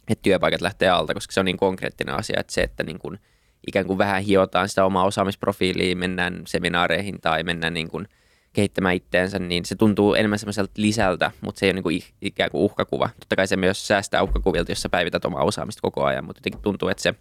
että 0.09 0.23
työpaikat 0.23 0.61
lähtee 0.61 0.89
alta, 0.89 1.15
koska 1.15 1.33
se 1.33 1.41
on 1.41 1.47
niin 1.47 1.57
konkreettinen 1.57 2.15
asia, 2.15 2.41
että 2.41 2.53
se, 2.53 2.63
että 2.63 2.83
niin 2.83 2.99
kuin 2.99 3.19
ikään 3.67 3.87
kuin 3.87 3.99
vähän 3.99 4.23
hiotaan 4.23 4.69
sitä 4.69 4.85
omaa 4.85 5.05
osaamisprofiiliä, 5.05 5.95
mennään 5.95 6.43
seminaareihin 6.47 7.21
tai 7.21 7.43
mennään 7.43 7.75
niin 7.75 7.89
kuin– 7.89 8.09
kehittämään 8.55 8.95
itteensä, 8.95 9.39
niin 9.39 9.65
se 9.65 9.75
tuntuu 9.75 10.15
enemmän 10.15 10.39
semmoiselta 10.39 10.73
lisältä, 10.77 11.31
mutta 11.41 11.59
se 11.59 11.67
ei 11.67 11.71
ole 11.71 11.75
niin 11.75 11.83
kuin 11.83 12.03
ikään 12.21 12.51
kuin 12.51 12.63
uhkakuva. 12.63 13.11
Totta 13.21 13.37
kai 13.37 13.47
se 13.47 13.57
myös 13.57 13.87
säästää 13.87 14.23
uhkakuvilta, 14.23 14.73
jos 14.73 14.83
sä 14.83 14.89
päivität 14.89 15.25
omaa 15.25 15.43
osaamista 15.43 15.81
koko 15.83 16.05
ajan, 16.05 16.25
mutta 16.25 16.39
jotenkin 16.41 16.63
tuntuu, 16.63 16.89
että 16.89 17.03
se 17.03 17.15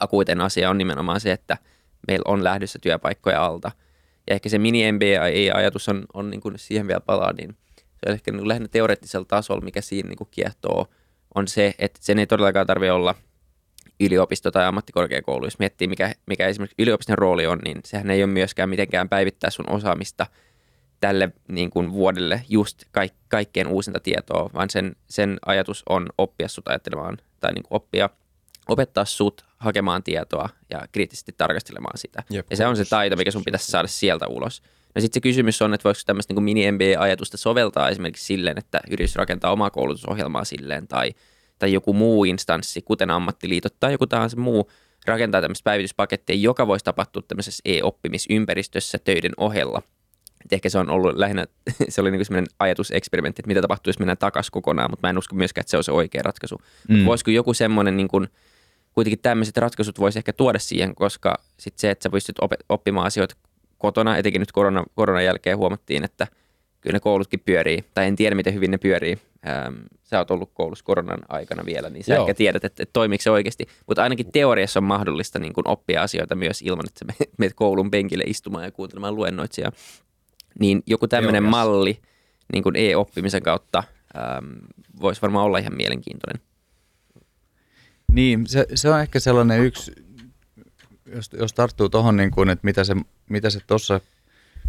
akuuten 0.00 0.40
asia 0.40 0.70
on 0.70 0.78
nimenomaan 0.78 1.20
se, 1.20 1.32
että 1.32 1.58
meillä 2.06 2.24
on 2.26 2.44
lähdössä 2.44 2.78
työpaikkoja 2.82 3.44
alta. 3.44 3.70
Ja 4.30 4.34
ehkä 4.34 4.48
se 4.48 4.58
mini-MBA-ajatus 4.58 5.88
on, 5.88 6.04
on 6.14 6.30
niin 6.30 6.40
kuin 6.40 6.58
siihen 6.58 6.86
vielä 6.86 7.00
palaa, 7.00 7.32
niin 7.32 7.56
se 8.04 8.10
on 8.10 8.14
ehkä 8.14 8.30
niin 8.30 8.38
kuin 8.38 8.48
lähinnä 8.48 8.68
teoreettisella 8.68 9.26
tasolla, 9.28 9.64
mikä 9.64 9.80
siinä 9.80 10.08
niin 10.08 10.18
kuin 10.18 10.28
kiehtoo, 10.30 10.86
on 11.34 11.48
se, 11.48 11.74
että 11.78 12.00
sen 12.02 12.18
ei 12.18 12.26
todellakaan 12.26 12.66
tarvitse 12.66 12.92
olla 12.92 13.14
yliopisto 14.00 14.50
tai 14.50 14.64
ammattikorkeakoulu. 14.64 15.46
Jos 15.46 15.58
miettii, 15.58 15.88
mikä, 15.88 16.14
mikä 16.26 16.46
esimerkiksi 16.46 16.82
yliopiston 16.82 17.18
rooli 17.18 17.46
on, 17.46 17.58
niin 17.64 17.80
sehän 17.84 18.10
ei 18.10 18.24
ole 18.24 18.32
myöskään 18.32 18.68
mitenkään 18.68 19.08
päivittää 19.08 19.50
sun 19.50 19.70
osaamista– 19.70 20.26
tälle 21.02 21.32
niin 21.48 21.70
kuin 21.70 21.92
vuodelle 21.92 22.42
just 22.48 22.84
kaik, 22.90 23.12
kaikkeen 23.28 23.66
uusinta 23.66 24.00
tietoa, 24.00 24.50
vaan 24.54 24.70
sen, 24.70 24.96
sen 25.08 25.38
ajatus 25.46 25.82
on 25.88 26.06
oppia 26.18 26.48
sut 26.48 26.68
ajattelemaan 26.68 27.18
tai 27.40 27.52
niin 27.52 27.62
kuin 27.62 27.76
oppia, 27.76 28.10
opettaa 28.68 29.04
sut 29.04 29.44
hakemaan 29.56 30.02
tietoa 30.02 30.48
ja 30.70 30.86
kriittisesti 30.92 31.34
tarkastelemaan 31.38 31.98
sitä. 31.98 32.22
Jep, 32.30 32.46
ja 32.50 32.56
se 32.56 32.66
on 32.66 32.76
se 32.76 32.84
taito, 32.84 33.16
mikä 33.16 33.30
sun 33.30 33.44
pitäisi 33.44 33.70
saada 33.70 33.88
sieltä 33.88 34.26
ulos. 34.26 34.62
No 34.94 35.00
sitten 35.00 35.14
se 35.14 35.20
kysymys 35.20 35.62
on, 35.62 35.74
että 35.74 35.84
voiko 35.84 36.00
tämmöistä 36.06 36.34
niin 36.34 36.44
mini-MBA-ajatusta 36.44 37.36
soveltaa 37.36 37.88
esimerkiksi 37.88 38.24
silleen, 38.24 38.58
että 38.58 38.80
yritys 38.90 39.16
rakentaa 39.16 39.52
omaa 39.52 39.70
koulutusohjelmaa 39.70 40.44
silleen 40.44 40.88
tai, 40.88 41.10
tai 41.58 41.72
joku 41.72 41.92
muu 41.92 42.24
instanssi, 42.24 42.82
kuten 42.82 43.10
ammattiliitot 43.10 43.74
tai 43.80 43.92
joku 43.92 44.06
tahansa 44.06 44.36
muu, 44.36 44.70
rakentaa 45.06 45.40
tämmöistä 45.40 45.64
päivityspakettia, 45.64 46.36
joka 46.36 46.66
voisi 46.66 46.84
tapahtua 46.84 47.22
tämmöisessä 47.28 47.62
e-oppimisympäristössä 47.64 48.98
töiden 48.98 49.32
ohella 49.36 49.82
että 50.44 50.56
ehkä 50.56 50.68
se 50.68 50.78
on 50.78 50.90
ollut 50.90 51.16
lähinnä, 51.16 51.46
se 51.88 52.00
oli 52.00 52.10
niin 52.10 52.24
sellainen 52.24 52.54
ajatuseksperimentti, 52.58 53.40
että 53.40 53.48
mitä 53.48 53.60
tapahtuu, 53.60 53.88
jos 53.88 53.98
mennään 53.98 54.18
takaisin 54.18 54.52
kokonaan, 54.52 54.90
mutta 54.90 55.06
mä 55.06 55.10
en 55.10 55.18
usko 55.18 55.34
myöskään, 55.34 55.62
että 55.62 55.70
se 55.70 55.76
on 55.76 55.84
se 55.84 55.92
oikea 55.92 56.22
ratkaisu. 56.22 56.62
Mm. 56.88 57.04
voisiko 57.04 57.30
joku 57.30 57.54
semmoinen, 57.54 57.96
niin 57.96 58.08
kuin, 58.08 58.28
kuitenkin 58.92 59.18
tämmöiset 59.18 59.56
ratkaisut 59.56 59.98
voisi 59.98 60.18
ehkä 60.18 60.32
tuoda 60.32 60.58
siihen, 60.58 60.94
koska 60.94 61.34
sit 61.56 61.78
se, 61.78 61.90
että 61.90 62.02
sä 62.02 62.10
pystyt 62.10 62.36
oppimaan 62.68 63.06
asioita 63.06 63.34
kotona, 63.82 64.16
etenkin 64.16 64.40
nyt 64.40 64.52
korona, 64.52 64.84
koronan 64.94 65.24
jälkeen 65.24 65.58
huomattiin, 65.58 66.04
että– 66.04 66.26
kyllä 66.82 66.96
ne 66.96 67.00
koulutkin 67.00 67.40
pyörii, 67.40 67.84
tai 67.94 68.06
en 68.06 68.16
tiedä 68.16 68.36
miten 68.36 68.54
hyvin 68.54 68.70
ne 68.70 68.78
pyörii. 68.78 69.18
Ähm, 69.48 69.74
sä 70.02 70.18
oot 70.18 70.30
ollut 70.30 70.50
koulussa 70.54 70.84
koronan 70.84 71.18
aikana 71.28 71.66
vielä, 71.66 71.90
niin 71.90 72.04
sä 72.04 72.14
Joo. 72.14 72.22
ehkä 72.22 72.34
tiedät, 72.34 72.64
että, 72.64 72.82
että 72.82 72.92
toimiiko 72.92 73.22
se 73.22 73.30
oikeasti. 73.30 73.66
Mutta 73.86 74.02
ainakin 74.02 74.32
teoriassa 74.32 74.80
on 74.80 74.84
mahdollista 74.84 75.38
niin 75.38 75.52
kuin 75.52 75.68
oppia 75.68 76.02
asioita 76.02 76.34
myös 76.34 76.62
ilman, 76.62 76.84
että 76.88 76.98
sä 76.98 77.26
menet 77.38 77.54
koulun 77.64 77.90
penkille 77.90 78.24
istumaan 78.26 78.64
ja 78.64 78.70
kuuntelemaan 78.70 79.16
luennoitsijaa. 79.16 79.72
Niin 80.58 80.82
joku 80.86 81.08
tämmöinen 81.08 81.42
malli 81.42 81.98
niin 82.52 82.62
kuin 82.62 82.76
e-oppimisen 82.76 83.42
kautta 83.42 83.82
ähm, 84.16 84.52
voisi 85.00 85.22
varmaan 85.22 85.46
olla 85.46 85.58
ihan 85.58 85.76
mielenkiintoinen. 85.76 86.42
Niin, 88.12 88.46
se, 88.46 88.66
se 88.74 88.90
on 88.90 89.00
ehkä 89.00 89.20
sellainen 89.20 89.60
yksi, 89.60 89.92
jos, 91.14 91.30
jos 91.32 91.52
tarttuu 91.52 91.88
tuohon, 91.88 92.16
niin 92.16 92.30
kuin, 92.30 92.48
että 92.48 92.64
mitä 92.64 92.84
se, 92.84 92.94
mitä 93.28 93.50
se 93.50 93.60
tuossa 93.66 94.00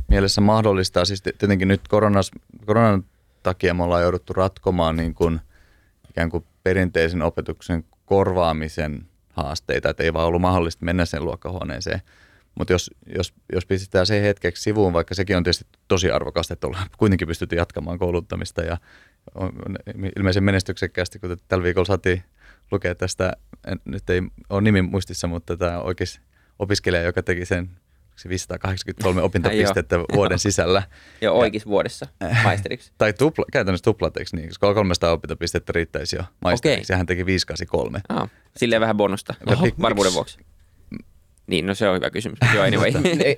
mielessä 0.08 0.42
mahdollistaa. 0.42 1.06
Siis 1.06 1.22
tietenkin 1.22 1.68
nyt 1.68 1.88
koronas, 1.88 2.32
koronan 2.66 3.06
takia 3.44 3.74
me 3.74 3.84
ollaan 3.84 4.04
jouduttu 4.04 4.34
ratkomaan 4.34 4.96
niin 4.96 5.14
kuin 5.14 5.40
ikään 6.10 6.30
kuin 6.30 6.46
perinteisen 6.64 7.22
opetuksen 7.22 7.86
korvaamisen 8.06 9.06
haasteita, 9.30 9.90
että 9.90 10.04
ei 10.04 10.14
vaan 10.14 10.28
ollut 10.28 10.42
mahdollista 10.42 10.86
mennä 10.86 11.06
sen 11.06 11.26
luokkahuoneeseen. 11.26 12.02
Mutta 12.56 12.74
jos, 12.74 12.92
jos, 13.18 13.34
jos 13.54 13.66
pistetään 13.66 14.06
se 14.06 14.22
hetkeksi 14.22 14.64
sivuun, 14.64 14.94
vaikka 14.94 15.16
sekin 15.16 15.38
on 15.38 15.44
tietysti 15.44 15.66
tosi 15.88 16.12
arvokasta, 16.12 16.54
että 16.54 16.68
ollaan 16.68 16.88
kuitenkin 16.98 17.28
pystytty 17.28 17.56
jatkamaan 17.56 18.00
kouluttamista 18.00 18.62
ja 18.62 18.78
on 19.36 19.52
ilmeisen 20.18 20.44
menestyksekkäästi, 20.44 21.20
kun 21.20 21.38
tällä 21.48 21.64
viikolla 21.64 21.86
saatiin 21.86 22.24
lukea 22.72 22.96
tästä, 22.96 23.34
nyt 23.86 24.10
ei 24.10 24.22
ole 24.50 24.62
nimi 24.62 24.82
muistissa, 24.82 25.28
mutta 25.28 25.58
tämä 25.58 25.80
oikein 25.80 26.08
opiskelija, 26.60 27.04
joka 27.04 27.24
teki 27.24 27.46
sen 27.46 27.70
583 28.30 29.22
opintopistettä 29.22 30.00
vuoden 30.16 30.40
sisällä. 30.40 30.84
Joo, 31.22 31.40
oikeassa 31.40 31.70
vuodessa 31.70 32.08
maisteriksi. 32.44 32.92
tai 32.98 33.14
tupla, 33.14 33.46
käytännössä 33.52 33.84
tuplateeksi, 33.84 34.36
niin, 34.36 34.48
koska 34.48 34.74
300 34.74 35.12
opintopistettä 35.12 35.74
riittäisi 35.76 36.16
jo 36.16 36.24
maisteriksi, 36.42 36.84
okay. 36.84 36.94
ja 36.94 36.98
hän 36.98 37.06
teki 37.06 37.26
583. 37.26 38.02
Ah, 38.10 38.30
silleen 38.58 38.82
vähän 38.82 38.98
bonusta, 38.98 39.34
Oho, 39.48 39.68
varmuuden 39.82 40.14
vuoksi. 40.14 40.38
Niin, 41.48 41.66
no 41.66 41.76
se 41.76 41.90
on 41.90 41.96
hyvä 41.96 42.10
kysymys. 42.10 42.40
Joo, 42.54 42.64
anyway. 42.64 42.92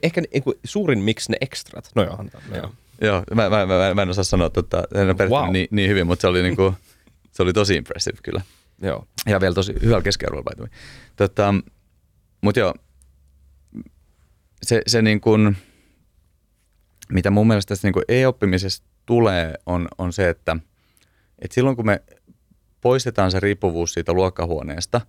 Ehkä 0.03 0.21
niin 0.21 0.43
kuin, 0.43 0.57
suurin 0.63 0.99
miksi 0.99 1.31
ne 1.31 1.37
ekstrat. 1.41 1.91
No 1.95 2.03
joo, 2.03 2.23
no 2.23 2.55
joo. 2.55 2.71
Joo, 3.01 3.23
mä, 3.35 3.49
mä, 3.49 3.65
mä, 3.65 3.93
mä 3.93 4.01
en 4.01 4.09
osaa 4.09 4.23
sanoa, 4.23 4.49
tota, 4.49 4.83
en 4.95 5.09
ole 5.09 5.29
wow. 5.29 5.51
niin, 5.51 5.67
niin, 5.71 5.89
hyvin, 5.89 6.07
mutta 6.07 6.21
se 6.21 6.27
oli, 6.27 6.43
niin 6.43 6.55
kuin, 6.55 6.75
se 7.31 7.43
oli 7.43 7.53
tosi 7.53 7.75
impressive 7.75 8.17
kyllä. 8.23 8.41
Joo. 8.81 9.07
Ja 9.25 9.41
vielä 9.41 9.55
tosi 9.55 9.73
hyvällä 9.81 10.01
keskiarvolla 10.01 10.67
Tota, 11.15 11.53
mutta 12.41 12.59
joo, 12.59 12.73
se, 14.65 14.81
se 14.87 15.01
niin 15.01 15.21
kuin, 15.21 15.57
mitä 17.09 17.31
mun 17.31 17.47
mielestä 17.47 17.69
tässä 17.69 17.87
niin 17.87 17.93
kuin 17.93 18.05
e-oppimisessa 18.07 18.83
tulee, 19.05 19.53
on, 19.65 19.87
on 19.97 20.13
se, 20.13 20.29
että, 20.29 20.57
että 21.39 21.55
silloin 21.55 21.75
kun 21.75 21.85
me 21.85 22.01
poistetaan 22.81 23.31
se 23.31 23.39
riippuvuus 23.39 23.93
siitä 23.93 24.13
luokkahuoneesta, 24.13 25.01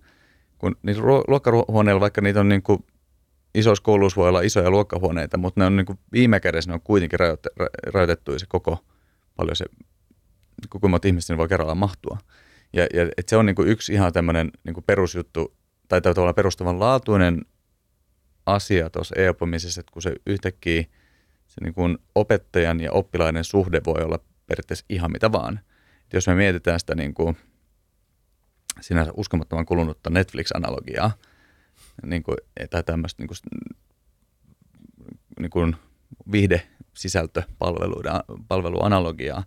kun 0.57 0.75
niitä 0.83 1.01
luokkahuoneilla, 1.27 2.01
vaikka 2.01 2.21
niitä 2.21 2.39
on 2.39 2.49
niin 2.49 2.63
kuin 2.63 2.85
isoissa 3.55 3.83
kouluissa 3.83 4.21
voi 4.21 4.29
olla 4.29 4.41
isoja 4.41 4.71
luokkahuoneita, 4.71 5.37
mutta 5.37 5.61
ne 5.61 5.65
on 5.65 5.75
niin 5.75 5.85
kuin 5.85 5.99
viime 6.11 6.39
kädessä 6.39 6.71
ne 6.71 6.73
on 6.73 6.81
kuitenkin 6.81 7.19
rajoitettu, 7.19 7.49
rajoitettu 7.87 8.39
se 8.39 8.45
koko 8.49 8.83
paljon 9.35 9.55
se, 9.55 9.65
kuinka 10.69 10.87
monta 10.87 11.07
ihmistä 11.07 11.37
voi 11.37 11.47
kerrallaan 11.47 11.77
mahtua. 11.77 12.17
Ja, 12.73 12.87
ja 12.93 13.09
et 13.17 13.29
se 13.29 13.37
on 13.37 13.45
niin 13.45 13.55
kuin 13.55 13.67
yksi 13.67 13.93
ihan 13.93 14.13
tämmöinen 14.13 14.51
niin 14.63 14.83
perusjuttu, 14.85 15.55
tai 15.87 16.01
tavallaan 16.01 16.35
perustavan 16.35 16.79
laatuinen 16.79 17.41
asia 18.47 18.89
tuossa 18.89 19.15
e-oppimisessa, 19.15 19.79
että 19.79 19.91
kun 19.91 20.01
se 20.01 20.15
yhtäkkiä 20.25 20.83
se 21.47 21.63
niin 21.63 21.73
kuin 21.73 21.97
opettajan 22.15 22.79
ja 22.79 22.91
oppilaiden 22.91 23.43
suhde 23.43 23.81
voi 23.85 24.03
olla 24.03 24.19
periaatteessa 24.47 24.85
ihan 24.89 25.11
mitä 25.11 25.31
vaan. 25.31 25.59
Et 26.03 26.13
jos 26.13 26.27
me 26.27 26.35
mietitään 26.35 26.79
sitä 26.79 26.95
niin 26.95 27.13
kuin 27.13 27.37
sinänsä 28.81 29.11
uskomattoman 29.17 29.65
kulunutta 29.65 30.09
Netflix-analogiaa, 30.09 31.11
niin 32.05 32.23
kuin, 32.23 32.37
tai 32.69 32.83
tämmöistä 32.83 33.23
niin 33.23 33.27
kuin, 33.27 33.37
niin 35.39 35.49
kuin 35.49 35.75
viihde 36.31 36.67
palveluanalogiaa, 38.47 39.43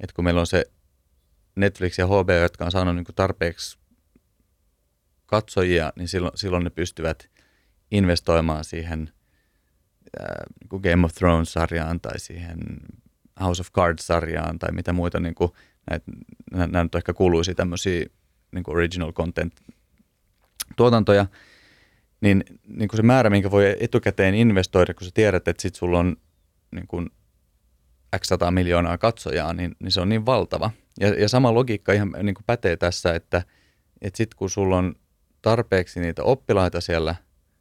että 0.00 0.14
kun 0.14 0.24
meillä 0.24 0.40
on 0.40 0.46
se 0.46 0.64
Netflix 1.56 1.98
ja 1.98 2.06
HBO, 2.06 2.32
jotka 2.42 2.64
on 2.64 2.70
saanut 2.70 2.94
niin 2.94 3.04
kuin 3.04 3.16
tarpeeksi 3.16 3.78
katsojia, 5.26 5.92
niin 5.96 6.08
silloin, 6.08 6.38
silloin 6.38 6.64
ne 6.64 6.70
pystyvät 6.70 7.30
investoimaan 7.90 8.64
siihen 8.64 9.12
äh, 10.20 10.26
niin 10.60 10.80
Game 10.80 11.04
of 11.04 11.14
Thrones-sarjaan 11.14 12.00
tai 12.00 12.20
siihen 12.20 12.58
House 13.40 13.60
of 13.60 13.68
Cards-sarjaan 13.72 14.58
tai 14.58 14.72
mitä 14.72 14.92
muita, 14.92 15.20
niin 15.20 15.34
kuin, 15.34 15.50
näitä, 15.90 16.12
nämä 16.52 16.84
nyt 16.84 16.94
ehkä 16.94 17.12
kuuluisi 17.12 17.54
tämmöisiä 17.54 18.06
niin 18.52 18.64
original 18.66 19.12
content 19.12 19.52
tuotantoja, 20.76 21.26
niin, 22.20 22.44
niin 22.66 22.88
kuin 22.88 22.96
se 22.96 23.02
määrä, 23.02 23.30
minkä 23.30 23.50
voi 23.50 23.76
etukäteen 23.80 24.34
investoida, 24.34 24.94
kun 24.94 25.04
sä 25.04 25.10
tiedät, 25.14 25.48
että 25.48 25.62
sit 25.62 25.74
sulla 25.74 25.98
on 25.98 26.16
niin 26.70 26.86
kuin 26.86 27.10
x 28.18 28.26
100 28.28 28.50
miljoonaa 28.50 28.98
katsojaa, 28.98 29.52
niin, 29.52 29.76
niin 29.78 29.92
se 29.92 30.00
on 30.00 30.08
niin 30.08 30.26
valtava. 30.26 30.70
Ja, 31.00 31.08
ja 31.08 31.28
sama 31.28 31.54
logiikka 31.54 31.92
ihan 31.92 32.14
niin 32.22 32.34
kuin 32.34 32.44
pätee 32.46 32.76
tässä, 32.76 33.14
että, 33.14 33.42
että 34.02 34.16
sitten 34.16 34.36
kun 34.36 34.50
sulla 34.50 34.76
on 34.78 34.94
tarpeeksi 35.42 36.00
niitä 36.00 36.22
oppilaita 36.22 36.80
siellä 36.80 37.14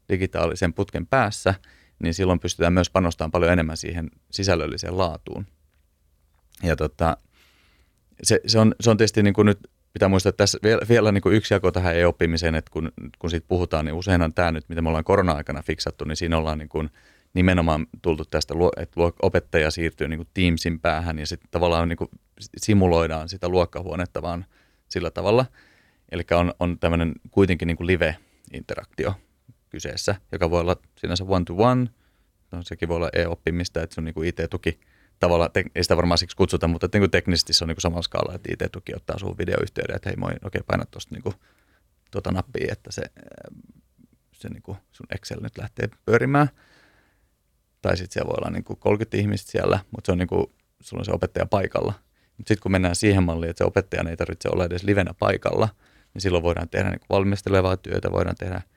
digitaalisen 0.10 0.74
putken 0.74 1.08
päässä, 1.08 1.54
niin 2.00 2.14
silloin 2.14 2.40
pystytään 2.40 2.74
myös 2.74 2.90
panostamaan 2.90 3.32
paljon 3.32 3.52
enemmän 3.52 3.78
siihen 3.78 4.12
sisällölliseen 4.32 4.98
laatuun. 4.98 5.46
Ja 6.64 6.76
tota, 6.76 7.18
se, 8.24 8.40
se, 8.46 8.60
on, 8.60 8.76
se 8.82 8.90
on 8.90 8.98
tietysti 8.98 9.24
niin 9.24 9.34
kuin 9.34 9.46
nyt 9.46 9.60
pitää 9.94 10.10
muistaa, 10.10 10.30
että 10.30 10.38
tässä 10.38 10.60
vielä, 10.64 10.82
vielä 10.90 11.12
niin 11.12 11.22
kuin 11.22 11.36
yksi 11.36 11.54
jako 11.54 11.72
tähän 11.72 11.96
ei-oppimiseen, 11.96 12.56
että 12.56 12.72
kun, 12.72 12.92
kun 13.20 13.30
siitä 13.30 13.48
puhutaan, 13.48 13.86
niin 13.86 13.96
useinhan 13.96 14.34
tämä 14.34 14.52
nyt, 14.52 14.70
mitä 14.70 14.82
me 14.82 14.90
ollaan 14.90 15.04
korona-aikana 15.04 15.62
fiksattu, 15.62 16.06
niin 16.06 16.16
siinä 16.16 16.38
ollaan 16.38 16.58
niin 16.58 16.70
kuin 16.70 16.90
nimenomaan 17.34 17.88
tultu 18.02 18.26
tästä, 18.26 18.54
että 18.78 19.02
opettaja 19.22 19.72
siirtyy 19.72 20.08
niin 20.08 20.18
kuin 20.18 20.30
Teamsin 20.34 20.80
päähän 20.80 21.20
ja 21.20 21.28
sitten 21.28 21.52
tavallaan 21.52 21.90
niin 21.90 21.98
kuin 21.98 22.10
simuloidaan 22.58 23.30
sitä 23.30 23.50
luokkahuonetta 23.50 24.22
vaan 24.22 24.46
sillä 24.90 25.12
tavalla. 25.12 25.46
Eli 26.12 26.24
on, 26.32 26.54
on 26.60 26.80
tämmöinen 26.80 27.14
kuitenkin 27.32 27.68
niin 27.68 27.78
kuin 27.78 27.88
live-interaktio 27.88 29.14
kyseessä, 29.74 30.16
joka 30.32 30.50
voi 30.50 30.62
olla 30.62 30.76
sinänsä 30.98 31.24
one-to-one, 31.28 31.90
no, 32.52 32.62
sekin 32.64 32.90
voi 32.90 32.98
olla 32.98 33.10
e-oppimista, 33.14 33.82
että 33.82 33.94
se 33.94 34.02
on 34.02 34.06
niin 34.06 34.14
kuin 34.14 34.28
IT-tuki 34.28 34.80
tavallaan, 35.20 35.52
te, 35.52 35.64
ei 35.76 35.84
sitä 35.84 35.98
varmaan 35.98 36.18
siksi 36.18 36.38
kutsuta, 36.38 36.68
mutta 36.68 36.90
niin 36.94 37.02
kuin 37.02 37.12
teknisesti 37.12 37.54
se 37.54 37.64
on 37.64 37.68
niin 37.68 37.76
kuin 37.76 37.82
samalla 37.82 38.02
skaala, 38.02 38.36
että 38.36 38.50
IT-tuki 38.54 38.96
ottaa 38.96 39.20
sun 39.20 39.38
videoyhteyden, 39.38 39.96
että 39.96 40.10
hei 40.10 40.16
moi, 40.16 40.32
okei, 40.32 40.42
okay, 40.46 40.62
paina 40.68 40.86
tuosta 40.86 41.16
niin 41.16 41.34
tuota 42.12 42.32
nappia, 42.32 42.72
että 42.72 42.92
se, 42.92 43.02
se 44.34 44.50
niin 44.50 44.64
kuin 44.64 44.78
sun 44.92 45.06
Excel 45.16 45.42
nyt 45.42 45.58
lähtee 45.58 45.90
pyörimään. 46.06 46.50
Tai 47.82 47.98
sitten 47.98 48.14
siellä 48.14 48.30
voi 48.30 48.36
olla 48.38 48.50
niin 48.50 48.64
kuin 48.64 48.80
30 48.80 49.18
ihmistä 49.18 49.52
siellä, 49.52 49.80
mutta 49.92 50.06
se 50.06 50.12
on 50.12 50.18
niin 50.18 50.28
kuin, 50.28 50.46
sulla 50.82 51.02
on 51.02 51.06
se 51.06 51.12
opettaja 51.12 51.46
paikalla. 51.46 51.94
Mutta 52.38 52.48
sitten 52.48 52.62
kun 52.64 52.72
mennään 52.72 52.96
siihen 52.96 53.24
malliin, 53.24 53.50
että 53.50 53.58
se 53.58 53.68
opettaja 53.68 54.10
ei 54.10 54.18
tarvitse 54.18 54.50
olla 54.50 54.66
edes 54.66 54.84
livenä 54.84 55.14
paikalla, 55.20 55.70
niin 56.14 56.22
silloin 56.22 56.44
voidaan 56.44 56.70
tehdä 56.70 56.90
niin 56.90 57.00
kuin 57.00 57.10
valmistelevaa 57.10 57.78
työtä, 57.78 58.12
voidaan 58.12 58.36
tehdä– 58.36 58.62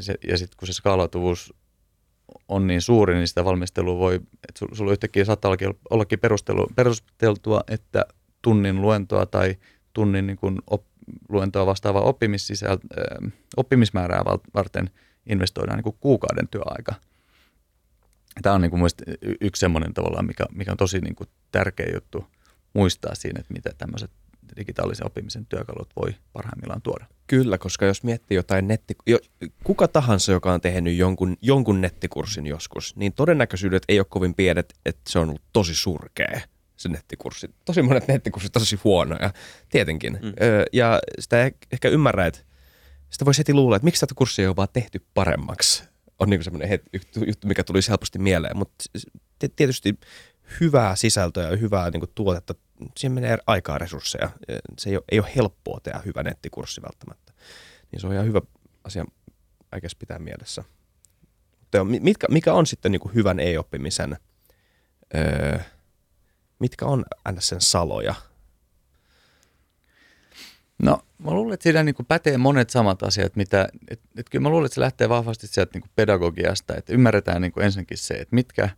se, 0.00 0.14
ja 0.28 0.38
sitten 0.38 0.56
kun 0.56 0.66
se 0.66 0.72
skaalautuvuus 0.72 1.54
on 2.48 2.66
niin 2.66 2.82
suuri, 2.82 3.14
niin 3.14 3.28
sitä 3.28 3.44
valmistelua 3.44 3.98
voi, 3.98 4.14
että 4.48 4.66
sulla 4.72 4.92
yhtäkkiä 4.92 5.24
saattaa 5.24 5.56
ollakin 5.90 6.18
perustelu, 6.18 6.66
perusteltua, 6.76 7.60
että 7.68 8.04
tunnin 8.42 8.82
luentoa 8.82 9.26
tai 9.26 9.56
tunnin 9.92 10.26
niin 10.26 10.36
kuin 10.36 10.58
op, 10.70 10.84
luentoa 11.28 11.66
vastaavaa 11.66 12.14
oppimismäärää 13.56 14.22
varten 14.54 14.90
investoidaan 15.26 15.76
niin 15.76 15.84
kuin 15.84 15.96
kuukauden 16.00 16.48
työaika. 16.48 16.94
Tämä 18.42 18.54
on 18.54 18.60
niin 18.60 18.70
kuin 18.70 18.82
yksi 19.40 19.60
semmoinen 19.60 19.94
tavallaan, 19.94 20.26
mikä, 20.26 20.44
mikä 20.52 20.70
on 20.70 20.76
tosi 20.76 21.00
niin 21.00 21.14
kuin 21.14 21.28
tärkeä 21.52 21.86
juttu 21.94 22.26
muistaa 22.72 23.14
siinä, 23.14 23.40
että 23.40 23.54
mitä 23.54 23.70
tämmöiset 23.78 24.10
digitaalisen 24.56 25.06
oppimisen 25.06 25.46
työkalut 25.46 25.88
voi 25.96 26.14
parhaimmillaan 26.32 26.82
tuoda. 26.82 27.06
Kyllä, 27.26 27.58
koska 27.58 27.86
jos 27.86 28.02
miettii 28.02 28.36
jotain 28.36 28.68
netti... 28.68 28.94
Jo, 29.06 29.18
kuka 29.64 29.88
tahansa, 29.88 30.32
joka 30.32 30.52
on 30.52 30.60
tehnyt 30.60 30.96
jonkun, 30.96 31.36
jonkun 31.42 31.80
nettikurssin 31.80 32.46
joskus, 32.46 32.96
niin 32.96 33.12
todennäköisyydet 33.12 33.82
ei 33.88 34.00
ole 34.00 34.06
kovin 34.10 34.34
pienet, 34.34 34.74
että 34.86 35.02
se 35.08 35.18
on 35.18 35.28
ollut 35.28 35.42
tosi 35.52 35.74
surkea 35.74 36.40
se 36.78 36.88
nettikurssi. 36.88 37.50
Tosi 37.64 37.82
monet 37.82 38.08
nettikurssit 38.08 38.52
tosi 38.52 38.78
huonoja, 38.84 39.32
tietenkin. 39.68 40.18
Mm. 40.22 40.32
Öö, 40.42 40.64
ja 40.72 41.00
sitä 41.18 41.50
ehkä 41.72 41.88
ymmärrä, 41.88 42.26
että 42.26 42.40
sitä 43.10 43.24
voisi 43.24 43.38
heti 43.38 43.54
luulla, 43.54 43.76
että 43.76 43.84
miksi 43.84 44.00
tätä 44.00 44.14
kurssia 44.14 44.42
ei 44.42 44.48
ole 44.48 44.56
vaan 44.56 44.68
tehty 44.72 45.06
paremmaksi. 45.14 45.84
On 46.18 46.30
niin 46.30 46.44
semmoinen 46.44 46.80
juttu, 47.26 47.46
mikä 47.46 47.64
tulisi 47.64 47.88
helposti 47.88 48.18
mieleen, 48.18 48.56
mutta 48.56 48.84
tietysti 49.56 49.98
hyvää 50.60 50.96
sisältöä 50.96 51.50
ja 51.50 51.56
hyvää 51.56 51.90
niin 51.90 52.00
kuin, 52.00 52.10
tuotetta, 52.14 52.54
siihen 52.96 53.12
menee 53.12 53.38
aikaa 53.46 53.78
resursseja. 53.78 54.30
Se 54.78 54.90
ei 54.90 54.96
ole, 54.96 55.04
ei 55.12 55.20
ole 55.20 55.32
helppoa 55.36 55.80
tehdä 55.82 56.02
hyvä 56.04 56.22
nettikurssi 56.22 56.82
välttämättä. 56.82 57.32
Niin 57.92 58.00
se 58.00 58.06
on 58.06 58.12
ihan 58.12 58.26
hyvä 58.26 58.40
asia 58.84 59.04
oikeasti 59.72 59.96
pitää 59.98 60.18
mielessä. 60.18 60.64
Mitkä, 62.00 62.26
mikä 62.30 62.54
on 62.54 62.66
sitten 62.66 62.92
niin 62.92 63.00
kuin 63.00 63.14
hyvän 63.14 63.40
e-oppimisen, 63.40 64.16
öö, 65.16 65.58
mitkä 66.58 66.86
on 66.86 67.04
sen 67.38 67.60
saloja? 67.60 68.14
No 70.82 70.98
mä 71.18 71.30
luulen, 71.30 71.54
että 71.54 71.62
siinä 71.62 71.82
niin 71.82 71.94
kuin 71.94 72.06
pätee 72.06 72.38
monet 72.38 72.70
samat 72.70 73.02
asiat, 73.02 73.36
mitä, 73.36 73.68
et, 73.88 74.00
et 74.16 74.30
kyllä 74.30 74.42
mä 74.42 74.48
luulen, 74.48 74.66
että 74.66 74.74
se 74.74 74.80
lähtee 74.80 75.08
vahvasti 75.08 75.46
sieltä 75.46 75.70
niin 75.74 75.82
kuin 75.82 75.90
pedagogiasta, 75.96 76.76
että 76.76 76.92
ymmärretään 76.92 77.42
niin 77.42 77.52
kuin 77.52 77.64
ensinnäkin 77.64 77.98
se, 77.98 78.14
että 78.14 78.34
mitkä, 78.34 78.68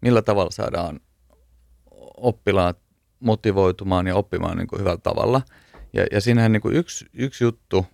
millä 0.00 0.22
tavalla 0.22 0.50
saadaan 0.50 1.00
oppilaat 2.16 2.87
motivoitumaan 3.20 4.06
ja 4.06 4.14
oppimaan 4.14 4.56
niin 4.56 4.68
kuin 4.68 4.80
hyvällä 4.80 5.00
tavalla. 5.02 5.42
Ja, 5.92 6.06
ja 6.12 6.20
siinähän 6.20 6.52
niin 6.52 6.60
kuin 6.60 6.76
yksi, 6.76 7.06
yksi 7.14 7.44
juttu, 7.44 7.86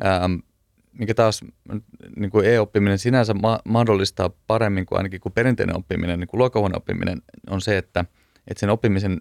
ää, 0.00 0.30
mikä 0.98 1.14
taas 1.14 1.44
niin 2.16 2.30
kuin 2.30 2.46
e-oppiminen 2.46 2.98
sinänsä 2.98 3.34
ma- 3.34 3.60
mahdollistaa 3.64 4.30
paremmin 4.46 4.86
kuin 4.86 4.96
ainakin 4.98 5.20
kuin 5.20 5.32
perinteinen 5.32 5.76
oppiminen, 5.76 6.20
niin 6.20 6.28
kuin 6.28 6.76
oppiminen, 6.76 7.22
on 7.50 7.60
se, 7.60 7.78
että, 7.78 8.04
että 8.48 8.60
sen 8.60 8.70
oppimisen, 8.70 9.20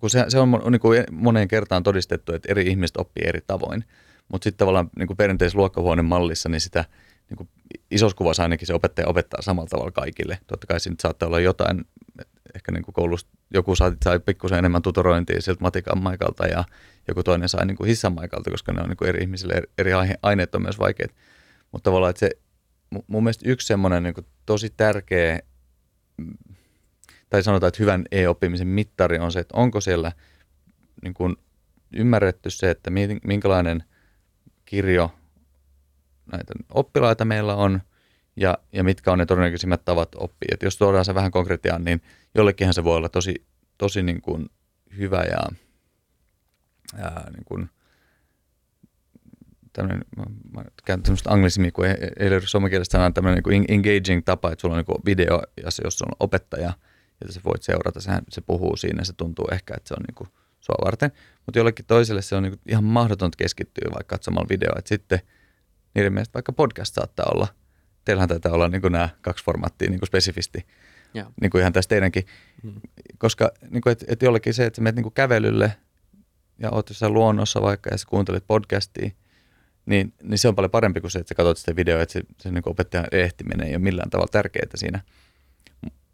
kun 0.00 0.10
se, 0.10 0.24
se 0.28 0.38
on, 0.38 0.50
niin 0.70 0.80
kuin 0.80 1.04
moneen 1.12 1.48
kertaan 1.48 1.82
todistettu, 1.82 2.32
että 2.32 2.52
eri 2.52 2.66
ihmiset 2.66 2.96
oppii 2.96 3.24
eri 3.26 3.40
tavoin, 3.46 3.84
mutta 4.32 4.44
sitten 4.44 4.58
tavallaan 4.58 4.90
niin 4.98 5.06
kuin 5.06 5.16
perinteisessä 5.16 5.58
luokkahuoneen 5.58 6.04
mallissa, 6.04 6.48
niin 6.48 6.60
sitä 6.60 6.84
niin 7.30 7.36
kuin 7.36 7.48
isossa 7.90 8.16
kuvassa 8.16 8.42
ainakin 8.42 8.66
se 8.66 8.74
opettaja 8.74 9.08
opettaa 9.08 9.42
samalla 9.42 9.68
tavalla 9.68 9.90
kaikille. 9.90 10.38
Totta 10.46 10.66
kai 10.66 10.80
siinä 10.80 10.96
saattaa 11.00 11.26
olla 11.26 11.40
jotain, 11.40 11.84
ehkä 12.54 12.72
niin 12.72 12.82
kuin 12.82 12.92
koulusta 12.92 13.37
joku 13.54 13.74
sai, 13.74 13.92
sai 14.04 14.18
pikkusen 14.20 14.58
enemmän 14.58 14.82
tutorointia 14.82 15.42
siltä 15.42 15.60
matikan 15.60 16.02
maikalta 16.02 16.46
ja 16.46 16.64
joku 17.08 17.22
toinen 17.22 17.48
sai 17.48 17.66
niin 17.66 17.76
kuin 17.76 17.88
hissan 17.88 18.12
maikalta, 18.12 18.50
koska 18.50 18.72
ne 18.72 18.82
on 18.82 18.88
niin 18.88 18.96
kuin 18.96 19.08
eri 19.08 19.20
ihmisille 19.20 19.62
eri 19.78 19.90
aineet 20.22 20.54
on 20.54 20.62
myös 20.62 20.78
vaikeat. 20.78 21.10
Mutta 21.72 21.90
tavallaan, 21.90 22.10
että 22.10 22.20
se 22.20 22.30
mun 23.06 23.24
mielestä 23.24 23.48
yksi 23.48 23.66
semmoinen 23.66 24.02
niin 24.02 24.14
tosi 24.46 24.70
tärkeä, 24.76 25.40
tai 27.30 27.42
sanotaan, 27.42 27.68
että 27.68 27.82
hyvän 27.82 28.04
e-oppimisen 28.12 28.68
mittari 28.68 29.18
on 29.18 29.32
se, 29.32 29.38
että 29.38 29.56
onko 29.56 29.80
siellä 29.80 30.12
niin 31.02 31.14
kuin 31.14 31.36
ymmärretty 31.96 32.50
se, 32.50 32.70
että 32.70 32.90
minkälainen 33.24 33.84
kirjo 34.64 35.14
näitä 36.32 36.54
oppilaita 36.74 37.24
meillä 37.24 37.54
on 37.54 37.80
ja, 38.36 38.58
ja 38.72 38.84
mitkä 38.84 39.12
on 39.12 39.18
ne 39.18 39.26
todennäköisimmät 39.26 39.84
tavat 39.84 40.08
oppia. 40.14 40.48
Et 40.54 40.62
jos 40.62 40.76
tuodaan 40.76 41.04
se 41.04 41.14
vähän 41.14 41.30
konkretiaan, 41.30 41.84
niin 41.84 42.02
jollekinhan 42.34 42.74
se 42.74 42.84
voi 42.84 42.96
olla 42.96 43.08
tosi, 43.08 43.46
tosi 43.78 44.02
niin 44.02 44.22
kuin 44.22 44.50
hyvä 44.96 45.22
ja 45.22 45.38
ää, 46.96 47.30
niin 47.30 47.44
kuin, 47.44 47.70
tämmöinen, 49.72 50.04
mä, 50.16 50.24
mä 50.54 50.64
käytän 50.84 51.02
tämmöistä 51.02 51.30
anglismia, 51.30 51.72
kun 51.72 51.86
ei, 51.86 51.94
ei 52.18 52.30
löydy 52.30 52.46
suomenkielistä 52.46 52.92
sanaa, 52.92 53.10
tämmöinen 53.10 53.42
niin 53.48 53.64
engaging 53.68 54.22
tapa, 54.24 54.52
että 54.52 54.60
sulla 54.60 54.76
on 54.76 54.84
niin 54.88 55.04
video, 55.04 55.42
ja 55.64 55.70
se, 55.70 55.82
jos 55.84 56.02
on 56.02 56.08
opettaja, 56.20 56.72
ja 57.20 57.32
sä 57.32 57.40
voit 57.44 57.62
seurata, 57.62 58.00
sehän, 58.00 58.22
se 58.30 58.40
puhuu 58.40 58.76
siinä, 58.76 59.04
se 59.04 59.12
tuntuu 59.12 59.48
ehkä, 59.52 59.74
että 59.76 59.88
se 59.88 59.94
on 59.94 60.04
niin 60.08 60.14
kuin 60.14 60.28
sua 60.60 60.76
varten, 60.84 61.12
mutta 61.46 61.58
jollekin 61.58 61.86
toiselle 61.86 62.22
se 62.22 62.36
on 62.36 62.42
niin 62.42 62.50
kuin 62.50 62.60
ihan 62.68 62.84
mahdotonta 62.84 63.36
keskittyä 63.36 63.90
vaikka 63.94 64.16
katsomalla 64.16 64.48
videoa, 64.48 64.78
että 64.78 64.88
sitten 64.88 65.20
niiden 65.94 66.12
mielestä 66.12 66.34
vaikka 66.34 66.52
podcast 66.52 66.94
saattaa 66.94 67.26
olla, 67.34 67.46
teillähän 68.04 68.28
taitaa 68.28 68.52
olla 68.52 68.68
niin 68.68 68.82
kuin 68.82 68.92
nämä 68.92 69.08
kaksi 69.20 69.44
formaattia 69.44 69.90
niin 69.90 70.00
kuin 70.00 70.06
spesifisti, 70.06 70.66
ja. 71.14 71.30
niin 71.40 71.50
kuin 71.50 71.60
ihan 71.60 71.72
tässä 71.72 71.88
teidänkin, 71.88 72.26
hmm. 72.62 72.80
koska 73.18 73.50
niin 73.70 73.80
kuin, 73.80 73.92
et, 73.92 74.04
et 74.08 74.22
jollekin 74.22 74.54
se, 74.54 74.64
että 74.64 74.76
sä 74.76 74.82
menet 74.82 74.96
niin 74.96 75.02
kuin 75.02 75.14
kävelylle 75.14 75.72
ja 76.58 76.70
oot 76.70 76.88
jossain 76.88 77.14
luonnossa 77.14 77.62
vaikka 77.62 77.90
ja 77.90 77.98
sä 77.98 78.06
kuuntelet 78.08 78.44
podcastia, 78.46 79.10
niin, 79.86 80.12
niin 80.22 80.38
se 80.38 80.48
on 80.48 80.54
paljon 80.54 80.70
parempi 80.70 81.00
kuin 81.00 81.10
se, 81.10 81.18
että 81.18 81.28
sä 81.28 81.34
katsot 81.34 81.58
sitä 81.58 81.76
videoa, 81.76 82.02
että 82.02 82.12
se, 82.12 82.22
se 82.40 82.50
niin 82.50 82.62
opettajan 82.66 83.06
ehtiminen 83.12 83.66
ei 83.66 83.72
ole 83.72 83.78
millään 83.78 84.10
tavalla 84.10 84.28
tärkeää 84.32 84.66
siinä. 84.74 85.00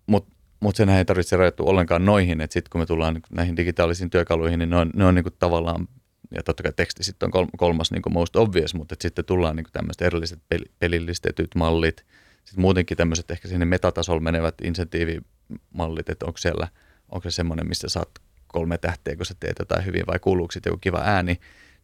Mutta 0.07 0.35
mut 0.61 0.76
senhän 0.76 0.98
ei 0.98 1.04
tarvitse 1.04 1.37
rajoittua 1.37 1.70
ollenkaan 1.70 2.04
noihin, 2.04 2.40
että 2.40 2.52
sitten 2.54 2.70
kun 2.70 2.80
me 2.80 2.87
tullaan 2.87 3.20
näihin 3.30 3.57
digitaalisiin 3.57 4.11
työkaluihin, 4.11 4.59
niin 4.59 4.70
ne 4.70 4.76
on, 4.76 4.90
ne 4.94 5.04
on 5.04 5.14
niin 5.14 5.22
kuin 5.22 5.35
tavallaan, 5.38 5.88
ja 6.35 6.42
totta 6.42 6.62
kai 6.62 6.72
teksti 6.76 7.04
sitten 7.04 7.30
on 7.35 7.48
kolmas 7.57 7.90
niin 7.90 8.02
kuin 8.02 8.12
most 8.12 8.37
obvious, 8.37 8.74
mutta 8.74 8.96
sitten 9.00 9.24
tullaan 9.24 9.57
niin 9.57 9.64
kuin 9.64 9.72
tämmöiset 9.72 10.02
erilliset 10.02 10.38
pelillistetyt 10.78 11.54
mallit, 11.54 12.04
sitten 12.44 12.61
muutenkin 12.61 12.96
tämmöiset 12.96 13.30
ehkä 13.30 13.48
sinne 13.48 13.64
metatasolla 13.64 14.20
menevät 14.20 14.54
insentiivimallit, 14.64 16.09
että 16.09 16.26
onko 16.26 16.38
siellä, 16.38 16.68
onko 17.09 17.30
se 17.30 17.35
semmoinen, 17.35 17.68
missä 17.68 17.88
saat 17.88 18.09
kolme 18.46 18.78
tähteä, 18.78 19.16
kun 19.16 19.26
sä 19.26 19.35
teet 19.40 19.57
jotain 19.59 19.87
hyvin 19.87 20.07
vai 20.07 20.18
kuuluuko 20.18 20.52
sitten 20.52 20.70
joku 20.70 20.80
kiva 20.80 21.00
ääni, 21.04 21.40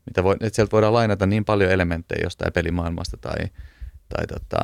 mitä 0.07 0.25
voi, 0.25 0.37
että 0.41 0.57
sieltä 0.57 0.73
voidaan 0.73 0.93
lainata 0.93 1.27
niin 1.27 1.45
paljon 1.45 1.71
elementtejä 1.71 2.25
jostain 2.25 2.53
pelimaailmasta 2.53 3.17
tai, 3.17 3.47
tai 4.09 4.27
tota, 4.27 4.59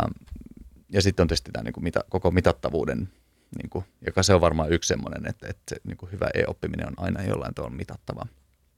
ja 0.92 1.02
sitten 1.02 1.24
on 1.24 1.28
tietysti 1.28 1.52
tämä 1.52 1.62
niin 1.62 1.72
kuin 1.72 1.84
mitä, 1.84 2.00
koko 2.08 2.30
mitattavuuden, 2.30 3.08
niin 3.62 3.70
kuin, 3.70 3.84
joka 4.06 4.22
se 4.22 4.34
on 4.34 4.40
varmaan 4.40 4.72
yksi 4.72 4.88
semmoinen, 4.88 5.26
että, 5.26 5.46
että 5.48 5.62
se 5.68 5.76
niin 5.84 5.96
kuin 5.96 6.12
hyvä 6.12 6.26
e-oppiminen 6.34 6.86
on 6.86 6.94
aina 6.96 7.22
jollain 7.22 7.54
tavalla 7.54 7.76
mitattava. 7.76 8.26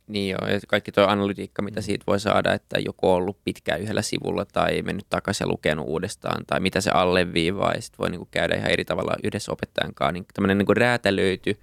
Niin 0.09 0.31
joo, 0.31 0.49
ja 0.49 0.61
kaikki 0.68 0.92
tuo 0.92 1.05
analytiikka, 1.05 1.62
mitä 1.62 1.81
siitä 1.81 2.05
voi 2.07 2.21
saada, 2.21 2.53
että 2.53 2.79
joku 2.79 3.11
on 3.11 3.16
ollut 3.16 3.38
pitkään 3.44 3.81
yhdellä 3.81 4.03
sivulla 4.03 4.44
tai 4.44 4.83
mennyt 4.83 5.07
takaisin 5.11 5.44
ja 5.44 5.49
lukenut 5.49 5.87
uudestaan, 5.88 6.47
tai 6.47 6.61
mitä 6.61 6.81
se 6.81 6.90
alleviivaa, 6.90 7.73
ja 7.75 7.83
sitten 7.83 7.99
voi 7.99 8.11
niinku 8.11 8.29
käydä 8.31 8.57
ihan 8.57 8.71
eri 8.71 8.85
tavalla 8.85 9.16
yhdessä 9.25 9.53
opettajan 9.53 9.94
kanssa. 9.94 10.12
Niin 10.12 10.25
tämmöinen 10.35 10.59
niinku 10.59 10.75
räätälöity 10.75 11.59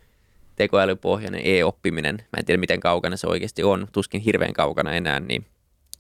tekoälypohjainen 0.55 1.41
e-oppiminen, 1.43 2.15
mä 2.17 2.39
en 2.39 2.45
tiedä 2.45 2.60
miten 2.60 2.79
kaukana 2.79 3.17
se 3.17 3.27
oikeasti 3.27 3.63
on, 3.63 3.88
tuskin 3.91 4.21
hirveän 4.21 4.53
kaukana 4.53 4.93
enää, 4.93 5.19
niin 5.19 5.45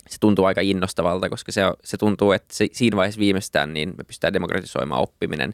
se 0.09 0.17
tuntuu 0.19 0.45
aika 0.45 0.61
innostavalta, 0.61 1.29
koska 1.29 1.51
se, 1.51 1.61
se 1.83 1.97
tuntuu, 1.97 2.31
että 2.31 2.55
se, 2.55 2.67
siinä 2.71 2.97
vaiheessa 2.97 3.19
viimeistään 3.19 3.73
niin 3.73 3.93
me 3.97 4.03
pystytään 4.03 4.33
demokratisoimaan 4.33 5.01
oppiminen 5.01 5.53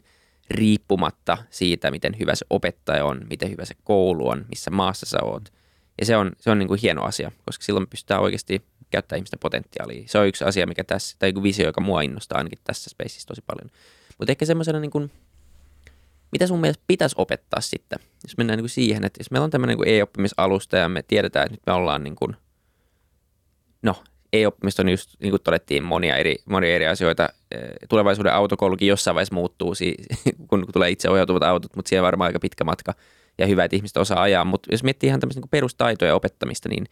riippumatta 0.50 1.38
siitä, 1.50 1.90
miten 1.90 2.18
hyvä 2.18 2.34
se 2.34 2.46
opettaja 2.50 3.04
on, 3.04 3.20
miten 3.30 3.50
hyvä 3.50 3.64
se 3.64 3.74
koulu 3.84 4.28
on, 4.28 4.44
missä 4.48 4.70
maassa 4.70 5.06
sä 5.06 5.18
oot. 5.22 5.61
Ja 6.02 6.06
se 6.06 6.16
on, 6.16 6.32
se 6.38 6.50
on 6.50 6.58
niin 6.58 6.68
kuin 6.68 6.80
hieno 6.80 7.02
asia, 7.02 7.32
koska 7.46 7.64
silloin 7.64 7.86
pystytään 7.86 8.20
oikeasti 8.20 8.62
käyttämään 8.90 9.18
ihmisten 9.18 9.38
potentiaalia. 9.38 10.02
Se 10.06 10.18
on 10.18 10.26
yksi 10.26 10.44
asia, 10.44 10.66
mikä 10.66 10.84
tässä, 10.84 11.16
tai 11.18 11.28
joku 11.28 11.42
visio, 11.42 11.66
joka 11.66 11.80
mua 11.80 12.02
innostaa 12.02 12.38
ainakin 12.38 12.58
tässä 12.64 12.90
spaceissa 12.90 13.26
tosi 13.28 13.42
paljon. 13.46 13.70
Mutta 14.18 14.32
ehkä 14.32 14.44
semmoisena 14.44 14.80
niin 14.80 14.90
kuin, 14.90 15.10
mitä 16.32 16.46
sun 16.46 16.60
mielestä 16.60 16.84
pitäisi 16.86 17.14
opettaa 17.18 17.60
sitten, 17.60 17.98
jos 18.24 18.36
mennään 18.36 18.56
niin 18.56 18.62
kuin 18.62 18.70
siihen, 18.70 19.04
että 19.04 19.20
jos 19.20 19.30
meillä 19.30 19.44
on 19.44 19.50
tämmöinen 19.50 19.78
niin 19.78 19.88
e-oppimisalusta 19.88 20.76
ja 20.76 20.88
me 20.88 21.02
tiedetään, 21.02 21.46
että 21.46 21.54
nyt 21.54 21.66
me 21.66 21.72
ollaan 21.72 22.04
niin 22.04 22.16
kuin, 22.16 22.36
no 23.82 24.02
e-oppimista 24.32 24.82
on 24.82 24.88
just, 24.88 25.10
niin 25.20 25.30
kuin 25.30 25.42
todettiin, 25.42 25.82
monia 25.82 26.16
eri, 26.16 26.36
monia 26.44 26.74
eri 26.74 26.86
asioita. 26.86 27.28
Tulevaisuuden 27.88 28.34
autokoulukin 28.34 28.88
jossain 28.88 29.14
vaiheessa 29.14 29.34
muuttuu, 29.34 29.74
kun 30.48 30.66
tulee 30.72 30.90
itse 30.90 31.10
ohjautuvat 31.10 31.42
autot, 31.42 31.76
mutta 31.76 31.88
siihen 31.88 32.04
varmaan 32.04 32.28
aika 32.28 32.40
pitkä 32.40 32.64
matka 32.64 32.94
ja 33.38 33.46
hyvä, 33.46 33.64
että 33.64 33.76
ihmiset 33.76 33.96
osaa 33.96 34.22
ajaa. 34.22 34.44
Mutta 34.44 34.68
jos 34.72 34.82
miettii 34.82 35.08
ihan 35.08 35.20
tämmöistä 35.20 35.40
niin 35.40 35.48
perustaitoja 35.50 36.14
opettamista, 36.14 36.68
niin 36.68 36.84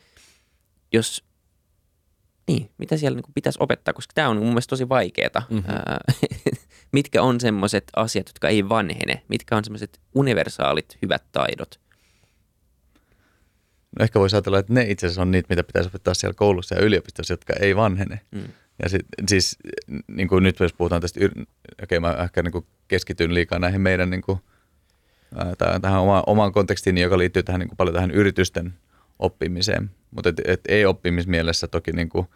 jos 0.93 1.25
niin, 2.49 2.71
mitä 2.79 2.97
siellä 2.97 3.17
niin 3.17 3.35
pitäisi 3.35 3.59
opettaa, 3.63 3.95
koska 3.95 4.13
tämä 4.15 4.29
on 4.29 4.37
mun 4.37 4.47
mielestä 4.47 4.71
tosi 4.71 4.89
vaikeaa. 4.89 5.43
Mm-hmm. 5.51 5.75
mitkä 6.93 7.23
on 7.23 7.41
semmoiset 7.41 7.85
asiat, 7.97 8.29
jotka 8.29 8.49
ei 8.49 8.69
vanhene? 8.69 9.23
Mitkä 9.29 9.57
on 9.57 9.65
semmoiset 9.65 10.01
universaalit 10.15 10.99
hyvät 11.03 11.23
taidot? 11.33 11.81
No 13.99 14.03
ehkä 14.03 14.21
voisi 14.21 14.37
ajatella, 14.37 14.59
että 14.59 14.73
ne 14.73 14.83
itse 14.89 15.07
asiassa 15.07 15.23
on 15.23 15.31
niitä, 15.31 15.47
mitä 15.51 15.65
pitäisi 15.65 15.89
opettaa 15.89 16.15
siellä 16.15 16.35
koulussa 16.35 16.75
ja 16.75 16.81
yliopistossa, 16.81 17.33
jotka 17.33 17.53
ei 17.61 17.77
vanhene. 17.77 18.21
Mm. 18.31 18.49
Ja 18.83 18.89
sit, 18.89 19.07
siis 19.29 19.57
niin 20.09 20.29
kuin 20.29 20.43
nyt 20.43 20.61
jos 20.61 20.73
puhutaan 20.73 21.01
tästä, 21.01 21.21
okei 21.25 21.45
okay, 21.83 22.01
mä 22.01 22.23
ehkä 22.23 22.43
niin 22.43 22.53
kuin 22.53 22.67
keskityn 22.89 23.35
liikaa 23.35 23.59
näihin 23.59 23.81
meidän 23.81 24.11
niin 24.11 24.23
kuin, 24.23 24.39
tähän 25.83 26.01
oma, 26.01 26.23
omaan 26.27 26.53
kontekstiin, 26.53 26.99
joka 26.99 27.19
liittyy 27.19 27.43
tähän 27.43 27.59
niin 27.59 27.69
kuin 27.69 27.77
paljon 27.77 27.95
tähän 27.95 28.11
yritysten 28.11 28.75
oppimiseen. 29.19 29.91
Mutta 30.11 30.29
et, 30.29 30.41
et 30.45 30.61
ei-oppimismielessä 30.69 31.69
toki 31.69 31.93
niin 31.93 32.09
kuin, 32.09 32.27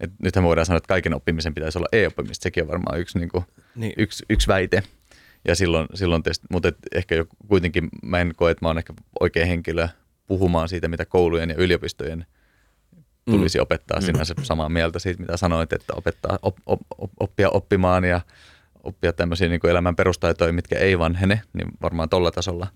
et 0.00 0.10
nythän 0.22 0.44
voidaan 0.44 0.66
sanoa, 0.66 0.76
että 0.76 0.88
kaiken 0.88 1.14
oppimisen 1.14 1.54
pitäisi 1.54 1.78
olla 1.78 1.88
e-oppimista. 1.92 2.42
Sekin 2.42 2.62
on 2.62 2.68
varmaan 2.68 3.00
yksi, 3.00 3.18
niin 3.18 3.28
kuin, 3.28 3.44
niin. 3.74 3.92
yksi, 3.96 4.24
yksi 4.30 4.48
väite. 4.48 4.82
Ja 5.48 5.54
silloin, 5.54 5.88
silloin 5.94 6.22
tietysti, 6.22 6.46
mutta 6.50 6.68
et 6.68 6.76
ehkä 6.94 7.14
jo, 7.14 7.26
kuitenkin 7.48 7.88
mä 8.02 8.20
en 8.20 8.32
koe, 8.36 8.50
että 8.50 8.64
mä 8.64 8.68
oon 8.68 8.78
ehkä 8.78 8.92
oikea 9.20 9.46
henkilö 9.46 9.88
puhumaan 10.26 10.68
siitä, 10.68 10.88
mitä 10.88 11.04
koulujen 11.04 11.50
ja 11.50 11.56
yliopistojen 11.58 12.26
tulisi 13.24 13.58
mm. 13.58 13.62
opettaa 13.62 14.00
mm. 14.00 14.06
sinänsä 14.06 14.34
samaa 14.42 14.68
mieltä 14.68 14.98
siitä, 14.98 15.20
mitä 15.20 15.36
sanoit, 15.36 15.72
että 15.72 15.92
opettaa, 15.96 16.38
op, 16.42 16.56
op, 16.66 16.80
op, 16.98 17.10
oppia 17.20 17.50
oppimaan 17.50 18.04
ja 18.04 18.20
oppia 18.82 19.12
tämmöisiä 19.12 19.48
niin 19.48 19.66
elämän 19.70 19.96
perustaitoja, 19.96 20.52
mitkä 20.52 20.78
ei 20.78 20.98
vanhene, 20.98 21.42
niin 21.52 21.68
varmaan 21.82 22.08
tuolla 22.08 22.30
tasolla. 22.30 22.66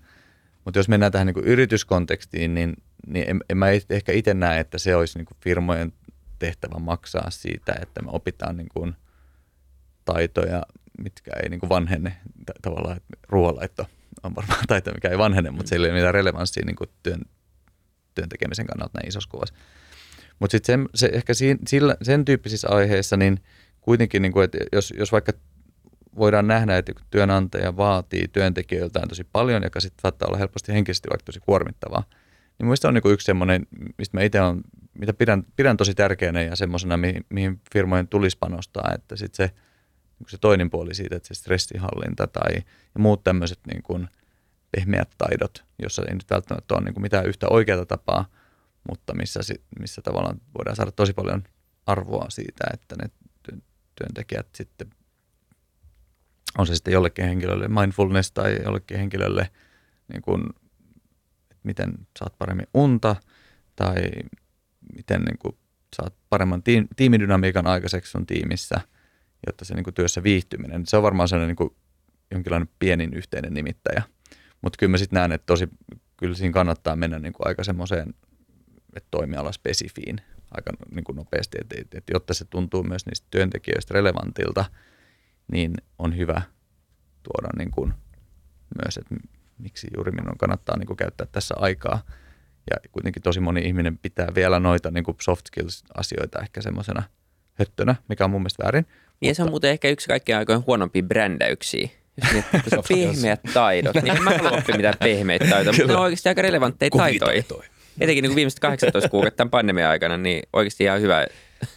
Mutta 0.65 0.79
jos 0.79 0.89
mennään 0.89 1.11
tähän 1.11 1.27
niin 1.27 1.45
yrityskontekstiin, 1.45 2.53
niin, 2.53 2.73
niin 3.07 3.29
en, 3.29 3.39
en 3.49 3.57
mä 3.57 3.65
ehkä 3.89 4.11
itse 4.11 4.33
näe, 4.33 4.59
että 4.59 4.77
se 4.77 4.95
olisi 4.95 5.19
niin 5.19 5.27
firmojen 5.43 5.93
tehtävä 6.39 6.79
maksaa 6.79 7.29
siitä, 7.29 7.75
että 7.81 8.01
me 8.01 8.09
opitaan 8.11 8.57
niin 8.57 8.69
kuin 8.73 8.95
taitoja, 10.05 10.63
mitkä 10.97 11.31
ei 11.43 11.49
niin 11.49 11.59
kuin 11.59 11.69
vanhenne 11.69 12.17
tavallaan, 12.61 12.97
että 12.97 13.17
ruoanlaitto 13.29 13.85
on 14.23 14.35
varmaan 14.35 14.63
taito, 14.67 14.91
mikä 14.91 15.09
ei 15.09 15.17
vanhene, 15.17 15.51
mutta 15.51 15.69
sillä 15.69 15.87
ei 15.87 15.91
ole 15.91 15.99
mitään 15.99 16.13
relevanssia 16.13 16.65
niin 16.65 16.75
kuin 16.75 16.89
työn, 17.03 17.21
työn 18.15 18.29
tekemisen 18.29 18.67
kannalta 18.67 18.99
näin 18.99 19.09
isossa 19.09 19.29
kuvassa. 19.29 19.55
Mutta 20.39 20.51
sitten 20.51 20.89
se, 20.95 21.09
ehkä 21.13 21.33
siinä, 21.33 21.59
sillä, 21.67 21.97
sen 22.01 22.25
tyyppisissä 22.25 22.67
aiheissa, 22.69 23.17
niin 23.17 23.39
kuitenkin, 23.81 24.21
niin 24.21 24.31
kuin, 24.31 24.43
että 24.43 24.57
jos, 24.71 24.93
jos 24.97 25.11
vaikka 25.11 25.33
voidaan 26.17 26.47
nähdä, 26.47 26.77
että 26.77 26.93
työnantaja 27.09 27.77
vaatii 27.77 28.27
työntekijöiltään 28.27 29.07
tosi 29.07 29.23
paljon, 29.23 29.63
joka 29.63 29.79
sitten 29.79 30.01
saattaa 30.01 30.27
olla 30.27 30.37
helposti 30.37 30.73
henkisesti 30.73 31.09
vaikka 31.09 31.25
tosi 31.25 31.39
kuormittavaa, 31.39 32.03
niin 32.59 32.65
mielestäni 32.65 32.89
on 32.89 32.93
niin 32.93 33.13
yksi 33.13 33.25
semmoinen, 33.25 33.67
mistä 33.97 34.17
mä 34.17 34.23
itse 34.23 34.41
on, 34.41 34.61
mitä 34.99 35.13
pidän, 35.13 35.43
pidän 35.55 35.77
tosi 35.77 35.93
tärkeänä 35.93 36.41
ja 36.41 36.55
semmoisena, 36.55 36.97
mihin, 36.97 37.25
mihin 37.29 37.61
firmojen 37.73 38.07
tulisi 38.07 38.37
panostaa, 38.39 38.91
että 38.95 39.15
sitten 39.15 39.47
se, 39.47 39.55
niin 40.19 40.29
se 40.29 40.37
toinen 40.37 40.69
puoli 40.69 40.95
siitä, 40.95 41.15
että 41.15 41.27
se 41.27 41.33
stressihallinta 41.33 42.27
tai 42.27 42.55
ja 42.93 42.99
muut 42.99 43.23
tämmöiset 43.23 43.59
niin 43.67 43.83
kuin 43.83 44.07
pehmeät 44.71 45.09
taidot, 45.17 45.63
jossa 45.83 46.03
ei 46.07 46.13
nyt 46.13 46.29
välttämättä 46.29 46.75
ole 46.75 46.83
niin 46.83 46.93
kuin 46.93 47.01
mitään 47.01 47.25
yhtä 47.25 47.47
oikeaa 47.49 47.85
tapaa, 47.85 48.25
mutta 48.89 49.15
missä, 49.15 49.39
missä 49.79 50.01
tavallaan 50.01 50.41
voidaan 50.57 50.75
saada 50.75 50.91
tosi 50.91 51.13
paljon 51.13 51.43
arvoa 51.85 52.25
siitä, 52.29 52.63
että 52.73 52.95
ne 53.01 53.09
työntekijät 53.95 54.47
sitten, 54.55 54.89
on 56.57 56.67
se 56.67 56.75
sitten 56.75 56.93
jollekin 56.93 57.25
henkilölle 57.25 57.67
mindfulness 57.67 58.31
tai 58.31 58.57
jollekin 58.63 58.97
henkilölle 58.97 59.49
niin 60.13 60.21
kuin 60.21 60.43
miten 61.63 61.93
saat 62.19 62.37
paremmin 62.37 62.67
unta 62.73 63.15
tai 63.75 63.95
miten 64.95 65.21
niin 65.21 65.37
kuin 65.37 65.57
saat 65.95 66.13
paremman 66.29 66.63
tiimidynamiikan 66.95 67.67
aikaiseksi 67.67 68.11
sun 68.11 68.25
tiimissä, 68.25 68.81
jotta 69.47 69.65
se 69.65 69.73
niin 69.73 69.83
kuin 69.83 69.93
työssä 69.93 70.23
viihtyminen. 70.23 70.85
Se 70.85 70.97
on 70.97 71.03
varmaan 71.03 71.29
sellainen 71.29 71.47
niin 71.47 71.55
kuin 71.55 71.75
jonkinlainen 72.31 72.69
pienin 72.79 73.13
yhteinen 73.13 73.53
nimittäjä. 73.53 74.03
Mutta 74.61 74.77
kyllä 74.77 74.91
mä 74.91 74.97
sitten 74.97 75.17
näen, 75.17 75.31
että 75.31 75.45
tosi, 75.45 75.69
kyllä 76.17 76.35
siinä 76.35 76.53
kannattaa 76.53 76.95
mennä 76.95 77.19
niin 77.19 77.33
kuin 77.33 77.47
aika 77.47 77.63
semmoiseen 77.63 78.13
toimialaspesifiin 79.11 80.21
aika 80.51 80.71
niin 80.91 81.03
kuin 81.03 81.15
nopeasti, 81.15 81.57
että, 81.61 81.75
että, 81.79 81.97
että 81.97 82.13
jotta 82.13 82.33
se 82.33 82.45
tuntuu 82.45 82.83
myös 82.83 83.05
niistä 83.05 83.27
työntekijöistä 83.31 83.93
relevantilta, 83.93 84.65
niin 85.51 85.73
on 85.99 86.17
hyvä 86.17 86.41
tuoda 87.23 87.49
niin 87.57 87.71
kuin 87.71 87.93
myös, 88.83 88.97
että 88.97 89.15
miksi 89.57 89.87
juuri 89.95 90.11
minun 90.11 90.37
kannattaa 90.37 90.77
niin 90.77 90.87
kuin 90.87 90.97
käyttää 90.97 91.27
tässä 91.31 91.55
aikaa. 91.57 92.01
Ja 92.71 92.89
kuitenkin 92.91 93.23
tosi 93.23 93.39
moni 93.39 93.61
ihminen 93.61 93.97
pitää 93.97 94.27
vielä 94.35 94.59
noita 94.59 94.91
niin 94.91 95.03
kuin 95.03 95.17
soft 95.21 95.45
skills-asioita 95.47 96.41
ehkä 96.41 96.61
semmoisena 96.61 97.03
höttönä, 97.53 97.95
mikä 98.09 98.23
on 98.23 98.31
mun 98.31 98.41
mielestä 98.41 98.63
väärin. 98.63 98.85
Mutta... 99.21 99.35
se 99.35 99.43
on 99.43 99.49
muuten 99.49 99.71
ehkä 99.71 99.89
yksi 99.89 100.07
kaikkein 100.07 100.37
aikojen 100.37 100.65
huonompia 100.67 101.03
brändäyksiä. 101.03 101.89
Jos 102.71 102.87
pehmeät 102.89 103.41
taidot, 103.53 103.95
niin 103.95 104.23
mä 104.23 104.29
haluan 104.29 104.53
oppia 104.53 104.75
mitään 104.75 104.95
pehmeitä 105.03 105.45
taitoja, 105.45 105.73
mutta 105.73 105.87
ne 105.87 105.95
on 105.95 106.03
oikeasti 106.03 106.29
aika 106.29 106.41
relevantteja 106.41 106.89
taitoja. 106.89 107.43
Etenkin 107.99 108.21
niin 108.21 108.29
kuin 108.29 108.35
viimeiset 108.35 108.59
18 108.59 109.09
kuukautta 109.09 109.37
tämän 109.37 109.51
pandemian 109.51 109.89
aikana, 109.89 110.17
niin 110.17 110.43
oikeasti 110.53 110.83
ihan 110.83 111.01
hyvä 111.01 111.27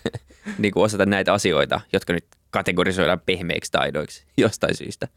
niin 0.58 0.72
kuin 0.72 0.84
osata 0.84 1.06
näitä 1.06 1.32
asioita, 1.32 1.80
jotka 1.92 2.12
nyt 2.12 2.26
kategorisoidaan 2.50 3.20
pehmeiksi 3.20 3.72
taidoiksi 3.72 4.24
jostain 4.36 4.76
syystä. 4.76 5.08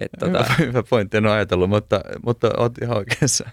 Et, 0.00 0.10
tota... 0.18 0.44
hyvä, 0.58 0.82
pointti, 0.82 1.16
en 1.16 1.26
ole 1.26 1.34
ajatellut, 1.34 1.70
mutta, 1.70 2.00
mutta 2.24 2.50
olet 2.56 2.78
ihan 2.82 2.96
oikeassa. 2.96 3.50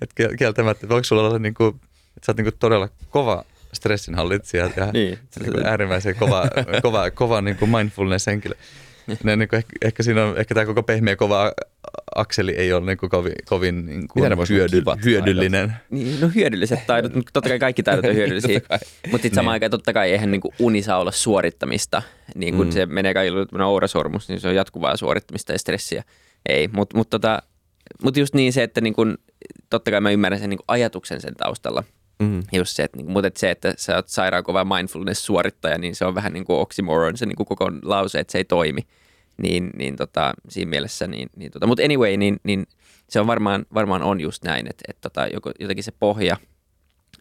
Et 0.00 0.10
kieltämättä, 0.38 0.88
voiko 0.88 1.04
sulla 1.04 1.22
olla 1.22 1.38
niin 1.38 1.54
kuin, 1.54 1.74
että 2.16 2.26
sä 2.26 2.32
oot 2.32 2.36
niin 2.36 2.58
todella 2.58 2.88
kova 3.10 3.44
stressinhallitsija 3.72 4.70
ja 4.76 4.92
niin. 4.92 5.18
niin 5.40 5.52
kuin 5.52 5.66
äärimmäisen 5.66 6.16
kova, 6.16 6.44
kova, 6.82 7.10
kova 7.10 7.40
niin 7.40 7.56
kuin 7.56 7.70
mindfulness-henkilö. 7.70 8.54
Ne, 9.24 9.36
niin 9.36 9.48
kuin 9.48 9.58
ehkä, 9.58 9.72
ehkä, 9.82 10.02
siinä 10.02 10.24
on, 10.24 10.38
ehkä 10.38 10.54
tämä 10.54 10.66
koko 10.66 10.82
pehmeä 10.82 11.16
kova 11.16 11.52
akseli 12.14 12.52
ei 12.52 12.72
ole 12.72 12.86
niin 12.86 12.98
kuin 12.98 13.10
kovin, 13.10 13.32
kovin 13.44 13.86
niin 13.86 14.08
kuin 14.08 14.48
hyödy, 14.48 14.82
hyödyllinen. 15.04 15.72
Niin, 15.90 16.20
no 16.20 16.30
hyödylliset 16.34 16.86
taidot, 16.86 17.14
mutta 17.14 17.30
totta 17.32 17.48
kai 17.48 17.58
kaikki 17.58 17.82
taidot 17.82 18.04
on 18.04 18.14
hyödyllisiä. 18.20 18.60
mutta 19.10 19.22
sitten 19.22 19.34
samaan 19.34 19.44
niin. 19.44 19.48
aikaan 19.52 19.70
totta 19.70 19.92
kai 19.92 20.12
eihän 20.12 20.30
niin 20.30 20.40
kuin 20.40 20.54
uni 20.58 20.82
saa 20.82 20.98
olla 20.98 21.12
suorittamista. 21.12 22.02
Niin 22.34 22.56
kun 22.56 22.66
mm. 22.66 22.72
se 22.72 22.86
menee 22.86 23.14
kaikilla 23.14 23.66
ourasormus, 23.66 24.28
niin 24.28 24.40
se 24.40 24.48
on 24.48 24.54
jatkuvaa 24.54 24.96
suorittamista 24.96 25.52
ja 25.52 25.58
stressiä. 25.58 26.04
Ei, 26.46 26.68
mutta 26.68 26.96
mut 26.96 27.10
tota, 27.10 27.42
mut 28.04 28.16
just 28.16 28.34
niin 28.34 28.52
se, 28.52 28.62
että 28.62 28.80
niin 28.80 28.94
kun, 28.94 29.18
totta 29.70 29.90
kai 29.90 30.00
mä 30.00 30.10
ymmärrän 30.10 30.40
sen 30.40 30.50
niin 30.50 30.60
ajatuksen 30.68 31.20
sen 31.20 31.34
taustalla. 31.34 31.84
Mm. 32.20 32.42
Just 32.52 32.76
se, 32.76 32.82
että, 32.82 32.96
niin, 32.96 33.10
mutta 33.10 33.30
se, 33.36 33.50
että 33.50 33.74
sä 33.76 33.96
oot 33.96 34.08
sairaan 34.08 34.44
kova 34.44 34.64
mindfulness-suorittaja, 34.64 35.78
niin 35.78 35.94
se 35.94 36.04
on 36.04 36.14
vähän 36.14 36.32
niin 36.32 36.44
kuin 36.44 36.58
oxymoron, 36.58 37.16
se 37.16 37.26
niin 37.26 37.36
kuin 37.36 37.46
koko 37.46 37.70
lause, 37.82 38.20
että 38.20 38.32
se 38.32 38.38
ei 38.38 38.44
toimi 38.44 38.80
niin, 39.42 39.70
niin 39.76 39.96
tota, 39.96 40.34
siinä 40.48 40.70
mielessä, 40.70 41.06
niin, 41.06 41.30
niin 41.36 41.52
tota, 41.52 41.66
mutta 41.66 41.82
anyway, 41.84 42.16
niin, 42.16 42.40
niin 42.44 42.66
se 43.08 43.20
on 43.20 43.26
varmaan, 43.26 43.66
varmaan 43.74 44.02
on 44.02 44.20
just 44.20 44.44
näin, 44.44 44.66
että, 44.70 44.84
että 44.88 45.00
tota, 45.00 45.26
jotenkin 45.60 45.84
se 45.84 45.92
pohja 45.92 46.36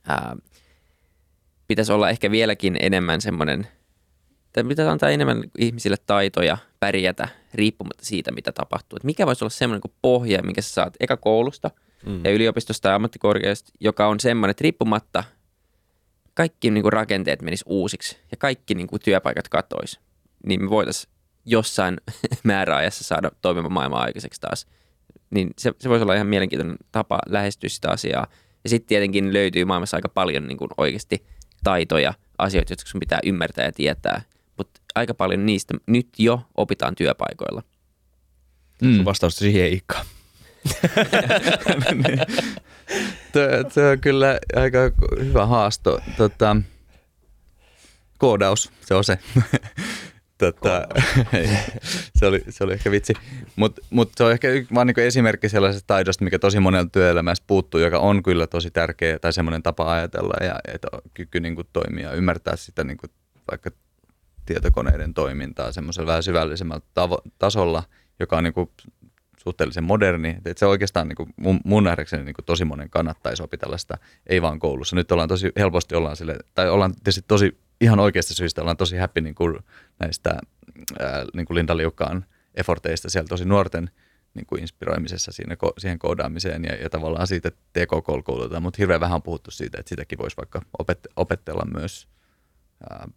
ää, 0.08 0.36
pitäisi 1.68 1.92
olla 1.92 2.10
ehkä 2.10 2.32
vieläkin 2.32 2.78
enemmän 2.80 3.22
semmoinen, 3.22 3.68
tai 4.54 4.64
pitäisi 4.64 4.90
antaa 4.90 5.10
enemmän 5.10 5.44
ihmisille 5.58 5.98
taitoja 6.06 6.58
pärjätä 6.80 7.28
riippumatta 7.54 8.06
siitä, 8.06 8.32
mitä 8.32 8.52
tapahtuu. 8.52 8.98
Et 8.98 9.04
mikä 9.04 9.26
voisi 9.26 9.44
olla 9.44 9.50
semmoinen 9.50 9.82
kuin 9.82 9.94
pohja, 10.02 10.44
minkä 10.44 10.62
sä 10.62 10.70
saat 10.70 10.94
eka 11.00 11.18
koulusta 11.18 11.72
mm. 12.06 12.22
ja 12.24 12.32
yliopistosta 12.32 12.90
ja 12.90 12.96
ammattikorkeasta, 12.96 13.72
joka 13.80 14.08
on 14.08 14.20
semmoinen, 14.20 14.52
että 14.52 14.62
riippumatta 14.62 15.24
kaikki 16.34 16.72
niin 16.72 16.82
kuin 16.82 16.94
rakenteet 16.94 17.42
menis 17.42 17.64
uusiksi 17.66 18.18
ja 18.32 18.38
kaikki 18.38 18.76
niin 18.76 18.88
kuin 18.88 19.02
työpaikat 19.04 19.50
katois, 19.50 20.00
niin 20.46 20.64
me 20.64 20.70
voitaisiin 20.70 21.14
jossain 21.46 21.98
määräajassa 22.44 23.04
saada 23.04 23.32
toimiva 23.42 23.70
maailma 23.70 23.98
aikaiseksi 23.98 24.42
taas. 24.42 24.68
Niin 25.30 25.50
se, 25.58 25.74
se 25.80 25.90
voisi 25.90 26.04
olla 26.04 26.16
ihan 26.16 26.28
mielenkiintoinen 26.28 26.78
tapa 26.92 27.20
lähestyä 27.28 27.70
sitä 27.70 27.90
asiaa. 27.90 28.28
Ja 28.64 28.70
sitten 28.70 28.88
tietenkin 28.88 29.34
löytyy 29.34 29.66
maailmassa 29.66 29.98
aika 29.98 30.10
paljon 30.10 30.48
niin 30.48 30.58
kuin 30.58 30.70
oikeasti 30.78 31.26
taitoja, 31.64 32.14
asioita, 32.38 32.74
jotka 32.74 32.90
sun 32.90 33.00
pitää 33.00 33.20
ymmärtää 33.24 33.66
ja 33.66 33.72
tietää. 33.72 34.22
Mutta 34.58 34.82
aika 34.96 35.14
paljon 35.14 35.46
niistä 35.46 35.74
nyt 35.88 36.08
jo 36.18 36.42
opitaan 36.58 36.96
työpaikoilla. 36.96 37.64
Mm. 38.82 39.06
Vastaus 39.06 39.36
siihen 39.36 39.72
ei 41.86 41.98
Tuo 43.34 43.44
on 43.92 44.00
kyllä 44.02 44.40
aika 44.56 44.80
hyvä 45.20 45.46
haasto. 45.46 46.02
Tota, 46.18 46.58
koodaus, 48.18 48.72
se 48.82 48.94
on 48.94 49.04
se. 49.04 49.20
Tota, 50.40 50.88
se, 52.16 52.26
oli, 52.26 52.44
se 52.50 52.64
oli 52.64 52.74
ehkä 52.74 52.92
vitsi. 52.92 53.14
Mutta 53.56 53.82
mut 53.90 54.12
se 54.16 54.24
on 54.24 54.32
ehkä 54.32 54.48
vaan 54.74 54.88
niinku 54.88 55.02
esimerkki 55.02 55.50
sellaisesta 55.50 55.88
taidosta, 55.88 56.24
mikä 56.24 56.40
tosi 56.40 56.60
monella 56.60 56.90
työelämässä 56.92 57.44
puuttuu, 57.48 57.80
joka 57.80 58.00
on 58.00 58.24
kyllä 58.24 58.48
tosi 58.48 58.72
tärkeä 58.72 59.20
tai 59.20 59.34
semmoinen 59.34 59.64
tapa 59.64 59.94
ajatella 59.94 60.46
ja 60.46 60.56
että 60.74 60.88
kyky 61.14 61.40
niinku 61.40 61.64
toimia, 61.74 62.14
ymmärtää 62.14 62.56
sitä 62.56 62.84
niinku 62.84 63.08
vaikka 63.52 63.72
tietokoneiden 64.46 65.14
toimintaa 65.14 65.72
semmoisella 65.72 66.08
vähän 66.08 66.24
syvällisemmällä 66.24 66.82
tavo- 67.00 67.32
tasolla, 67.40 67.84
joka 68.20 68.38
on 68.38 68.44
niinku 68.44 68.72
suhteellisen 69.50 69.84
moderni. 69.84 70.38
Et 70.46 70.58
se 70.58 70.66
oikeastaan 70.66 71.08
niin 71.08 71.16
kuin 71.16 71.30
mun, 71.38 71.60
mun 71.66 71.84
nähdäkseni 71.84 72.24
niin 72.24 72.36
kuin 72.36 72.46
tosi 72.46 72.66
monen 72.66 72.90
kannattaisi 72.90 73.44
opitella 73.44 73.78
sitä, 73.78 73.98
ei 74.28 74.42
vaan 74.42 74.60
koulussa. 74.60 74.96
Nyt 74.96 75.12
ollaan 75.12 75.30
tosi 75.30 75.52
helposti 75.58 75.96
ollaan 75.96 76.16
sille, 76.16 76.36
tai 76.56 76.70
ollaan 76.70 76.94
tietysti 76.94 77.22
tosi 77.28 77.58
ihan 77.82 78.00
oikeasta 78.00 78.34
syystä 78.34 78.62
ollaan 78.62 78.78
tosi 78.78 78.98
happy 78.98 79.22
niin 79.22 79.36
kuin 79.36 79.60
näistä 80.00 80.38
niin 81.34 81.46
kuin 81.46 81.56
Linda 81.56 81.78
Liukkaan 81.78 82.26
efforteista 82.56 83.10
siellä 83.10 83.28
tosi 83.28 83.46
nuorten 83.46 83.90
niin 84.34 84.46
kuin 84.46 84.62
inspiroimisessa 84.62 85.32
siinä, 85.32 85.58
siihen 85.78 86.00
koodaamiseen 86.00 86.64
ja, 86.64 86.76
ja 86.76 86.90
tavallaan 86.90 87.28
siitä 87.28 87.52
TKK 87.52 88.24
koulutetaan, 88.24 88.64
mutta 88.64 88.78
hirveän 88.78 89.00
vähän 89.00 89.16
on 89.16 89.22
puhuttu 89.22 89.52
siitä, 89.52 89.78
että 89.80 89.90
sitäkin 89.90 90.18
voisi 90.18 90.38
vaikka 90.38 90.62
opet, 90.80 91.08
opetella 91.16 91.66
myös, 91.74 92.08
ää, 92.90 93.08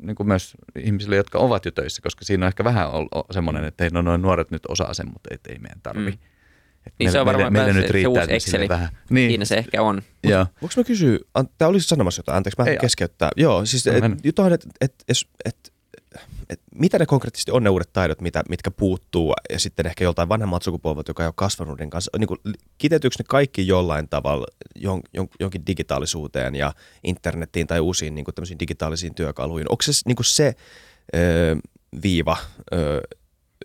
niin 0.00 0.16
kuin 0.16 0.26
myös 0.26 0.56
ihmisille, 0.78 1.16
jotka 1.16 1.38
ovat 1.38 1.64
jo 1.64 1.70
töissä, 1.70 2.02
koska 2.02 2.24
siinä 2.24 2.46
on 2.46 2.48
ehkä 2.48 2.64
vähän 2.64 2.88
semmoinen, 3.30 3.64
että 3.64 3.84
hei, 3.84 3.90
no 3.90 4.02
noin 4.02 4.22
nuoret 4.22 4.50
nyt 4.50 4.62
osaa 4.68 4.94
sen, 4.94 5.06
mutta 5.06 5.28
ei, 5.30 5.38
ei 5.48 5.58
meidän 5.58 5.80
tarvi. 5.82 6.10
Mm. 6.10 6.18
Niin 6.98 7.12
se 7.12 7.20
on 7.20 7.26
varmaan 7.26 7.52
meille, 7.52 7.66
meille 7.66 7.80
nyt 7.82 7.90
riittää, 7.90 8.26
se 8.26 8.34
Exceli. 8.34 8.68
Vähän. 8.68 8.88
Niin. 9.10 9.30
Siinä 9.30 9.44
se 9.44 9.54
ehkä 9.54 9.82
on. 9.82 10.02
Joo. 10.24 10.46
Voinko 10.62 10.74
mä 10.76 10.84
kysyä, 10.84 11.18
tämä 11.58 11.68
olisi 11.68 11.88
sanomassa 11.88 12.20
jotain, 12.20 12.36
anteeksi 12.36 12.62
mä 12.62 12.70
Ei, 12.70 12.78
keskeyttää. 12.78 13.30
Joo, 13.36 13.64
siis 13.66 13.86
et, 13.86 14.04
jotain, 14.24 14.52
että 14.52 14.68
et, 14.80 14.94
et, 15.08 15.16
et, 15.44 15.72
et, 16.50 16.60
mitä 16.74 16.98
ne 16.98 17.06
konkreettisesti 17.06 17.50
on 17.50 17.64
ne 17.64 17.70
uudet 17.70 17.92
taidot, 17.92 18.20
mitä, 18.20 18.42
mitkä 18.48 18.70
puuttuu, 18.70 19.34
ja 19.50 19.58
sitten 19.58 19.86
ehkä 19.86 20.04
joltain 20.04 20.28
vanhemmat 20.28 20.62
sukupolvet, 20.62 21.08
joka 21.08 21.22
ei 21.22 21.26
ole 21.26 21.34
kasvanut 21.36 21.74
niiden 21.74 21.90
kanssa, 21.90 22.10
niin 22.18 22.28
kuin, 22.28 22.40
kiteytyykö 22.78 23.16
ne 23.18 23.24
kaikki 23.28 23.66
jollain 23.66 24.08
tavalla 24.08 24.46
jon, 24.74 25.00
jon, 25.14 25.28
jonkin 25.40 25.66
digitaalisuuteen 25.66 26.54
ja 26.54 26.72
internettiin 27.04 27.66
tai 27.66 27.80
uusiin 27.80 28.14
niin 28.14 28.24
kuin 28.24 28.58
digitaalisiin 28.60 29.14
työkaluihin? 29.14 29.70
Onko 29.70 29.82
se 29.82 29.92
niin 30.06 30.16
kuin 30.16 30.26
se 30.26 30.54
ö, 31.14 31.56
viiva, 32.02 32.36
ö, 32.72 33.00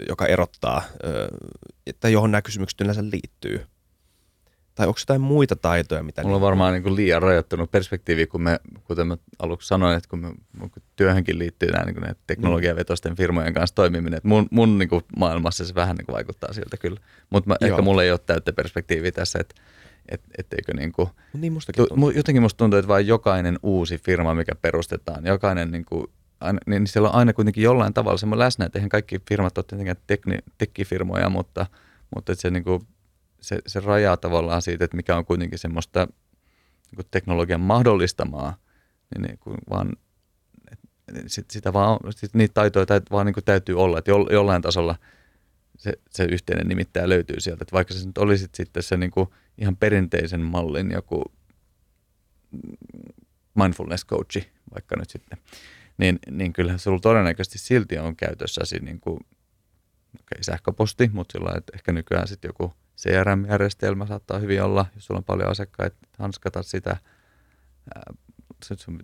joka 0.10 0.26
erottaa, 0.26 0.84
että 1.88 2.10
johon 2.10 2.32
nämä 2.32 2.42
kysymykset 2.42 2.82
yleensä 2.82 3.04
liittyy. 3.04 3.66
Tai 4.76 4.88
onko 4.88 5.00
jotain 5.02 5.22
muita 5.22 5.56
taitoja, 5.56 6.04
mitä... 6.04 6.24
Mulla 6.24 6.36
on 6.36 6.42
varmaan 6.42 6.74
niin 6.74 6.84
kuin 6.84 6.96
liian 6.96 7.22
rajoittunut 7.22 7.72
perspektiivi, 7.72 8.28
kun 8.28 8.42
me, 8.42 8.60
kuten 8.84 9.08
mä 9.08 9.18
aluksi 9.40 9.68
sanoin, 9.68 9.98
että 9.98 10.10
kun, 10.10 10.20
me, 10.20 10.30
kun 10.60 10.84
työhönkin 10.96 11.40
liittyy 11.40 11.72
nämä 11.72 11.86
niin 11.86 11.96
kuin 11.96 12.16
teknologiavetoisten 12.28 13.16
firmojen 13.16 13.54
kanssa 13.54 13.76
toimiminen, 13.76 14.18
että 14.18 14.30
mun, 14.30 14.48
mun 14.52 14.78
niin 14.78 14.90
kuin 14.90 15.04
maailmassa 15.18 15.66
se 15.66 15.76
vähän 15.76 15.96
niin 15.96 16.06
kuin 16.06 16.14
vaikuttaa 16.14 16.54
siltä 16.54 16.78
kyllä. 16.78 17.00
Mutta 17.30 17.56
ehkä 17.62 17.82
mulla 17.82 18.04
ei 18.04 18.12
ole 18.12 18.20
täyttä 18.20 18.54
perspektiiviä 18.54 19.12
tässä, 19.12 19.40
että 19.40 19.56
et, 20.10 20.22
etteikö 20.38 20.74
niin 20.74 20.92
kuin, 20.92 21.10
niin 21.34 21.54
mustakin 21.54 21.86
tu, 21.88 22.10
jotenkin 22.10 22.42
musta 22.42 22.58
tuntuu, 22.58 22.80
että 22.80 22.88
vain 22.88 23.08
jokainen 23.08 23.60
uusi 23.64 23.98
firma, 23.98 24.34
mikä 24.34 24.56
perustetaan, 24.56 25.26
jokainen 25.26 25.72
niin 25.72 25.86
kuin, 25.86 26.08
aina, 26.40 26.60
niin 26.66 26.88
siellä 26.88 27.10
on 27.10 27.16
aina 27.16 27.34
kuitenkin 27.34 27.64
jollain 27.64 27.94
tavalla 27.94 28.18
semmoinen 28.18 28.46
läsnä, 28.46 28.66
että 28.66 28.80
eihän 28.80 28.90
kaikki 28.90 29.20
firmat 29.30 29.58
ole 29.58 29.66
tietenkään 29.68 29.98
tekni, 30.08 30.38
tekkifirmoja, 30.58 31.30
mutta, 31.30 31.66
mutta 32.16 32.36
se, 32.36 32.50
niin 32.50 32.64
kuin, 32.64 32.88
se, 33.44 33.60
se 33.68 33.80
rajaa 33.80 34.18
tavallaan 34.18 34.62
siitä, 34.62 34.86
että 34.86 34.98
mikä 34.98 35.16
on 35.16 35.26
kuitenkin 35.26 35.60
semmoista 35.60 36.08
niin 36.92 37.08
teknologian 37.12 37.62
mahdollistamaa, 37.62 38.58
niin, 39.16 39.22
niin 39.22 39.38
kuin 39.38 39.58
vaan 39.70 39.94
sit, 41.28 41.52
sitä 41.52 41.74
vaan, 41.74 42.00
sit 42.10 42.34
niitä 42.34 42.54
taitoja 42.54 42.86
täyt, 42.86 43.12
vaan 43.12 43.26
niin 43.26 43.34
kuin 43.34 43.44
täytyy 43.44 43.80
olla, 43.80 43.98
että 44.00 44.12
jo, 44.12 44.28
jollain 44.32 44.62
tasolla 44.62 44.96
se, 45.78 45.94
se 46.10 46.24
yhteinen 46.24 46.68
nimittäjä 46.68 47.10
löytyy 47.10 47.40
sieltä, 47.40 47.64
että 47.64 47.74
vaikka 47.74 47.94
se 47.94 48.06
nyt 48.06 48.18
olisi 48.18 48.50
sitten 48.54 48.84
se 48.84 48.98
niin 48.98 49.12
kuin 49.12 49.30
ihan 49.58 49.78
perinteisen 49.78 50.42
mallin 50.42 50.92
joku 50.92 51.24
mindfulness 53.56 54.06
coachi 54.06 54.50
vaikka 54.74 54.96
nyt 54.96 55.10
sitten, 55.10 55.38
niin, 55.98 56.20
niin 56.32 56.54
kyllähän 56.54 56.80
sulla 56.80 57.00
todennäköisesti 57.00 57.58
silti 57.58 57.98
on 57.98 58.16
käytössäsi 58.16 58.80
niin 58.80 59.00
kuin, 59.00 59.16
okay, 60.20 60.44
sähköposti, 60.44 61.10
mutta 61.14 61.32
sillä 61.32 61.54
että 61.58 61.72
ehkä 61.76 61.92
nykyään 61.92 62.28
sitten 62.28 62.50
joku 62.50 62.74
CRM-järjestelmä 62.98 64.08
saattaa 64.08 64.40
hyvin 64.40 64.64
olla, 64.64 64.86
jos 64.96 65.06
sulla 65.06 65.18
on 65.18 65.24
paljon 65.24 65.52
asiakkaita, 65.52 65.98
hanskata 66.20 66.64
sitä. 66.64 66.98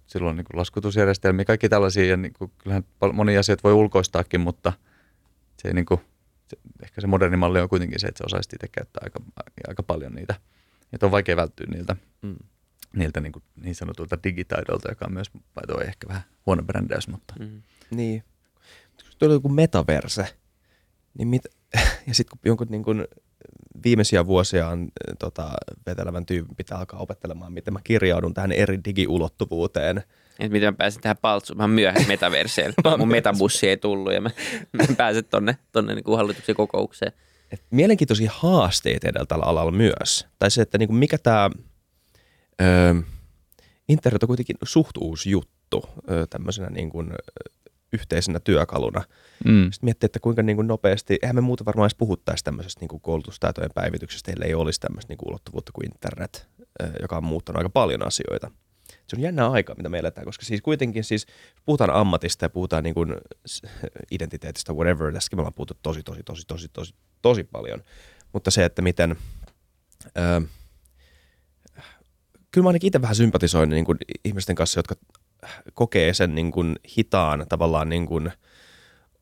Silloin 0.08 0.36
niin 0.36 0.46
laskutusjärjestelmiä, 0.54 1.46
kaikki 1.46 1.70
tällaisia, 1.70 2.06
ja 2.06 2.18
niin 2.18 2.34
kuin, 2.34 2.52
kyllähän 2.58 2.84
monia 3.14 3.40
asioita 3.40 3.64
voi 3.64 3.74
ulkoistaakin, 3.74 4.42
mutta 4.42 4.74
se 5.62 5.68
ei 5.68 5.74
niin 5.74 5.86
kuin, 5.86 6.02
se, 6.48 6.58
ehkä 6.84 7.02
se 7.02 7.08
moderni 7.08 7.38
malli 7.38 7.62
on 7.62 7.70
kuitenkin 7.70 8.00
se, 8.00 8.08
että 8.08 8.18
se 8.18 8.24
osaisi 8.26 8.50
itse 8.56 8.68
käyttää 8.68 9.02
aika, 9.04 9.20
aika 9.68 9.84
paljon 9.84 10.14
niitä. 10.14 10.36
Että 10.94 11.06
on 11.06 11.12
vaikea 11.12 11.36
välttyä 11.36 11.68
niiltä. 11.70 11.96
Mm 12.22 12.36
niiltä 12.94 13.22
niin, 13.22 13.32
kuin, 13.32 13.44
niin 13.56 13.76
sanotulta 13.76 14.18
digitaidolta, 14.24 14.90
joka 14.90 15.06
on 15.06 15.14
myös, 15.14 15.32
vai 15.34 15.88
ehkä 15.88 16.08
vähän 16.08 16.24
huono 16.46 16.64
brändäys, 16.64 17.08
mutta. 17.08 17.34
Mm. 17.40 17.62
Niin. 17.92 18.24
Kun 19.04 19.12
tuolla 19.20 19.36
joku 19.36 19.50
metaverse, 19.50 20.36
niin 21.18 21.28
mit, 21.28 21.42
ja 22.08 22.14
sitten 22.14 22.30
kun 22.30 22.40
jonkun 22.46 22.68
niin 22.70 22.84
kuin 22.84 23.08
viimeisiä 23.84 24.26
vuosiaan 24.26 24.88
tota, 25.20 25.52
vetelevän 25.86 26.26
tyypin 26.26 26.56
pitää 26.56 26.78
alkaa 26.78 27.00
opettelemaan, 27.00 27.54
miten 27.54 27.74
mä 27.74 27.80
kirjaudun 27.84 28.34
tähän 28.34 28.52
eri 28.52 28.80
digiulottuvuuteen. 28.86 29.98
Että 30.40 30.52
miten 30.52 30.74
mä 30.74 30.78
pääsen 30.78 31.02
tähän 31.02 31.18
paltsuun. 31.22 31.58
Mä 31.62 31.68
myöhään 31.68 32.08
metaverseelle. 32.08 32.98
Mun 32.98 33.08
metabussi 33.08 33.70
ei 33.70 33.78
tullut 33.78 34.14
ja 34.14 34.22
mä, 34.22 34.30
mä 34.74 34.84
pääsen 34.98 35.26
tonne, 35.26 35.58
tonne 35.72 35.96
niin 35.96 36.04
kuin 36.04 36.18
hallituksen 36.18 36.56
kokoukseen. 36.56 37.12
Et 37.52 37.64
mielenkiintoisia 37.72 38.32
haasteita 38.34 39.08
edellä 39.10 39.26
tällä 39.26 39.46
alalla 39.46 39.72
myös. 39.72 40.28
Tai 40.40 40.52
se, 40.52 40.62
että 40.62 40.78
niin 40.78 40.88
kuin 40.88 40.98
mikä 40.98 41.18
tämä 41.18 41.50
Öö, 42.62 42.94
internet 43.90 44.24
on 44.24 44.28
kuitenkin 44.28 44.56
suht 44.64 44.98
uusi 44.98 45.30
juttu 45.30 45.90
tämmöisenä 46.30 46.70
niin 46.70 46.90
kuin, 46.90 47.12
yhteisenä 47.94 48.40
työkaluna. 48.40 49.04
Mm. 49.46 49.72
Sitten 49.72 49.88
miettii, 49.88 50.06
että 50.06 50.20
kuinka 50.20 50.44
niin 50.44 50.56
kuin 50.56 50.68
nopeasti, 50.68 51.20
eihän 51.22 51.36
me 51.36 51.42
muuta 51.42 51.66
varmaan 51.66 51.86
edes 51.86 51.96
puhuttaisi 51.96 52.44
tämmöisestä 52.44 52.80
niin 52.80 52.88
kuin 52.88 53.02
koulutustaitojen 53.02 53.72
päivityksestä, 53.76 54.32
ellei 54.32 54.54
olisi 54.54 54.80
tämmöistä 54.80 55.12
niin 55.12 55.18
kuin 55.18 55.30
ulottuvuutta 55.30 55.72
kuin 55.72 55.86
internet, 55.86 56.48
joka 57.02 57.18
on 57.18 57.24
muuttanut 57.24 57.58
aika 57.58 57.70
paljon 57.70 58.08
asioita. 58.08 58.52
Se 59.08 59.16
on 59.16 59.22
jännä 59.22 59.50
aika, 59.50 59.76
mitä 59.76 59.90
me 59.90 60.00
eletään, 60.00 60.26
koska 60.26 60.46
siis 60.46 60.62
kuitenkin 60.62 61.04
siis 61.04 61.26
puhutaan 61.66 61.90
ammatista 61.90 62.46
ja 62.46 62.50
puhutaan 62.50 62.84
niin 62.84 62.94
kuin 62.94 63.16
identiteetistä, 64.12 64.74
whatever, 64.74 65.14
tässäkin 65.14 65.38
me 65.38 65.42
ollaan 65.42 65.54
puhuttu 65.54 65.74
tosi, 65.84 66.04
tosi, 66.04 66.24
tosi, 66.24 66.48
tosi, 66.48 66.68
tosi, 66.74 66.96
tosi 67.22 67.44
paljon. 67.44 67.84
Mutta 68.34 68.52
se, 68.52 68.66
että 68.66 68.82
miten... 68.82 69.16
Öö, 70.18 70.42
kyllä 72.52 72.64
mä 72.64 72.70
ainakin 72.70 72.88
itse 72.88 73.02
vähän 73.02 73.16
sympatisoin 73.16 73.70
niin 73.70 73.86
kuin 73.86 73.98
ihmisten 74.26 74.56
kanssa, 74.56 74.80
jotka 74.80 74.96
kokee 75.74 76.14
sen 76.14 76.36
niin 76.36 76.52
kuin 76.52 76.76
hitaan 76.98 77.46
tavallaan 77.50 77.90
niin 77.90 78.06
kuin 78.06 78.32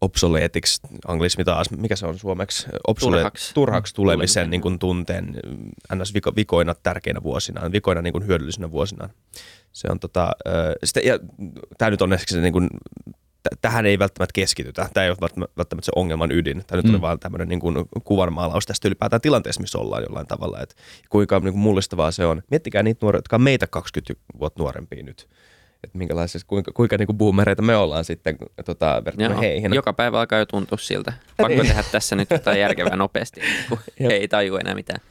obsoleetiksi, 0.01 0.81
anglismi 1.07 1.43
taas, 1.43 1.71
mikä 1.71 1.95
se 1.95 2.05
on 2.05 2.19
suomeksi? 2.19 2.67
Obsoleet, 2.87 3.21
turhaksi. 3.21 3.53
turhaksi 3.53 3.95
tulemisen 3.95 4.49
niin 4.49 4.61
kuin 4.61 4.79
tunteen 4.79 5.39
ns. 5.95 6.13
Viko, 6.13 6.35
vikoina 6.35 6.75
tärkeinä 6.83 7.23
vuosina, 7.23 7.71
vikoina 7.71 8.01
niin 8.01 8.13
kuin 8.13 8.27
hyödyllisinä 8.27 8.71
vuosina. 8.71 9.09
Se 9.71 9.87
on 9.91 9.99
tota, 9.99 10.31
sitä, 10.83 10.99
ja 10.99 11.19
tämä 11.77 11.91
nyt 11.91 12.01
on 12.01 12.13
ehkä 12.13 12.33
se 12.33 12.41
niin 12.41 12.53
kuin 12.53 12.69
tähän 13.61 13.85
ei 13.85 13.99
välttämättä 13.99 14.33
keskitytä. 14.33 14.89
Tämä 14.93 15.03
ei 15.03 15.09
ole 15.09 15.47
välttämättä 15.57 15.85
se 15.85 15.91
ongelman 15.95 16.31
ydin. 16.31 16.63
Tämä 16.67 16.77
nyt 16.77 16.85
mm. 16.85 16.93
oli 16.93 17.01
vaan 17.01 17.19
tämmöinen 17.19 17.47
niin 17.47 17.59
kuin 17.59 17.75
kuvanmaalaus 18.03 18.65
tästä 18.65 18.87
ylipäätään 18.87 19.21
tilanteessa, 19.21 19.61
missä 19.61 19.77
ollaan 19.77 20.03
jollain 20.03 20.27
tavalla. 20.27 20.61
Että 20.61 20.75
kuinka 21.09 21.39
niin 21.39 21.53
kuin 21.53 21.61
mullistavaa 21.61 22.11
se 22.11 22.25
on. 22.25 22.41
Miettikää 22.51 22.83
niitä 22.83 22.99
nuoria, 23.01 23.17
jotka 23.17 23.35
on 23.35 23.41
meitä 23.41 23.67
20 23.67 24.13
vuotta 24.39 24.63
nuorempia 24.63 25.03
nyt. 25.03 25.27
Että 25.83 25.97
minkälaisessa, 25.97 26.47
kuinka, 26.47 26.71
kuinka 26.71 26.97
niin 26.97 27.05
kuin 27.05 27.17
boomereita 27.17 27.61
me 27.61 27.75
ollaan 27.75 28.05
sitten 28.05 28.37
tota, 28.65 29.01
verrattuna 29.05 29.41
heihin. 29.41 29.73
Joka 29.73 29.93
päivä 29.93 30.19
alkaa 30.19 30.39
jo 30.39 30.45
tuntua 30.45 30.77
siltä. 30.77 31.13
Pakko 31.37 31.47
niin. 31.47 31.67
tehdä 31.67 31.83
tässä 31.91 32.15
nyt 32.15 32.29
jotain 32.31 32.59
järkevää 32.59 32.95
nopeasti, 33.05 33.41
kun 33.69 33.79
ei 33.99 34.27
taju 34.27 34.55
enää 34.55 34.75
mitään. 34.75 35.01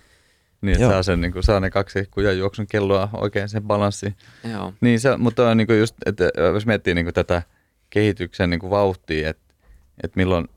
Niin, 0.61 0.79
saa, 0.79 1.03
sen, 1.03 1.21
niin 1.21 1.33
kuin, 1.33 1.43
saa 1.43 1.61
ne 1.61 1.71
kaksi 1.71 2.09
kujan 2.11 2.39
juoksun 2.39 2.67
kelloa 2.67 3.09
oikein 3.12 3.49
sen 3.49 3.62
balanssi. 3.62 4.14
Joo. 4.53 4.73
Niin 4.81 5.01
se, 5.01 5.17
mutta 5.17 5.51
on 5.51 5.57
niin 5.57 5.67
kuin 5.67 5.79
just, 5.79 5.95
että 6.07 6.31
jos 6.55 6.67
miettii 6.67 6.95
niin 6.95 7.07
kuin 7.07 7.14
tätä– 7.14 7.43
kehityksen 7.91 8.51
niin 8.51 8.61
kuin 8.61 8.71
vauhtiin, 8.71 9.27
että, 9.27 9.55
että 10.03 10.17
milloin, 10.17 10.49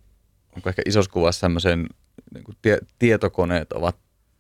onko 0.56 0.70
ehkä 0.70 0.82
isossa 0.86 1.12
kuvassa 1.12 1.40
semmoisen 1.40 1.88
niin 2.34 2.44
kuin 2.44 2.58
tie, 2.62 2.78
tietokoneet 3.00 3.74
ovat 3.74 3.96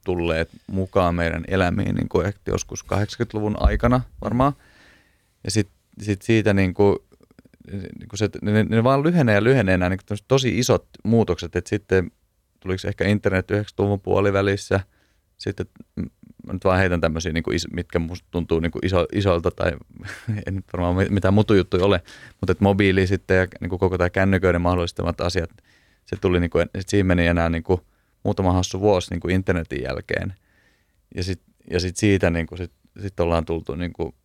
tulleet 0.05 0.49
mukaan 0.67 1.15
meidän 1.15 1.43
elämiin 1.47 1.95
niin 1.95 2.09
kuin 2.09 2.25
ehkä 2.25 2.39
joskus 2.47 2.85
80-luvun 2.85 3.55
aikana 3.59 4.01
varmaan. 4.21 4.53
Ja 5.43 5.51
sitten 5.51 5.75
sit 6.01 6.21
siitä 6.21 6.53
niin 6.53 6.73
kuin, 6.73 6.95
niin 7.71 8.09
kuin 8.09 8.17
se, 8.17 8.29
ne, 8.41 8.63
ne 8.63 8.83
vaan 8.83 9.03
lyhenee 9.03 9.35
ja 9.35 9.43
lyhenee 9.43 9.77
nämä 9.77 9.89
niin 9.89 9.99
tosi 10.27 10.59
isot 10.59 10.87
muutokset, 11.03 11.55
että 11.55 11.69
sitten 11.69 12.11
tuliko 12.59 12.87
ehkä 12.87 13.07
internet 13.07 13.51
90-luvun 13.51 13.99
puolivälissä, 13.99 14.79
sitten 15.37 15.65
mä 16.47 16.53
nyt 16.53 16.63
vaan 16.63 16.79
heitän 16.79 17.01
tämmöisiä, 17.01 17.33
niin 17.33 17.43
kuin 17.43 17.59
mitkä 17.73 17.99
musta 17.99 18.27
tuntuu 18.31 18.59
niin 18.59 18.71
kuin 18.71 18.85
iso, 18.85 19.05
isolta 19.13 19.51
tai 19.51 19.71
en 20.47 20.63
varmaan 20.73 21.05
mitään 21.09 21.33
mutujuttuja 21.33 21.85
ole, 21.85 22.01
mutta 22.41 22.51
että 22.51 22.63
mobiili 22.63 23.07
sitten 23.07 23.37
ja 23.37 23.47
niin 23.61 23.69
kuin 23.69 23.79
koko 23.79 23.97
tämä 23.97 24.09
kännyköiden 24.09 24.61
mahdollistamat 24.61 25.21
asiat, 25.21 25.49
se 26.05 26.15
tuli 26.15 26.39
niin 26.39 26.49
kuin, 26.49 26.65
sit 26.77 26.89
siinä 26.89 27.07
meni 27.07 27.27
enää 27.27 27.49
niin 27.49 27.63
kuin 27.63 27.81
muutama 28.23 28.53
hassu 28.53 28.79
vuosi 28.79 29.11
niin 29.11 29.19
kuin 29.19 29.35
internetin 29.35 29.83
jälkeen. 29.83 30.33
Ja 31.15 31.23
sitten 31.23 31.49
ja 31.71 31.79
sit 31.79 31.97
siitä 31.97 32.29
niin 32.29 32.47
kuin 32.47 32.57
sit, 32.57 32.71
sit 33.01 33.19
ollaan 33.19 33.45
tultu 33.45 33.75
niin 33.75 33.93
kuin 33.93 34.15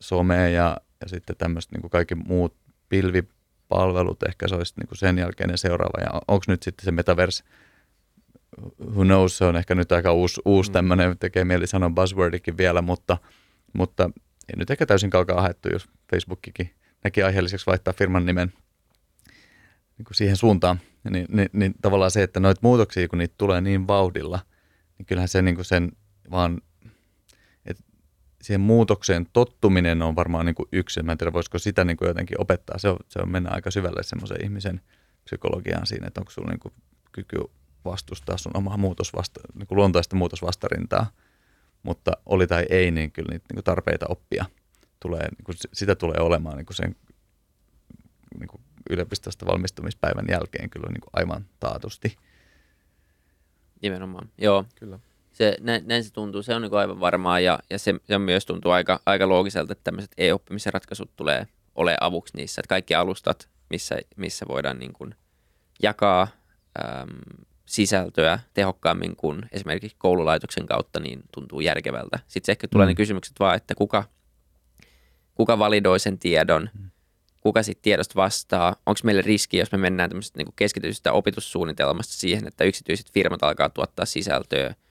someen 0.00 0.54
ja, 0.54 0.76
ja 1.00 1.08
sitten 1.08 1.36
tämmöiset 1.36 1.72
niin 1.72 1.90
kaikki 1.90 2.14
muut 2.14 2.56
pilvipalvelut 2.88 4.22
ehkä 4.22 4.48
se 4.48 4.54
olisi 4.54 4.74
niin 4.76 4.88
kuin 4.88 4.98
sen 4.98 5.18
jälkeen 5.18 5.58
seuraava. 5.58 6.00
Ja 6.00 6.20
onko 6.28 6.44
nyt 6.48 6.62
sitten 6.62 6.84
se 6.84 6.90
metaverse 6.90 7.44
who 8.80 9.04
knows, 9.04 9.38
se 9.38 9.44
on 9.44 9.56
ehkä 9.56 9.74
nyt 9.74 9.92
aika 9.92 10.12
uusi, 10.12 10.40
uusi 10.44 10.70
mm. 10.70 10.72
tämmöinen, 10.72 11.18
tekee 11.18 11.44
mieli 11.44 11.66
sanoa 11.66 11.90
buzzwordikin 11.90 12.56
vielä, 12.56 12.82
mutta, 12.82 13.16
mutta 13.72 14.10
ei 14.48 14.56
nyt 14.56 14.70
ehkä 14.70 14.86
täysin 14.86 15.10
kaukaa 15.10 15.40
haettu, 15.40 15.68
jos 15.72 15.88
Facebookikin 16.10 16.70
näki 17.04 17.22
aiheelliseksi 17.22 17.66
vaihtaa 17.66 17.94
firman 17.94 18.26
nimen 18.26 18.52
niin 19.98 20.04
kuin 20.04 20.14
siihen 20.14 20.36
suuntaan. 20.36 20.80
Niin, 21.10 21.26
niin, 21.28 21.48
niin 21.52 21.74
tavallaan 21.82 22.10
se, 22.10 22.22
että 22.22 22.40
noita 22.40 22.60
muutoksia, 22.62 23.08
kun 23.08 23.18
niitä 23.18 23.34
tulee 23.38 23.60
niin 23.60 23.86
vauhdilla, 23.86 24.38
niin 24.98 25.06
kyllähän 25.06 25.28
se 25.28 25.42
niin 25.42 25.54
kuin 25.54 25.64
sen 25.64 25.92
vaan, 26.30 26.60
siihen 28.48 28.60
muutokseen 28.60 29.26
tottuminen 29.32 30.02
on 30.02 30.16
varmaan 30.16 30.46
niin 30.46 30.54
kuin 30.54 30.68
yksi. 30.72 31.02
Mä 31.02 31.12
en 31.12 31.18
tiedä, 31.18 31.32
voisiko 31.32 31.58
sitä 31.58 31.84
niin 31.84 31.96
kuin 31.96 32.08
jotenkin 32.08 32.40
opettaa. 32.40 32.78
Se 32.78 32.88
on, 32.88 32.96
se 33.08 33.18
on 33.22 33.30
mennä 33.30 33.50
aika 33.50 33.70
syvälle 33.70 34.02
semmoisen 34.02 34.44
ihmisen 34.44 34.80
psykologiaan 35.24 35.86
siinä, 35.86 36.06
että 36.06 36.20
onko 36.20 36.30
sulla 36.30 36.50
niin 36.50 36.60
kuin 36.60 36.74
kyky 37.12 37.38
vastustaa 37.84 38.36
sun 38.36 38.56
omaa 38.56 38.76
muutosvasta, 38.76 39.40
niin 39.54 39.66
kuin 39.66 39.76
luontaista 39.76 40.16
muutosvastarintaa, 40.16 41.10
mutta 41.82 42.12
oli 42.26 42.46
tai 42.46 42.66
ei, 42.70 42.90
niin 42.90 43.12
kyllä 43.12 43.28
niitä 43.30 43.46
niin 43.48 43.56
kuin 43.56 43.64
tarpeita 43.64 44.06
oppia 44.08 44.44
tulee, 45.00 45.28
niin 45.28 45.44
kuin 45.44 45.56
sitä 45.72 45.94
tulee 45.94 46.20
olemaan 46.20 46.56
niin 46.56 46.66
kuin 46.66 46.76
sen 46.76 46.96
niin 48.40 48.48
kuin 48.48 48.62
yliopistosta 48.90 49.46
valmistumispäivän 49.46 50.26
jälkeen 50.28 50.70
kyllä 50.70 50.88
niin 50.88 51.00
kuin 51.00 51.10
aivan 51.12 51.46
taatusti. 51.60 52.16
Nimenomaan, 53.82 54.28
joo. 54.38 54.64
Kyllä. 54.74 54.98
Se, 55.38 55.56
näin, 55.60 55.82
näin 55.86 56.04
se 56.04 56.12
tuntuu, 56.12 56.42
se 56.42 56.54
on 56.54 56.62
niin 56.62 56.74
aivan 56.74 57.00
varmaa 57.00 57.40
ja, 57.40 57.58
ja 57.70 57.78
se, 57.78 57.94
se 58.04 58.18
myös 58.18 58.46
tuntuu 58.46 58.70
aika, 58.70 59.00
aika 59.06 59.28
loogiselta, 59.28 59.72
että 59.72 59.84
tämmöiset 59.84 60.10
e-oppimisen 60.18 60.72
ratkaisut 60.72 61.16
tulee 61.16 61.46
ole 61.74 61.96
avuksi 62.00 62.36
niissä, 62.36 62.60
että 62.60 62.68
kaikki 62.68 62.94
alustat, 62.94 63.48
missä, 63.70 63.98
missä 64.16 64.46
voidaan 64.48 64.78
niin 64.78 64.92
kuin 64.92 65.14
jakaa 65.82 66.28
äm, 66.78 67.08
sisältöä 67.66 68.38
tehokkaammin 68.54 69.16
kuin 69.16 69.42
esimerkiksi 69.52 69.96
koululaitoksen 69.98 70.66
kautta, 70.66 71.00
niin 71.00 71.22
tuntuu 71.34 71.60
järkevältä. 71.60 72.18
Sitten 72.28 72.46
se 72.46 72.52
ehkä 72.52 72.68
tulee 72.68 72.86
mm. 72.86 72.88
ne 72.88 72.94
kysymykset 72.94 73.40
vaan, 73.40 73.56
että 73.56 73.74
kuka, 73.74 74.04
kuka 75.34 75.58
validoi 75.58 76.00
sen 76.00 76.18
tiedon, 76.18 76.70
mm. 76.78 76.90
kuka 77.40 77.62
sitten 77.62 77.82
tiedosta 77.82 78.14
vastaa, 78.16 78.76
onko 78.86 79.00
meille 79.04 79.22
riski, 79.22 79.58
jos 79.58 79.72
me 79.72 79.78
mennään 79.78 80.10
tämmöisestä 80.10 80.38
niin 80.38 80.52
keskitystä 80.56 81.12
opetussuunnitelmasta 81.12 82.12
siihen, 82.12 82.46
että 82.46 82.64
yksityiset 82.64 83.12
firmat 83.12 83.42
alkaa 83.42 83.68
tuottaa 83.68 84.06
sisältöä– 84.06 84.74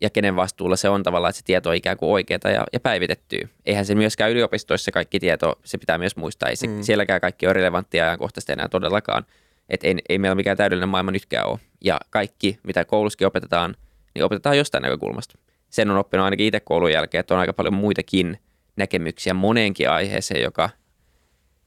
ja 0.00 0.10
kenen 0.10 0.36
vastuulla 0.36 0.76
se 0.76 0.88
on 0.88 1.02
tavallaan, 1.02 1.30
että 1.30 1.38
se 1.38 1.44
tieto 1.44 1.68
on 1.68 1.76
ikään 1.76 1.96
kuin 1.96 2.10
oikeaa 2.10 2.40
ja, 2.44 2.64
ja 2.72 2.80
päivitettyä. 2.80 3.48
Eihän 3.66 3.84
se 3.84 3.94
myöskään 3.94 4.30
yliopistoissa 4.30 4.90
kaikki 4.90 5.20
tieto, 5.20 5.58
se 5.64 5.78
pitää 5.78 5.98
myös 5.98 6.16
muistaa. 6.16 6.48
Ei 6.48 6.56
se, 6.56 6.66
mm. 6.66 6.82
sielläkään 6.82 7.20
kaikki 7.20 7.46
on 7.46 7.54
relevanttia 7.54 8.04
ajankohtaista 8.04 8.52
enää 8.52 8.68
todellakaan. 8.68 9.26
Että 9.68 9.88
ei, 9.88 9.94
ei 10.08 10.18
meillä 10.18 10.34
mikään 10.34 10.56
täydellinen 10.56 10.88
maailma 10.88 11.10
nytkään 11.10 11.48
ole. 11.48 11.58
Ja 11.80 12.00
kaikki, 12.10 12.58
mitä 12.62 12.84
koulussakin 12.84 13.26
opetetaan, 13.26 13.74
niin 14.14 14.24
opetetaan 14.24 14.58
jostain 14.58 14.82
näkökulmasta. 14.82 15.38
Sen 15.70 15.90
on 15.90 15.96
oppinut 15.96 16.24
ainakin 16.24 16.46
itse 16.46 16.60
koulun 16.60 16.92
jälkeen, 16.92 17.20
että 17.20 17.34
on 17.34 17.40
aika 17.40 17.52
paljon 17.52 17.74
muitakin 17.74 18.38
näkemyksiä 18.76 19.34
moneenkin 19.34 19.90
aiheeseen, 19.90 20.42
joka, 20.42 20.70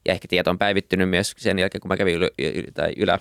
ja 0.08 0.12
ehkä 0.12 0.28
tieto 0.28 0.50
on 0.50 0.58
päivittynyt 0.58 1.08
myös 1.08 1.34
sen 1.38 1.58
jälkeen, 1.58 1.80
kun 1.80 1.88
mä 1.88 1.96
kävin 1.96 2.14
ylä, 2.14 2.28
tai 2.74 2.92
ylä, 2.96 3.18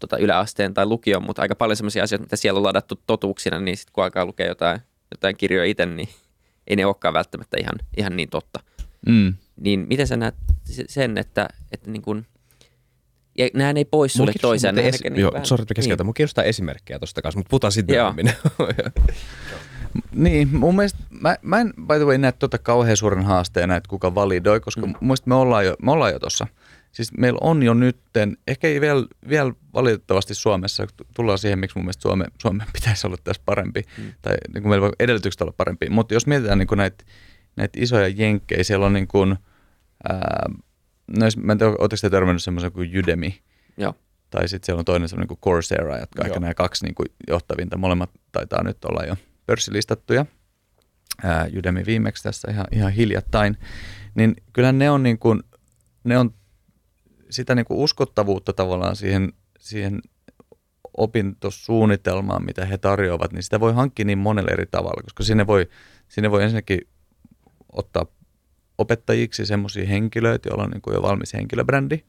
tota, 0.00 0.18
yläasteen 0.18 0.74
tai 0.74 0.86
lukion, 0.86 1.22
mutta 1.22 1.42
aika 1.42 1.54
paljon 1.54 1.76
sellaisia 1.76 2.02
asioita, 2.02 2.24
mitä 2.24 2.36
siellä 2.36 2.58
on 2.58 2.64
ladattu 2.64 3.00
totuuksina, 3.06 3.60
niin 3.60 3.76
sitten 3.76 3.92
kun 3.92 4.04
alkaa 4.04 4.24
lukea 4.24 4.46
jotain, 4.46 4.80
jotain 5.10 5.36
kirjoja 5.36 5.64
itse, 5.64 5.86
niin 5.86 6.08
ei 6.66 6.76
ne 6.76 6.86
olekaan 6.86 7.14
välttämättä 7.14 7.56
ihan, 7.60 7.78
ihan 7.96 8.16
niin 8.16 8.30
totta. 8.30 8.60
Mm. 9.06 9.34
Niin 9.56 9.86
miten 9.88 10.06
sä 10.06 10.16
näet 10.16 10.34
sen, 10.88 11.18
että, 11.18 11.48
että 11.72 11.90
niin 11.90 12.02
kun, 12.02 12.26
ja 13.38 13.48
nämä 13.54 13.72
ei 13.76 13.84
pois 13.84 14.12
sulle 14.12 14.32
toiseen. 14.40 14.78
Esi- 14.78 15.10
niin 15.10 15.20
joo, 15.20 15.32
vähän, 15.32 15.46
sori, 15.46 15.64
keskeytä. 15.74 16.02
Niin. 16.02 16.06
Mun 16.06 16.14
kiinnostaa 16.14 16.44
esimerkkejä 16.44 16.98
tuosta 16.98 17.22
kanssa, 17.22 17.38
mutta 17.38 17.50
puhutaan 17.50 17.72
sitten 17.72 17.96
myöhemmin. 17.96 18.32
niin, 20.12 20.56
mun 20.56 20.76
mielestä, 20.76 20.98
mä, 21.10 21.36
mä 21.42 21.60
en 21.60 21.72
by 21.86 21.94
the 21.94 22.04
way 22.04 22.18
näe 22.18 22.32
tuota 22.32 22.58
kauhean 22.58 22.96
suuren 22.96 23.24
haasteena, 23.24 23.76
että 23.76 23.88
kuka 23.88 24.14
validoi, 24.14 24.60
koska 24.60 24.80
mm. 24.80 24.86
mun 24.86 24.96
mielestä 25.00 25.28
me 25.28 25.34
ollaan 25.34 25.66
jo, 25.66 25.76
me 25.82 25.92
ollaan 25.92 26.12
jo 26.12 26.18
tuossa 26.18 26.46
Siis 26.98 27.12
meillä 27.18 27.38
on 27.42 27.62
jo 27.62 27.74
nytten, 27.74 28.36
ehkä 28.46 28.68
ei 28.68 28.80
vielä, 28.80 29.06
vielä 29.28 29.52
valitettavasti 29.74 30.34
Suomessa, 30.34 30.86
tullaan 31.14 31.38
siihen, 31.38 31.58
miksi 31.58 31.78
mun 31.78 31.84
mielestä 31.84 32.02
Suome, 32.02 32.24
Suomen 32.42 32.66
pitäisi 32.80 33.06
olla 33.06 33.16
tässä 33.24 33.42
parempi, 33.44 33.82
mm. 33.98 34.12
tai 34.22 34.34
niin 34.54 34.62
kuin 34.62 34.70
meillä 34.70 34.84
voi 34.84 34.92
edellytykset 34.98 35.42
olla 35.42 35.54
parempi, 35.56 35.90
mutta 35.90 36.14
jos 36.14 36.26
mietitään 36.26 36.58
niin 36.58 36.66
kuin 36.66 36.76
näitä, 36.76 37.04
näitä 37.56 37.80
isoja 37.82 38.08
jenkkejä, 38.08 38.64
siellä 38.64 38.86
on 38.86 38.92
niin 38.92 39.08
kuin, 39.08 39.36
ää, 40.08 40.46
no 41.18 41.24
jos, 41.24 41.36
mä 41.36 41.52
en 41.52 41.58
tiedä, 41.58 41.70
oletteko 41.70 42.00
te 42.00 42.10
törmännyt 42.10 42.42
semmoisen 42.42 42.72
kuin 42.72 42.98
Udemy, 42.98 43.32
Joo. 43.76 43.94
tai 44.30 44.48
sitten 44.48 44.66
siellä 44.66 44.80
on 44.80 44.84
toinen 44.84 45.08
semmoinen 45.08 45.28
kuin 45.28 45.40
Coursera, 45.40 45.98
jotka 45.98 46.22
aika 46.24 46.40
nämä 46.40 46.54
kaksi 46.54 46.84
niin 46.84 46.94
kuin 46.94 47.06
johtavinta, 47.28 47.78
molemmat 47.78 48.10
taitaa 48.32 48.62
nyt 48.62 48.84
olla 48.84 49.04
jo 49.04 49.16
pörssilistattuja, 49.46 50.26
ää, 51.22 51.46
Udemy 51.58 51.86
viimeksi 51.86 52.22
tässä 52.22 52.50
ihan, 52.50 52.66
ihan 52.72 52.92
hiljattain, 52.92 53.56
niin 54.14 54.36
kyllä 54.52 54.72
ne 54.72 54.90
on, 54.90 55.02
niin 55.02 55.18
kuin, 55.18 55.42
ne 56.04 56.18
on 56.18 56.34
sitä 57.30 57.54
niin 57.54 57.64
kuin 57.66 57.80
uskottavuutta 57.80 58.52
tavallaan 58.52 58.96
siihen, 58.96 59.32
siihen 59.58 60.00
opintosuunnitelmaan, 60.96 62.44
mitä 62.44 62.64
he 62.64 62.78
tarjoavat, 62.78 63.32
niin 63.32 63.42
sitä 63.42 63.60
voi 63.60 63.72
hankkia 63.72 64.04
niin 64.04 64.18
monella 64.18 64.50
eri 64.52 64.66
tavalla, 64.70 65.02
koska 65.02 65.22
sinne 65.22 65.46
voi, 65.46 65.68
sinne 66.08 66.30
voi 66.30 66.42
ensinnäkin 66.42 66.80
ottaa 67.72 68.06
opettajiksi 68.78 69.46
semmoisia 69.46 69.86
henkilöitä, 69.86 70.48
joilla 70.48 70.64
on 70.64 70.70
niin 70.70 70.82
kuin 70.82 70.94
jo 70.94 71.02
valmis 71.02 71.34
henkilöbrändi, 71.34 72.04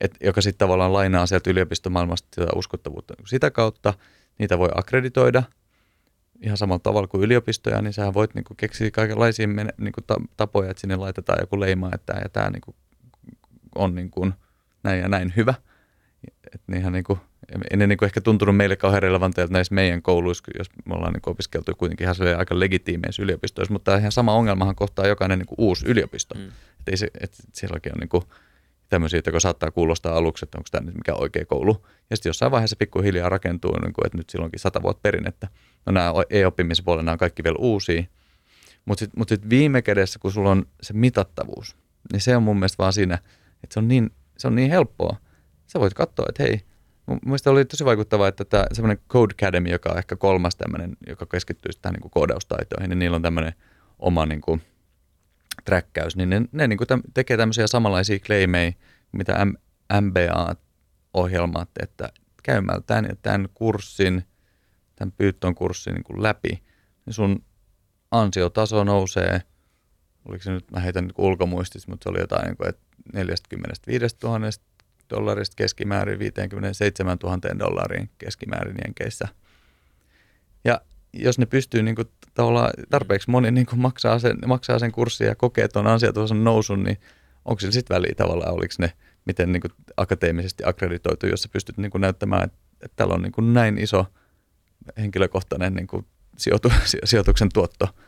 et, 0.00 0.16
joka 0.20 0.40
sitten 0.40 0.58
tavallaan 0.58 0.92
lainaa 0.92 1.26
sieltä 1.26 1.50
yliopistomaailmasta 1.50 2.28
sitä 2.34 2.46
uskottavuutta. 2.56 3.14
Sitä 3.26 3.50
kautta 3.50 3.94
niitä 4.38 4.58
voi 4.58 4.68
akkreditoida 4.74 5.42
ihan 6.42 6.56
samalla 6.56 6.78
tavalla 6.78 7.08
kuin 7.08 7.22
yliopistoja, 7.22 7.82
niin 7.82 7.92
sä 7.92 8.14
voit 8.14 8.34
niin 8.34 8.44
kuin 8.44 8.56
keksiä 8.56 8.90
kaikenlaisia 8.90 9.46
niin 9.46 9.92
kuin 9.92 10.04
tapoja, 10.36 10.70
että 10.70 10.80
sinne 10.80 10.96
laitetaan 10.96 11.38
joku 11.40 11.60
leima, 11.60 11.90
että 11.94 12.14
tämä 12.32 12.46
ja 12.46 12.50
niin 12.50 12.60
kuin 12.60 12.76
on 13.74 13.94
niin 13.94 14.10
kuin 14.10 14.34
näin 14.82 15.00
ja 15.00 15.08
näin 15.08 15.32
hyvä. 15.36 15.54
Et 16.54 16.62
niinhän 16.66 16.92
niin 16.92 17.04
kuin, 17.04 17.20
ei 17.70 17.76
ne 17.76 17.86
niin 17.86 17.98
kuin 17.98 18.06
ehkä 18.06 18.20
tuntunut 18.20 18.56
meille 18.56 18.76
kauhean 18.76 19.02
relevanteilta 19.02 19.52
näissä 19.52 19.74
meidän 19.74 20.02
kouluissa, 20.02 20.44
jos 20.58 20.70
me 20.84 20.94
ollaan 20.94 21.12
niin 21.12 21.22
opiskeltu 21.26 21.74
kuitenkin 21.74 22.04
ihan 22.04 22.38
aika 22.38 22.58
legitiimeissä 22.58 23.22
yliopistoissa, 23.22 23.72
mutta 23.72 23.96
ihan 23.96 24.12
sama 24.12 24.34
ongelmahan 24.34 24.74
kohtaa 24.74 25.06
jokainen 25.06 25.38
niin 25.38 25.46
kuin 25.46 25.56
uusi 25.58 25.86
yliopisto. 25.86 26.34
Mm. 26.34 26.46
Että 26.78 26.90
ei 26.90 26.96
se, 26.96 27.08
että 27.20 27.36
sielläkin 27.52 27.92
on 27.92 28.00
niin 28.00 28.08
kuin 28.08 28.22
tämmöisiä, 28.88 29.18
että 29.18 29.40
saattaa 29.40 29.70
kuulostaa 29.70 30.16
aluksi, 30.16 30.44
että 30.44 30.58
onko 30.58 30.68
tämä 30.70 30.86
nyt 30.86 30.94
mikä 30.94 31.14
oikea 31.14 31.44
koulu. 31.44 31.86
Ja 32.10 32.16
sitten 32.16 32.30
jossain 32.30 32.52
vaiheessa 32.52 32.76
pikkuhiljaa 32.76 33.28
rakentuu, 33.28 33.72
niin 33.72 33.92
kuin, 33.92 34.06
että 34.06 34.18
nyt 34.18 34.30
silloinkin 34.30 34.60
sata 34.60 34.82
vuotta 34.82 35.00
perinnettä. 35.02 35.48
No 35.86 35.92
nämä 35.92 36.12
e-oppimisen 36.30 36.84
puolella 36.84 37.04
nämä 37.04 37.12
on 37.12 37.18
kaikki 37.18 37.44
vielä 37.44 37.56
uusia. 37.58 38.04
Mutta 38.84 38.98
sitten 39.00 39.20
mut 39.20 39.28
sit 39.28 39.50
viime 39.50 39.82
kädessä, 39.82 40.18
kun 40.18 40.32
sulla 40.32 40.50
on 40.50 40.66
se 40.82 40.92
mitattavuus, 40.92 41.76
niin 42.12 42.20
se 42.20 42.36
on 42.36 42.42
mun 42.42 42.56
mielestä 42.56 42.78
vaan 42.78 42.92
siinä– 42.92 43.18
että 43.64 43.74
se 43.74 43.80
on 43.80 43.88
niin, 43.88 44.10
se 44.38 44.48
on 44.48 44.54
niin 44.54 44.70
helppoa. 44.70 45.16
Sä 45.66 45.80
voit 45.80 45.94
katsoa, 45.94 46.26
että 46.28 46.42
hei, 46.42 46.60
Mielestäni 47.24 47.52
oli 47.52 47.64
tosi 47.64 47.84
vaikuttavaa, 47.84 48.28
että 48.28 48.44
tämä 48.44 48.64
semmoinen 48.72 49.02
Code 49.08 49.34
Academy, 49.34 49.68
joka 49.68 49.90
on 49.90 49.98
ehkä 49.98 50.16
kolmas 50.16 50.56
tämmöinen, 50.56 50.96
joka 51.06 51.26
keskittyy 51.26 51.72
tähän 51.82 51.94
niin 51.94 52.10
koodaustaitoihin, 52.10 52.90
niin 52.90 52.98
niillä 52.98 53.14
on 53.14 53.22
tämmöinen 53.22 53.52
oma 53.98 54.26
niin 54.26 54.40
kuin, 54.40 54.62
träkkäys, 55.64 56.16
niin 56.16 56.30
ne, 56.30 56.42
ne 56.52 56.68
niin 56.68 56.76
kuin 56.76 56.88
tekee 57.14 57.36
tämmöisiä 57.36 57.66
samanlaisia 57.66 58.18
claimeja, 58.18 58.72
mitä 59.12 59.46
MBA-ohjelmat, 60.00 61.70
että 61.82 62.08
käymällä 62.42 62.82
tämän 62.86 63.10
tämän 63.22 63.48
kurssin, 63.54 64.24
tämän 64.96 65.12
pyytton 65.12 65.54
kurssin 65.54 65.94
niin 65.94 66.04
kuin 66.04 66.22
läpi, 66.22 66.62
niin 67.06 67.14
sun 67.14 67.44
ansiotaso 68.10 68.84
nousee, 68.84 69.42
oliko 70.24 70.44
se 70.44 70.50
nyt, 70.52 70.70
mä 70.70 70.80
heitän 70.80 71.04
niin 71.04 71.14
ulkomuistissa, 71.18 71.90
mutta 71.90 72.04
se 72.04 72.10
oli 72.10 72.20
jotain, 72.20 72.46
niin 72.46 72.56
kuin, 72.56 72.68
että 72.68 72.87
45 73.12 74.16
000 74.22 74.50
dollarista 75.10 75.54
keskimäärin 75.56 76.18
57 76.18 77.16
000 77.22 77.38
dollariin 77.58 78.10
keskimäärin 78.18 78.76
jenkeissä. 78.84 79.28
Ja 80.64 80.80
jos 81.12 81.38
ne 81.38 81.46
pystyy 81.46 81.82
niin 81.82 81.94
kuin, 81.94 82.08
tarpeeksi 82.90 83.30
moni 83.30 83.50
niin 83.50 83.66
kuin 83.66 83.80
maksaa, 83.80 84.18
sen, 84.18 84.38
maksaa 84.46 84.78
sen 84.78 84.92
kurssin 84.92 85.26
ja 85.26 85.34
kokee 85.34 85.68
tuon 85.68 85.86
ansiotason 85.86 86.44
nousun, 86.44 86.82
niin 86.82 86.96
onko 87.44 87.60
sillä 87.60 87.72
sitten 87.72 87.94
väliä 87.94 88.14
tavallaan, 88.16 88.54
oliko 88.54 88.74
ne 88.78 88.92
miten 89.24 89.52
niin 89.52 89.60
kuin, 89.60 89.72
akateemisesti 89.96 90.62
akkreditoitu, 90.66 91.26
jos 91.26 91.42
sä 91.42 91.48
pystyt 91.52 91.78
niin 91.78 91.90
kuin, 91.90 92.00
näyttämään, 92.00 92.44
että, 92.44 92.58
että 92.80 92.96
täällä 92.96 93.14
on 93.14 93.22
niin 93.22 93.32
kuin, 93.32 93.54
näin 93.54 93.78
iso 93.78 94.06
henkilökohtainen 94.98 95.74
niin 95.74 95.86
kuin, 95.86 96.06
sijoitu, 96.38 96.72
sijoituksen 97.04 97.48
tuotto– 97.54 97.88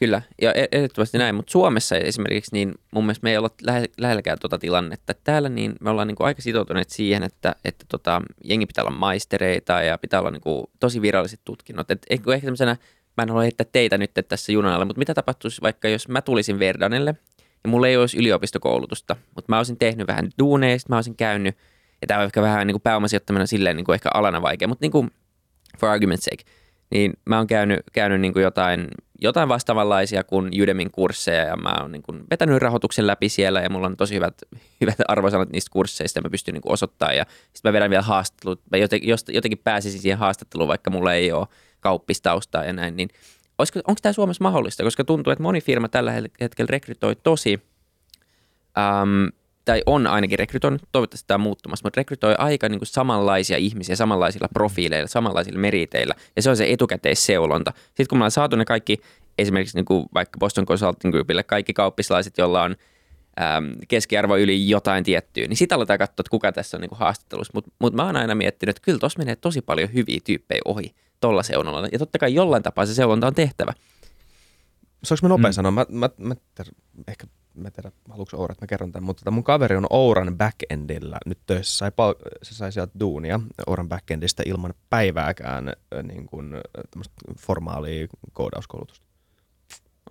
Kyllä, 0.00 0.22
ja 0.42 0.52
e- 0.52 0.68
ehdottomasti 0.72 1.18
näin, 1.18 1.34
mutta 1.34 1.50
Suomessa 1.50 1.96
esimerkiksi, 1.96 2.50
niin 2.52 2.74
mun 2.90 3.04
mielestä 3.04 3.24
me 3.24 3.30
ei 3.30 3.36
olla 3.36 3.50
lähelläkään 3.98 4.38
tuota 4.38 4.58
tilannetta. 4.58 5.14
Täällä 5.24 5.48
niin 5.48 5.72
me 5.80 5.90
ollaan 5.90 6.08
niin 6.08 6.16
kuin 6.16 6.26
aika 6.26 6.42
sitoutuneet 6.42 6.90
siihen, 6.90 7.22
että, 7.22 7.56
että 7.64 7.84
tota, 7.88 8.22
jengi 8.44 8.66
pitää 8.66 8.84
olla 8.84 8.96
maistereita 8.96 9.82
ja 9.82 9.98
pitää 9.98 10.20
olla 10.20 10.30
niin 10.30 10.40
kuin 10.40 10.64
tosi 10.80 11.02
viralliset 11.02 11.40
tutkinnot. 11.44 11.90
Et 11.90 12.06
ehkä, 12.10 12.24
tämmöisenä, 12.40 12.76
mä 13.16 13.22
en 13.22 13.28
halua 13.28 13.42
heittää 13.42 13.66
teitä 13.72 13.98
nyt 13.98 14.10
tässä 14.28 14.52
junalla, 14.52 14.84
mutta 14.84 14.98
mitä 14.98 15.14
tapahtuisi 15.14 15.62
vaikka 15.62 15.88
jos 15.88 16.08
mä 16.08 16.22
tulisin 16.22 16.58
Verdanelle 16.58 17.14
ja 17.64 17.70
mulla 17.70 17.88
ei 17.88 17.96
olisi 17.96 18.18
yliopistokoulutusta, 18.18 19.16
mutta 19.34 19.52
mä 19.52 19.56
olisin 19.56 19.78
tehnyt 19.78 20.06
vähän 20.06 20.30
duuneja, 20.38 20.78
mä 20.88 20.96
olisin 20.96 21.16
käynyt, 21.16 21.56
ja 22.00 22.06
tämä 22.06 22.20
on 22.20 22.26
ehkä 22.26 22.42
vähän 22.42 22.66
niin 22.66 22.74
kuin 22.74 22.82
pääomasijoittaminen 22.82 23.48
silleen 23.48 23.76
niin 23.76 23.84
kuin 23.84 23.94
ehkä 23.94 24.08
alana 24.14 24.42
vaikea, 24.42 24.68
mutta 24.68 24.84
niin 24.84 24.92
kuin 24.92 25.10
for 25.78 25.98
argument's 25.98 26.20
sake– 26.20 26.44
niin 26.90 27.12
mä 27.26 27.36
oon 27.36 27.46
käynyt, 27.46 27.80
käynyt 27.92 28.20
niin 28.20 28.32
kuin 28.32 28.42
jotain, 28.42 28.88
jotain 29.20 29.48
vastaavanlaisia 29.48 30.24
kuin 30.24 30.50
Udemyn 30.62 30.90
kursseja 30.90 31.44
ja 31.44 31.56
mä 31.56 31.76
oon 31.80 31.92
niin 31.92 32.02
kuin 32.02 32.24
vetänyt 32.30 32.62
rahoituksen 32.62 33.06
läpi 33.06 33.28
siellä 33.28 33.60
ja 33.60 33.70
mulla 33.70 33.86
on 33.86 33.96
tosi 33.96 34.14
hyvät, 34.14 34.42
hyvät 34.80 34.96
arvosanat 35.08 35.50
niistä 35.50 35.70
kursseista 35.72 36.20
mä 36.20 36.30
pystyn 36.30 36.54
niin 36.54 36.62
kuin 36.62 36.72
osoittamaan 36.72 37.16
ja 37.16 37.26
sitten 37.52 37.68
mä 37.68 37.72
vedän 37.72 37.90
vielä 37.90 38.02
haastattelut. 38.02 38.60
Mä 38.70 38.78
jotenkin, 38.78 39.14
jotenkin 39.28 39.58
pääsisin 39.58 40.00
siihen 40.00 40.18
haastatteluun, 40.18 40.68
vaikka 40.68 40.90
mulla 40.90 41.14
ei 41.14 41.32
ole 41.32 41.46
kauppistaustaa 41.80 42.64
ja 42.64 42.72
näin, 42.72 42.96
niin 42.96 43.08
onko 43.58 43.98
tämä 44.02 44.12
Suomessa 44.12 44.44
mahdollista? 44.44 44.82
Koska 44.82 45.04
tuntuu, 45.04 45.30
että 45.30 45.42
moni 45.42 45.60
firma 45.60 45.88
tällä 45.88 46.12
hetkellä 46.40 46.70
rekrytoi 46.70 47.16
tosi 47.16 47.60
um, 48.76 49.39
tai 49.70 49.82
on 49.86 50.06
ainakin 50.06 50.38
rekrytoinut, 50.38 50.82
toivottavasti 50.92 51.26
tämä 51.26 51.36
on 51.36 51.40
muuttumassa, 51.40 51.86
mutta 51.86 52.00
rekrytoi 52.00 52.34
aika 52.38 52.68
niin 52.68 52.78
kuin 52.78 52.86
samanlaisia 52.86 53.56
ihmisiä 53.56 53.96
samanlaisilla 53.96 54.48
profiileilla, 54.54 55.08
samanlaisilla 55.08 55.58
meriteillä, 55.58 56.14
ja 56.36 56.42
se 56.42 56.50
on 56.50 56.56
se 56.56 56.72
etukäteisseulonta. 56.72 57.72
Sitten 57.86 58.06
kun 58.08 58.18
me 58.18 58.20
ollaan 58.20 58.30
saatu 58.30 58.56
ne 58.56 58.64
kaikki, 58.64 59.00
esimerkiksi 59.38 59.76
niin 59.76 59.84
kuin 59.84 60.06
vaikka 60.14 60.38
Boston 60.38 60.66
Consulting 60.66 61.12
Groupille, 61.12 61.42
kaikki 61.42 61.72
kauppislaiset, 61.72 62.38
joilla 62.38 62.62
on 62.62 62.76
äm, 63.40 63.72
keskiarvo 63.88 64.36
yli 64.36 64.68
jotain 64.68 65.04
tiettyä, 65.04 65.46
niin 65.46 65.56
sitä 65.56 65.74
aletaan 65.74 65.98
katsoa, 65.98 66.22
että 66.22 66.30
kuka 66.30 66.52
tässä 66.52 66.76
on 66.76 66.80
niin 66.80 66.88
kuin 66.88 66.98
haastattelussa. 66.98 67.52
Mutta 67.54 67.70
mut 67.78 67.94
mä 67.94 68.06
oon 68.06 68.16
aina 68.16 68.34
miettinyt, 68.34 68.76
että 68.76 68.84
kyllä 68.84 68.98
tuossa 68.98 69.18
menee 69.18 69.36
tosi 69.36 69.62
paljon 69.62 69.94
hyviä 69.94 70.20
tyyppejä 70.24 70.60
ohi 70.64 70.94
tuolla 71.20 71.42
seulonnalla, 71.42 71.88
ja 71.92 71.98
totta 71.98 72.18
kai 72.18 72.34
jollain 72.34 72.62
tapaa 72.62 72.86
se 72.86 72.94
seulonta 72.94 73.26
on 73.26 73.34
tehtävä. 73.34 73.72
Saanko 75.04 75.20
mä 75.22 75.28
nopea 75.28 75.50
mm. 75.50 75.52
sanoa? 75.52 75.70
Mä, 75.70 75.86
mä, 75.88 76.10
mä 76.18 76.34
ehkä 77.08 77.26
mä 77.54 77.68
en 77.68 77.72
tiedä, 77.72 77.92
haluatko 78.10 78.36
Oura, 78.36 78.52
että 78.52 78.62
mä 78.62 78.66
kerron 78.66 78.92
tämän, 78.92 79.04
mutta 79.04 79.20
tota 79.20 79.30
mun 79.30 79.44
kaveri 79.44 79.76
on 79.76 79.86
Ouran 79.90 80.38
backendillä 80.38 81.18
nyt 81.26 81.38
töissä, 81.46 81.78
sai 81.78 81.90
pal- 81.90 82.14
se 82.42 82.54
sai 82.54 82.72
sieltä 82.72 82.92
duunia 83.00 83.40
Ouran 83.66 83.88
backendistä 83.88 84.42
ilman 84.46 84.74
päivääkään 84.90 85.68
äh, 85.68 86.02
niin 86.02 86.26
kuin, 86.26 86.54
äh, 86.54 86.60
formaalia 87.38 88.06
koodauskoulutusta. 88.32 89.06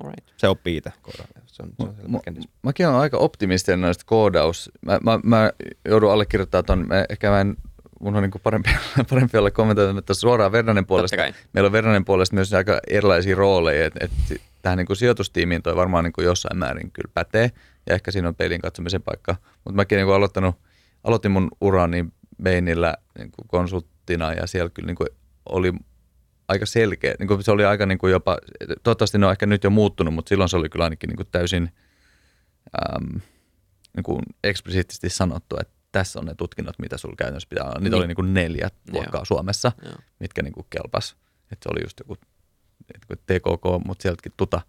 Alright. 0.04 0.34
Se 0.38 0.48
oppii 0.48 0.78
itse. 0.78 0.94
Se 1.46 1.64
on, 1.64 1.70
se 1.78 1.84
on 1.84 1.96
Mä, 2.08 2.20
mäkin 2.64 2.88
olen 2.88 3.00
aika 3.00 3.18
optimistinen 3.18 3.82
noista 3.82 4.04
koodaus. 4.08 4.72
Mä, 4.82 5.00
mä, 5.04 5.20
mä 5.24 5.52
joudun 5.86 6.12
allekirjoittamaan 6.12 6.66
ton, 6.66 6.88
mä, 6.88 7.06
ehkä 7.10 7.30
mä 7.30 7.42
en, 7.42 7.56
mun 8.00 8.16
on 8.16 8.24
niin 8.24 8.42
parempi, 8.44 8.70
parempi 9.10 9.38
olla 9.38 9.52
kommentoimatta 9.52 10.14
suoraan 10.14 10.52
Vernanen 10.52 10.86
puolesta. 10.86 11.18
Meillä 11.54 11.68
on 11.68 11.72
Vernanen 11.72 12.06
puolesta 12.06 12.36
myös 12.36 12.54
aika 12.54 12.80
erilaisia 12.90 13.36
rooleja, 13.36 13.86
että 13.86 14.00
et 14.06 14.42
tähän 14.62 14.78
niin 14.78 14.88
kuin 14.88 14.98
sijoitustiimiin 14.98 15.62
toi 15.62 15.76
varmaan 15.76 16.04
niin 16.04 16.14
kuin 16.14 16.26
jossain 16.26 16.58
määrin 16.58 16.92
kyllä 16.92 17.12
pätee, 17.14 17.52
ja 17.90 17.96
ehkä 17.96 18.12
siinä 18.12 18.28
on 18.28 18.36
peilin 18.36 18.62
katsomisen 18.62 19.02
paikka. 19.02 19.36
Mutta 19.66 19.76
mäkin 19.76 19.96
niin 19.96 20.06
kuin 20.06 20.16
aloittanut, 20.16 20.56
aloitin 21.04 21.32
mun 21.32 21.52
urani 21.62 22.06
Bainillä 22.44 22.96
niin 23.18 23.32
kuin 23.32 23.48
konsulttina, 23.48 24.34
ja 24.34 24.48
siellä 24.48 24.70
kyllä 24.70 24.88
niin 24.88 24.96
kuin 24.96 25.08
oli 25.50 25.74
aika 26.48 26.66
selkeä, 26.66 27.16
niin 27.20 27.28
kuin 27.28 27.44
se 27.44 27.52
oli 27.52 27.66
aika 27.66 27.86
niin 27.86 27.98
kuin 27.98 28.12
jopa, 28.12 28.38
toivottavasti 28.84 29.18
ne 29.18 29.26
on 29.26 29.32
ehkä 29.32 29.46
nyt 29.46 29.64
jo 29.64 29.70
muuttunut, 29.70 30.14
mutta 30.14 30.30
silloin 30.30 30.50
se 30.50 30.58
oli 30.58 30.70
kyllä 30.70 30.84
ainakin 30.84 31.08
niin 31.08 31.18
kuin 31.18 31.28
täysin 31.32 31.70
äm, 32.96 33.22
niin 33.96 34.04
kuin 34.04 34.22
eksplisiittisesti 34.44 35.10
sanottu, 35.10 35.58
että 35.60 35.74
tässä 35.92 36.20
on 36.20 36.26
ne 36.26 36.34
tutkinnot, 36.36 36.80
mitä 36.80 36.98
sulla 36.98 37.16
käytännössä 37.18 37.50
pitää 37.50 37.66
olla. 37.66 37.80
Niitä 37.80 37.90
Niin. 37.90 37.94
oli 38.00 38.08
niin 38.08 38.16
kuin 38.16 38.34
neljä 38.34 38.70
luokkaa 38.92 39.20
Joo. 39.20 39.26
Suomessa, 39.26 39.72
Joo. 39.86 39.96
mitkä 40.20 40.42
niin 40.42 40.54
kuin 40.54 40.68
kelpas. 40.70 41.16
Että 41.52 41.64
se 41.64 41.70
oli 41.74 41.84
just 41.84 42.00
joku 42.00 42.18
kun 43.08 43.18
TKK, 43.18 43.86
mutta 43.86 44.02
sieltäkin 44.02 44.32
tuta. 44.38 44.62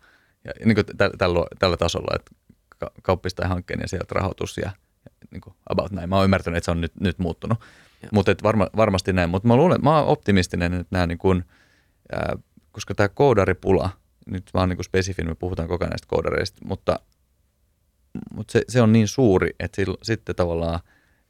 Ja 0.44 0.52
niin 0.64 0.74
kuin 0.74 0.86
tä, 0.96 1.10
tällä, 1.18 1.40
tällä 1.58 1.76
tasolla, 1.76 2.16
että 2.16 2.30
ka- 2.78 2.90
kauppistai 3.02 3.48
hankkeen 3.48 3.80
ja 3.80 3.88
sieltä 3.88 4.14
rahoitus 4.14 4.56
ja, 4.56 4.70
ja 5.04 5.10
niin 5.30 5.40
kuin 5.40 5.54
about 5.70 5.92
näin. 5.92 6.08
Mä 6.08 6.16
oon 6.16 6.24
ymmärtänyt, 6.24 6.56
että 6.56 6.64
se 6.64 6.70
on 6.70 6.80
nyt, 6.80 6.92
nyt 7.00 7.18
muuttunut. 7.18 7.58
Mutta 8.12 8.34
varma, 8.42 8.68
varmasti 8.76 9.12
näin. 9.12 9.30
Mutta 9.30 9.48
mä 9.48 9.56
luulen, 9.56 9.80
mä 9.82 9.98
oon 9.98 10.06
optimistinen, 10.08 10.74
että 10.74 10.86
nämä 10.90 11.06
niin 11.06 11.18
kuin, 11.18 11.44
ää, 12.12 12.36
koska 12.72 12.94
tämä 12.94 13.08
koodaripula, 13.08 13.90
nyt 14.26 14.50
vaan 14.54 14.68
niin 14.68 14.76
kuin 14.76 14.84
spesifin, 14.84 15.28
me 15.28 15.34
puhutaan 15.34 15.68
koko 15.68 15.84
ajan 15.84 15.90
näistä 15.90 16.06
koodareista, 16.08 16.58
mutta, 16.64 17.00
mutta 18.34 18.52
se, 18.52 18.62
se, 18.68 18.82
on 18.82 18.92
niin 18.92 19.08
suuri, 19.08 19.50
että 19.60 19.76
sillä, 19.76 19.96
sitten 20.02 20.36
tavallaan 20.36 20.80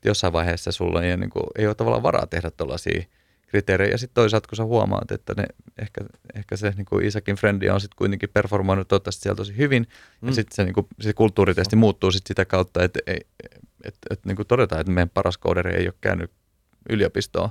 jossain 0.05 0.33
vaiheessa 0.33 0.73
sulla 0.73 1.03
ei, 1.03 1.17
niin 1.17 1.31
kuin, 1.31 1.45
ei 1.59 1.67
ole 1.67 1.75
tavallaan 1.75 2.03
varaa 2.03 2.27
tehdä 2.27 2.51
tällaisia 2.51 3.03
kriteerejä. 3.47 3.91
Ja 3.91 3.99
sitten 3.99 4.15
toisaalta, 4.15 4.49
kun 4.49 4.57
sä 4.57 4.65
huomaat, 4.65 5.11
että 5.11 5.35
ne, 5.37 5.45
ehkä, 5.79 6.01
ehkä 6.35 6.57
se 6.57 6.73
niin 6.77 6.85
kuin 6.85 7.05
Isakin 7.05 7.37
frendi 7.37 7.69
on 7.69 7.81
sitten 7.81 7.97
kuitenkin 7.97 8.29
performoinut 8.33 8.89
toivottavasti 8.89 9.23
siellä 9.23 9.37
tosi 9.37 9.57
hyvin, 9.57 9.87
mm. 10.21 10.29
ja 10.29 10.35
sitten 10.35 10.57
se, 10.57 10.65
niin 10.65 10.75
kuin, 10.75 10.87
se 11.01 11.13
kulttuuritesti 11.13 11.77
muuttuu 11.77 12.11
sit 12.11 12.27
sitä 12.27 12.45
kautta, 12.45 12.85
että 12.85 13.01
et, 13.07 13.27
et, 13.85 13.95
et, 14.11 14.27
niin 14.27 14.37
kuin 14.37 14.47
todetaan, 14.47 14.81
että 14.81 14.93
meidän 14.93 15.11
paras 15.11 15.39
kooderi 15.39 15.75
ei 15.77 15.87
ole 15.87 15.95
käynyt 16.01 16.31
yliopistoon. 16.91 17.51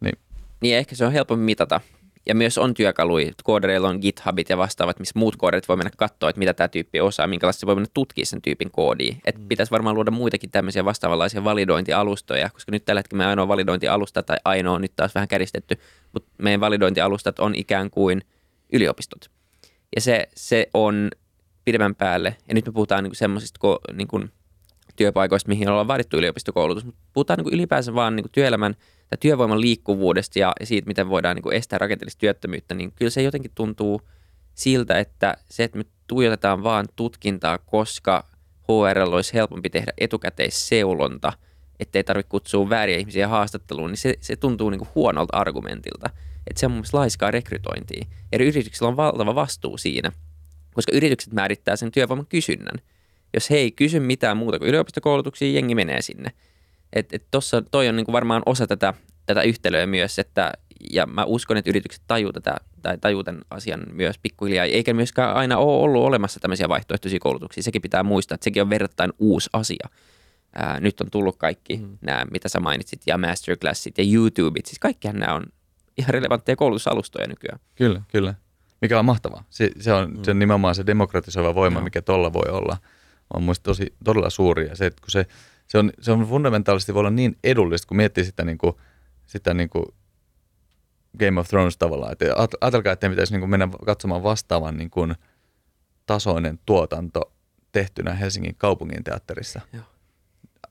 Niin, 0.00 0.18
Niin 0.60 0.76
ehkä 0.76 0.94
se 0.94 1.04
on 1.04 1.12
helpompi 1.12 1.44
mitata. 1.44 1.80
Ja 2.28 2.34
myös 2.34 2.58
on 2.58 2.74
työkaluja. 2.74 3.32
Koodereilla 3.44 3.88
on 3.88 3.98
GitHubit 4.00 4.48
ja 4.48 4.58
vastaavat, 4.58 4.98
missä 4.98 5.18
muut 5.18 5.36
kooderit 5.36 5.68
voi 5.68 5.76
mennä 5.76 5.90
katsoa, 5.96 6.30
että 6.30 6.38
mitä 6.38 6.54
tämä 6.54 6.68
tyyppi 6.68 7.00
osaa, 7.00 7.26
minkälaista 7.26 7.60
se 7.60 7.66
voi 7.66 7.74
mennä 7.74 7.88
tutkia 7.94 8.26
sen 8.26 8.42
tyypin 8.42 8.70
koodia. 8.70 9.14
Et 9.24 9.38
Mm. 9.38 9.48
pitäisi 9.48 9.70
varmaan 9.70 9.94
luoda 9.94 10.10
muitakin 10.10 10.50
tämmöisiä 10.50 10.84
vastaavanlaisia 10.84 11.44
validointialustoja, 11.44 12.50
koska 12.50 12.72
nyt 12.72 12.84
tällä 12.84 12.98
hetkellä 12.98 13.18
meidän 13.18 13.30
ainoa 13.30 13.48
validointialusta, 13.48 14.22
tai 14.22 14.36
ainoa 14.44 14.74
on 14.74 14.80
nyt 14.82 14.92
taas 14.96 15.14
vähän 15.14 15.28
käristetty, 15.28 15.76
mutta 16.12 16.30
meidän 16.38 16.60
validointialustat 16.60 17.38
on 17.38 17.54
ikään 17.54 17.90
kuin 17.90 18.22
yliopistot. 18.72 19.30
Ja 19.96 20.00
se, 20.00 20.28
se 20.34 20.70
on 20.74 21.10
pidemmän 21.64 21.94
päälle, 21.94 22.36
ja 22.48 22.54
nyt 22.54 22.66
me 22.66 22.72
puhutaan 22.72 23.04
niinku 23.04 23.14
semmoisista 23.14 23.60
ko- 23.66 23.94
niinku 23.94 24.20
työpaikoista, 24.96 25.48
mihin 25.48 25.68
ollaan 25.68 25.88
vaadittu 25.88 26.16
yliopistokoulutus, 26.16 26.84
mutta 26.84 27.00
puhutaan 27.12 27.36
niinku 27.38 27.50
ylipäänsä 27.54 27.94
vaan 27.94 28.16
niinku 28.16 28.28
työelämän 28.32 28.74
tai 29.10 29.18
työvoiman 29.20 29.60
liikkuvuudesta 29.60 30.38
ja 30.38 30.52
siitä, 30.64 30.86
miten 30.86 31.08
voidaan 31.08 31.36
niinku 31.36 31.50
estää 31.50 31.78
rakenteellista 31.78 32.20
työttömyyttä, 32.20 32.74
niin 32.74 32.92
kyllä 32.92 33.10
se 33.10 33.22
jotenkin 33.22 33.50
tuntuu 33.54 34.02
siltä, 34.54 34.98
että 34.98 35.36
se, 35.50 35.64
että 35.64 35.78
me 35.78 35.84
tuijotetaan 36.06 36.62
vaan 36.62 36.86
tutkintaa, 36.96 37.58
koska 37.58 38.24
HRL 38.62 39.12
olisi 39.12 39.34
helpompi 39.34 39.70
tehdä 39.70 39.92
etukäteisseulonta, 39.98 41.32
ettei 41.80 42.04
tarvitse 42.04 42.28
kutsua 42.30 42.70
vääriä 42.70 42.98
ihmisiä 42.98 43.28
haastatteluun, 43.28 43.90
niin 43.90 43.96
se, 43.98 44.14
se 44.20 44.36
tuntuu 44.36 44.70
niinku 44.70 44.88
huonolta 44.94 45.36
argumentilta. 45.36 46.10
Että 46.46 46.60
se 46.60 46.66
on 46.66 46.72
mun 46.72 46.76
mielestä 46.76 46.96
laiskaa 46.96 47.30
rekrytointia. 47.30 48.06
Eri 48.32 48.48
yrityksillä 48.48 48.88
on 48.88 48.96
valtava 48.96 49.34
vastuu 49.34 49.78
siinä, 49.78 50.12
koska 50.74 50.92
yritykset 50.96 51.32
määrittää 51.32 51.76
sen 51.76 51.92
työvoiman 51.92 52.26
kysynnän. 52.26 52.78
Jos 53.34 53.50
he 53.50 53.56
ei 53.56 53.72
kysy 53.72 54.00
mitään 54.00 54.36
muuta 54.36 54.58
kuin 54.58 54.68
yliopistokoulutuksia, 54.68 55.52
jengi 55.52 55.74
menee 55.74 56.02
sinne. 56.02 56.30
Et, 56.92 57.12
et 57.12 57.24
tossa, 57.30 57.62
toi 57.62 57.88
on 57.88 57.96
niinku 57.96 58.12
varmaan 58.12 58.42
osa 58.46 58.66
tätä, 58.66 58.94
tätä 59.26 59.42
yhtälöä 59.42 59.86
myös, 59.86 60.18
että, 60.18 60.52
ja 60.92 61.06
mä 61.06 61.24
uskon, 61.24 61.56
että 61.56 61.70
yritykset 61.70 62.02
tajuu 62.06 62.32
tätä, 62.32 62.56
tai 62.82 62.98
tajuu 62.98 63.24
tämän 63.24 63.42
asian 63.50 63.82
myös 63.92 64.18
pikkuhiljaa, 64.18 64.64
eikä 64.64 64.94
myöskään 64.94 65.36
aina 65.36 65.56
ole 65.56 65.82
ollut 65.82 66.04
olemassa 66.04 66.40
tämmöisiä 66.40 66.68
vaihtoehtoisia 66.68 67.18
koulutuksia. 67.20 67.62
Sekin 67.62 67.82
pitää 67.82 68.02
muistaa, 68.02 68.34
että 68.34 68.44
sekin 68.44 68.62
on 68.62 68.70
verrattain 68.70 69.12
uusi 69.18 69.50
asia. 69.52 69.88
Ää, 70.54 70.80
nyt 70.80 71.00
on 71.00 71.10
tullut 71.10 71.36
kaikki 71.36 71.76
mm. 71.76 71.98
nämä, 72.00 72.26
mitä 72.30 72.48
sä 72.48 72.60
mainitsit, 72.60 73.02
ja 73.06 73.18
masterclassit 73.18 73.98
ja 73.98 74.04
YouTubeit, 74.12 74.66
siis 74.66 74.78
kaikkihan 74.78 75.18
nämä 75.18 75.34
on 75.34 75.46
ihan 75.98 76.14
relevantteja 76.14 76.56
koulutusalustoja 76.56 77.28
nykyään. 77.28 77.60
Kyllä, 77.74 78.02
kyllä. 78.08 78.34
Mikä 78.80 78.98
on 78.98 79.04
mahtavaa. 79.04 79.44
Se, 79.50 79.70
se 79.80 79.92
on 79.92 80.10
mm. 80.10 80.22
se 80.22 80.30
on 80.30 80.38
nimenomaan 80.38 80.74
se 80.74 80.86
demokratisoiva 80.86 81.54
voima, 81.54 81.78
Joo. 81.78 81.84
mikä 81.84 82.02
tuolla 82.02 82.32
voi 82.32 82.48
olla. 82.50 82.76
On 83.34 83.42
muista 83.42 83.64
tosi, 83.64 83.94
todella 84.04 84.30
suuri. 84.30 84.68
Ja 84.68 84.76
se, 84.76 84.86
että 84.86 85.00
kun 85.00 85.10
se, 85.10 85.26
se, 85.68 85.78
on, 85.78 85.92
se 86.00 86.12
on 86.12 86.26
fundamentaalisesti 86.26 86.94
voi 86.94 87.00
olla 87.00 87.10
niin 87.10 87.38
edullista, 87.44 87.88
kun 87.88 87.96
miettii 87.96 88.24
sitä, 88.24 88.44
niin 88.44 88.58
kuin, 88.58 88.76
sitä 89.26 89.54
niin 89.54 89.68
kuin 89.68 89.84
Game 91.18 91.40
of 91.40 91.48
Thrones 91.48 91.76
tavallaan. 91.76 92.12
Että 92.12 92.24
aj- 92.24 92.58
ajatelkaa, 92.60 92.92
että 92.92 93.10
pitäisi 93.10 93.32
niin 93.32 93.40
kuin 93.40 93.50
mennä 93.50 93.68
katsomaan 93.86 94.22
vastaavan 94.22 94.76
niin 94.76 94.90
kuin 94.90 95.14
tasoinen 96.06 96.58
tuotanto 96.66 97.32
tehtynä 97.72 98.14
Helsingin 98.14 98.54
kaupungin 98.58 99.04
teatterissa. 99.04 99.60
Joo. 99.72 99.82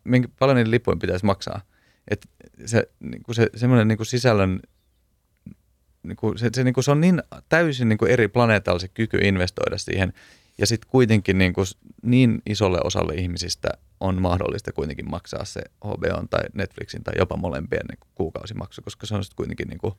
Minkä, 0.03 0.29
paljon 0.39 0.55
niiden 0.55 0.71
lippujen 0.71 0.99
pitäisi 0.99 1.25
maksaa? 1.25 1.61
Et 2.07 2.29
se, 2.65 2.89
niin 2.99 3.23
kuin 3.23 3.35
se, 3.35 3.49
semmoinen 3.55 3.87
niin 3.87 3.97
kuin 3.97 4.07
sisällön 4.07 4.59
niin 6.03 6.15
kuin, 6.15 6.37
se, 6.37 6.49
se, 6.53 6.63
niin 6.63 6.73
kuin, 6.73 6.83
se 6.83 6.91
on 6.91 7.01
niin 7.01 7.23
täysin 7.49 7.89
niin 7.89 7.97
kuin 7.97 8.11
eri 8.11 8.27
planeetalla 8.27 8.79
se 8.79 8.87
kyky 8.87 9.17
investoida 9.17 9.77
siihen. 9.77 10.13
Ja 10.57 10.67
sitten 10.67 10.89
kuitenkin 10.91 11.37
niin, 11.37 11.53
kuin, 11.53 11.65
niin 12.01 12.41
isolle 12.45 12.79
osalle 12.83 13.13
ihmisistä 13.15 13.69
on 13.99 14.21
mahdollista 14.21 14.71
kuitenkin 14.73 15.09
maksaa 15.09 15.45
se 15.45 15.61
HBO 15.85 16.23
tai 16.29 16.43
Netflixin 16.53 17.03
tai 17.03 17.13
jopa 17.17 17.37
molempien 17.37 17.85
niin 17.89 17.99
kuin, 17.99 18.09
kuukausimaksu, 18.15 18.81
koska 18.81 19.05
se 19.05 19.15
on 19.15 19.23
sitten 19.23 19.35
kuitenkin, 19.35 19.67
niin 19.67 19.77
kuin, 19.79 19.93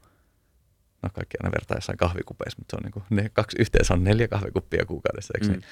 no 1.02 1.08
kaikki 1.12 1.36
aina 1.42 1.52
vertaa 1.52 1.76
jossain 1.76 1.98
kahvikupeissa, 1.98 2.58
mutta 2.58 2.70
se 2.70 2.76
on 2.76 2.82
niin 2.82 2.92
kuin, 2.92 3.04
ne 3.10 3.28
kaksi 3.32 3.56
yhteensä 3.60 3.94
on 3.94 4.04
neljä 4.04 4.28
kahvikuppia 4.28 4.84
kuukaudessa, 4.86 5.34
eikö 5.36 5.46
Mm. 5.46 5.52
niin? 5.52 5.62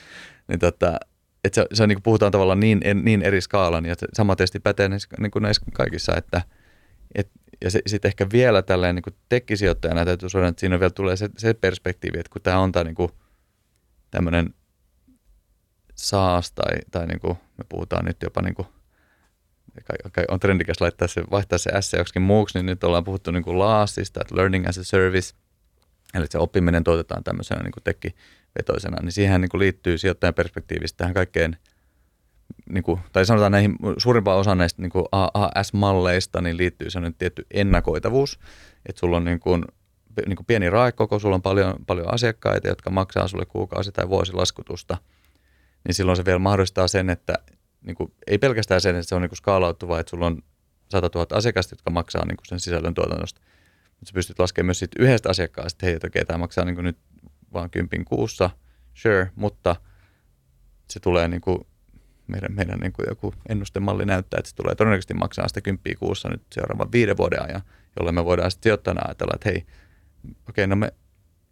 niin 0.49 0.59
tota, 0.59 0.99
et 1.45 1.55
se, 1.55 1.67
se 1.73 1.83
on, 1.83 1.89
niin 1.89 1.97
kuin, 1.97 2.03
puhutaan 2.03 2.33
tavallaan 2.33 2.61
niin, 2.61 2.81
en- 2.85 3.05
niin 3.05 3.23
eri 3.23 3.41
skaalan, 3.41 3.85
ja 3.87 3.95
sama 4.13 4.37
tietysti 4.37 4.61
pätee 4.61 4.89
näissä, 4.89 5.09
niin 5.21 5.31
kuin 5.31 5.43
näissä 5.43 5.63
kaikissa, 5.73 6.17
että 6.17 6.43
et, 7.15 7.31
ja 7.65 7.71
sitten 7.71 8.09
ehkä 8.09 8.27
vielä 8.33 8.63
tälleen 8.63 8.95
niin 8.95 9.03
kuin 9.03 9.15
tekkisijoittajana 9.29 10.05
täytyy 10.05 10.29
sanoa, 10.29 10.49
että 10.49 10.61
siinä 10.61 10.81
vielä 10.81 10.91
tulee 10.91 11.17
se, 11.17 11.29
se 11.39 11.55
perspektiivi, 11.55 12.19
että 12.19 12.31
kun 12.33 12.43
tämä 12.43 12.59
on 12.59 12.73
tämä 12.73 12.85
niin 12.85 12.95
kuin, 12.95 13.11
tämmöinen 14.11 14.55
saas 15.97 16.53
tai, 16.53 16.77
tai 16.91 17.07
niin 17.07 17.21
kuin 17.21 17.39
me 17.59 17.65
puhutaan 17.69 18.05
nyt 18.05 18.23
jopa 18.23 18.43
niin 18.43 18.55
kuin, 18.55 18.69
on 20.29 20.41
trendikäs 20.41 20.81
laittaa 20.81 21.09
se, 21.09 21.23
vaihtaa 21.31 21.59
se 21.59 21.71
S 21.81 21.93
joksikin 21.93 22.23
muuksi, 22.23 22.59
niin 22.59 22.67
nyt 22.67 22.85
ollaan 22.85 23.05
puhuttu 23.05 23.31
niin 23.31 23.45
kuin 23.45 23.59
LASista, 23.59 24.21
että 24.21 24.37
Learning 24.37 24.69
as 24.69 24.79
a 24.79 24.85
Service, 24.85 25.35
eli 26.15 26.27
se 26.31 26.39
oppiminen 26.39 26.85
tuotetaan 26.85 27.25
tämmöisenä 27.25 27.63
niin 27.63 27.73
kuin 27.73 27.85
tekkivetoisena, 27.85 29.03
niin 29.03 29.13
siihen 29.13 29.41
niin 29.41 29.49
kuin 29.49 29.59
liittyy 29.59 29.99
sijoittajan 29.99 30.35
perspektiivistä 30.35 30.97
tähän 30.97 31.15
kaikkeen 31.15 31.57
niin 32.71 32.83
kuin, 32.83 33.01
tai 33.13 33.27
sanotaan 33.27 33.53
näihin 33.53 33.77
suurimpaan 33.99 34.39
osaan 34.39 34.59
näistä 34.59 34.83
niin 34.83 34.93
AAS-malleista 35.13 36.41
niin 36.41 36.57
liittyy 36.57 36.91
sellainen 36.91 37.19
tietty 37.19 37.47
ennakoitavuus, 37.51 38.39
että 38.87 39.01
sulla 39.01 39.17
on 39.17 39.25
niin 39.25 39.41
kuin, 39.41 39.65
niin 40.27 40.37
kuin 40.37 40.47
pieni 40.47 40.71
raekoko, 40.71 41.19
sulla 41.19 41.35
on 41.35 41.43
paljon, 41.43 41.75
paljon 41.87 42.15
asiakkaita, 42.15 42.69
jotka 42.69 42.91
maksaa 42.91 43.29
sulle 43.29 43.47
kuukausi- 43.47 43.93
tai 43.93 44.09
vuosilaskutusta, 44.09 44.97
niin 45.87 45.95
silloin 45.95 46.17
se 46.17 46.25
vielä 46.25 46.39
mahdollistaa 46.39 46.89
sen, 46.89 47.11
että 47.11 47.35
niin 47.83 47.97
kuin, 47.97 48.13
ei 48.27 48.39
pelkästään 48.39 48.81
sen, 48.81 48.97
että 48.97 49.09
se 49.09 49.15
on 49.15 49.23
niin 49.23 49.37
skaalautuva, 49.37 50.01
että 50.01 50.11
sulla 50.11 50.27
on 50.27 50.43
100 50.89 51.11
000 51.15 51.27
asiakasta, 51.37 51.73
jotka 51.73 51.91
maksaa 51.91 52.27
niin 52.27 52.37
kuin 52.37 52.47
sen 52.47 52.61
sisällön 52.61 52.95
tuotannosta, 52.95 53.41
mutta 53.85 54.07
sä 54.07 54.15
pystyt 54.15 54.39
laskemaan 54.39 54.67
myös 54.67 54.79
siitä 54.79 55.03
yhdestä 55.03 55.31
asiakkaasta, 55.31 55.77
että 55.77 55.87
hei, 55.87 55.97
okei, 56.05 56.25
tämä 56.25 56.39
maksaa 56.39 56.65
niin 56.65 56.75
kuin 56.75 56.85
nyt 56.85 56.99
vaan 57.53 57.71
kympin 57.71 58.05
kuussa, 58.05 58.51
sure, 58.95 59.31
mutta 59.37 59.77
se 60.91 61.01
tulee 61.01 61.29
niin 61.29 61.41
kuin 61.41 61.59
meidän, 62.27 62.55
meidän 62.55 62.81
niin 62.81 62.93
kuin 62.93 63.07
joku 63.09 63.35
ennustemalli 63.49 64.05
näyttää, 64.05 64.39
että 64.39 64.51
se 64.51 64.57
tulee 64.57 64.75
todennäköisesti 64.75 65.15
maksaa 65.15 65.49
sitä 65.49 65.61
kymppiä 65.61 65.95
kuussa 65.99 66.29
nyt 66.29 66.43
seuraavan 66.53 66.93
viiden 66.93 67.17
vuoden 67.17 67.43
ajan, 67.43 67.63
jolle 67.99 68.13
me 68.13 68.25
voidaan 68.25 68.51
sitten 68.51 68.63
sijoittajana 68.63 69.03
ajatella, 69.05 69.33
että 69.35 69.49
hei, 69.49 69.67
okei, 70.49 70.67
no 70.67 70.77
me, 70.77 70.93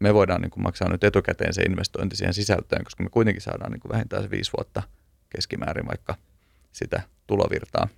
me 0.00 0.14
voidaan 0.14 0.40
niin 0.40 0.50
kuin 0.50 0.62
maksaa 0.62 0.88
nyt 0.88 1.04
etukäteen 1.04 1.54
se 1.54 1.62
investointi 1.62 2.16
siihen 2.16 2.34
sisältöön, 2.34 2.84
koska 2.84 3.02
me 3.02 3.10
kuitenkin 3.10 3.42
saadaan 3.42 3.72
niin 3.72 3.80
kuin 3.80 3.92
vähintään 3.92 4.22
se 4.22 4.30
viisi 4.30 4.52
vuotta 4.56 4.82
keskimäärin 5.30 5.86
vaikka 5.86 6.14
sitä 6.72 7.02
tulovirtaa, 7.26 7.88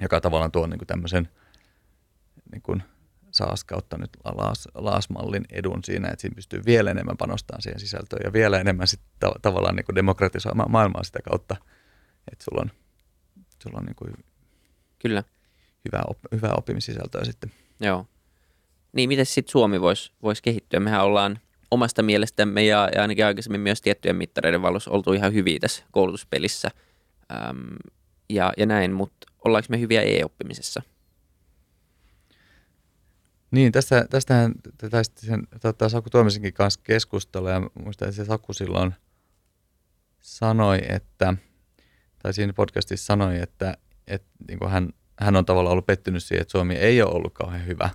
joka 0.00 0.20
tavallaan 0.20 0.52
tuo 0.52 0.66
niin 0.66 0.78
kuin 0.78 0.86
tämmöisen 0.86 1.28
niin 2.52 2.62
kuin 2.62 2.82
SaaS 3.30 3.64
kautta 3.64 3.98
nyt 3.98 4.10
laas, 4.24 4.68
laasmallin 4.74 5.44
edun 5.50 5.84
siinä, 5.84 6.08
että 6.08 6.20
siinä 6.20 6.34
pystyy 6.34 6.62
vielä 6.66 6.90
enemmän 6.90 7.16
panostamaan 7.16 7.62
siihen 7.62 7.80
sisältöön 7.80 8.22
ja 8.24 8.32
vielä 8.32 8.60
enemmän 8.60 8.86
sit 8.86 9.00
ta- 9.20 9.34
tavallaan 9.42 9.76
niin 9.76 9.86
kuin 9.86 9.96
demokratisoimaan 9.96 10.70
maailmaa 10.70 11.04
sitä 11.04 11.18
kautta, 11.30 11.56
että 12.32 12.44
sulla 12.44 12.62
on, 12.62 12.70
sulla 13.62 13.78
on 13.78 13.84
niin 13.84 13.96
kuin 13.96 14.12
Kyllä, 14.98 15.24
hyvää, 15.84 16.02
op, 16.06 16.18
hyvää 16.32 16.52
oppimissisältöä 16.56 17.24
sitten. 17.24 17.52
joo. 17.80 18.06
Niin, 18.92 19.08
miten 19.08 19.26
sitten 19.26 19.52
Suomi 19.52 19.80
voisi 19.80 20.12
vois 20.22 20.42
kehittyä? 20.42 20.80
Mehän 20.80 21.04
ollaan 21.04 21.38
omasta 21.70 22.02
mielestämme 22.02 22.64
ja, 22.64 22.88
ja 22.94 23.02
ainakin 23.02 23.26
aikaisemmin 23.26 23.60
myös 23.60 23.82
tiettyjen 23.82 24.16
mittareiden 24.16 24.62
valossa 24.62 24.90
oltu 24.90 25.12
ihan 25.12 25.34
hyviä 25.34 25.58
tässä 25.60 25.84
koulutuspelissä 25.90 26.70
Äm, 27.32 27.76
ja, 28.28 28.52
ja 28.56 28.66
näin, 28.66 28.92
mutta 28.92 29.26
ollaanko 29.44 29.66
me 29.70 29.80
hyviä 29.80 30.02
e-oppimisessa? 30.02 30.82
Niin, 33.50 33.72
tästä, 33.72 34.06
tästähän 34.10 34.52
tästä 34.90 35.20
sen, 35.26 35.42
tota, 35.60 35.88
Saku 35.88 36.10
Tuomisenkin 36.10 36.54
kanssa 36.54 36.80
keskustella 36.84 37.50
ja 37.50 37.60
muistan, 37.84 38.08
että 38.08 38.16
se 38.16 38.24
Saku 38.24 38.52
silloin 38.52 38.94
sanoi, 40.20 40.78
että, 40.88 41.34
tai 42.22 42.34
siinä 42.34 42.52
podcastissa 42.52 43.06
sanoi, 43.06 43.40
että, 43.40 43.76
että 44.06 44.28
niin 44.48 44.70
hän, 44.70 44.90
hän 45.20 45.36
on 45.36 45.44
tavallaan 45.44 45.72
ollut 45.72 45.86
pettynyt 45.86 46.24
siihen, 46.24 46.42
että 46.42 46.52
Suomi 46.52 46.74
ei 46.74 47.02
ole 47.02 47.14
ollut 47.14 47.34
kauhean 47.34 47.66
hyvä. 47.66 47.90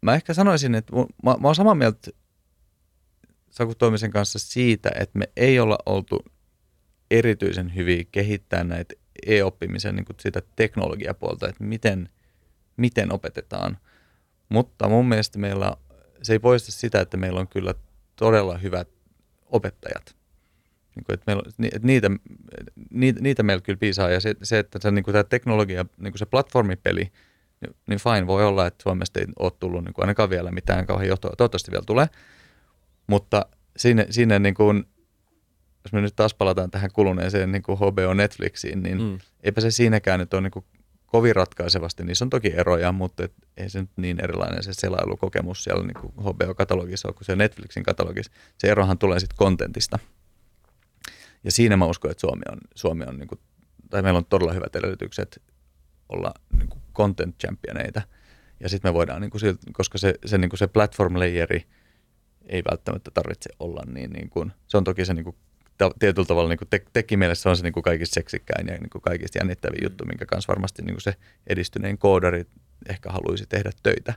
Mä 0.00 0.14
ehkä 0.14 0.34
sanoisin, 0.34 0.74
että 0.74 0.92
mä, 0.96 1.36
mä 1.40 1.48
oon 1.48 1.54
samaa 1.54 1.74
mieltä 1.74 2.10
Saku 3.50 3.74
Tuomisen 3.74 4.10
kanssa 4.10 4.38
siitä, 4.38 4.90
että 5.00 5.18
me 5.18 5.28
ei 5.36 5.60
olla 5.60 5.78
oltu 5.86 6.24
erityisen 7.10 7.74
hyviä 7.74 8.04
kehittää 8.12 8.64
näitä 8.64 8.94
e-oppimisen 9.26 9.96
niin 9.96 10.06
sitä 10.20 10.42
teknologiapuolta, 10.56 11.48
että 11.48 11.64
miten, 11.64 12.08
miten 12.76 13.12
opetetaan. 13.12 13.78
Mutta 14.48 14.88
mun 14.88 15.08
mielestä 15.08 15.38
meillä, 15.38 15.76
se 16.22 16.32
ei 16.32 16.38
poista 16.38 16.72
sitä, 16.72 17.00
että 17.00 17.16
meillä 17.16 17.40
on 17.40 17.48
kyllä 17.48 17.74
todella 18.16 18.58
hyvät 18.58 18.88
opettajat. 19.46 20.16
Niin 20.96 21.04
kuin, 21.04 21.14
että 21.14 21.24
meillä, 21.26 21.42
että 21.72 21.86
niitä, 21.86 22.10
niitä, 22.90 23.20
niitä 23.20 23.42
meillä 23.42 23.60
kyllä 23.60 23.78
piisaa. 23.78 24.10
Ja 24.10 24.20
se, 24.20 24.34
se 24.42 24.58
että 24.58 24.78
se, 24.82 24.90
niin 24.90 25.04
kuin 25.04 25.12
tämä 25.12 25.24
teknologia, 25.24 25.84
niin 25.98 26.12
kuin 26.12 26.18
se 26.18 26.26
platformipeli, 26.26 27.12
niin, 27.62 27.76
niin 27.88 27.98
fine, 28.00 28.26
voi 28.26 28.44
olla, 28.46 28.66
että 28.66 28.82
Suomesta 28.82 29.20
ei 29.20 29.26
ole 29.38 29.52
tullut 29.60 29.84
niin 29.84 29.94
kuin 29.94 30.02
ainakaan 30.02 30.30
vielä 30.30 30.50
mitään 30.50 30.86
kauhean 30.86 31.08
johtoa. 31.08 31.36
Toivottavasti 31.36 31.70
vielä 31.70 31.84
tulee. 31.86 32.06
Mutta 33.06 33.46
siinä, 33.76 34.06
siinä 34.10 34.38
niin 34.38 34.54
kuin, 34.54 34.84
jos 35.84 35.92
me 35.92 36.00
nyt 36.00 36.16
taas 36.16 36.34
palataan 36.34 36.70
tähän 36.70 36.90
kuluneeseen 36.92 37.52
niin 37.52 37.62
kuin 37.62 37.78
HBO 37.78 38.14
Netflixiin, 38.14 38.82
niin 38.82 39.02
mm. 39.02 39.18
eipä 39.42 39.60
se 39.60 39.70
siinäkään 39.70 40.20
nyt 40.20 40.34
ole 40.34 40.42
niin 40.42 40.50
kuin 40.50 40.64
kovin 41.06 41.36
ratkaisevasti. 41.36 42.04
Niissä 42.04 42.24
on 42.24 42.30
toki 42.30 42.52
eroja, 42.56 42.92
mutta 42.92 43.24
et, 43.24 43.32
ei 43.56 43.70
se 43.70 43.80
nyt 43.80 43.90
niin 43.96 44.24
erilainen 44.24 44.62
se 44.62 44.74
selailukokemus 44.74 45.64
siellä 45.64 45.86
niin 45.86 46.00
kuin 46.00 46.12
HBO-katalogissa 46.12 47.08
on 47.08 47.14
kuin 47.14 47.24
se 47.24 47.36
Netflixin 47.36 47.82
katalogissa. 47.82 48.32
Se 48.58 48.68
erohan 48.68 48.98
tulee 48.98 49.20
sitten 49.20 49.36
kontentista. 49.36 49.98
Ja 51.44 51.50
siinä 51.50 51.76
mä 51.76 51.84
uskon, 51.84 52.10
että 52.10 52.20
Suomi 52.20 52.42
on, 52.52 52.58
Suomi 52.74 53.04
on 53.04 53.18
niin 53.18 53.28
kuin, 53.28 53.38
tai 53.90 54.02
meillä 54.02 54.18
on 54.18 54.24
todella 54.24 54.52
hyvät 54.52 54.76
edellytykset 54.76 55.42
olla 56.14 56.34
niin 56.58 56.68
kuin 56.68 56.82
content 56.94 57.38
championeita. 57.38 58.02
Ja 58.60 58.68
sitten 58.68 58.90
me 58.90 58.94
voidaan, 58.94 59.20
niin 59.20 59.30
kuin, 59.30 59.40
koska 59.72 59.98
se, 59.98 60.14
se, 60.24 60.38
niin 60.38 60.48
kuin 60.48 60.58
se 60.58 60.66
platform 60.66 61.18
layeri 61.18 61.66
ei 62.46 62.62
välttämättä 62.70 63.10
tarvitse 63.10 63.50
olla 63.58 63.82
niin, 63.86 64.10
niin 64.10 64.30
kuin, 64.30 64.52
se 64.66 64.76
on 64.76 64.84
toki 64.84 65.04
se 65.04 65.14
niin 65.14 65.24
kuin, 65.24 65.36
tietyllä 65.98 66.26
tavalla 66.26 66.48
niin 66.48 66.58
kuin 66.58 66.68
te, 66.68 66.84
tekimielessä 66.92 67.42
se 67.42 67.48
on 67.48 67.56
se 67.56 67.62
niin 67.62 67.72
kuin 67.72 67.82
kaikista 67.82 68.14
seksikkäin 68.14 68.66
ja 68.66 68.78
niin 68.78 68.90
kuin 68.90 69.02
kaikista 69.02 69.38
jännittävin 69.38 69.80
Mm. 69.80 69.84
juttu, 69.84 70.04
minkä 70.04 70.26
kanssa 70.26 70.48
varmasti 70.48 70.82
niin 70.82 70.94
kuin 70.94 71.02
se 71.02 71.14
edistyneen 71.46 71.98
koodari 71.98 72.46
ehkä 72.88 73.10
haluaisi 73.10 73.46
tehdä 73.46 73.70
töitä. 73.82 74.14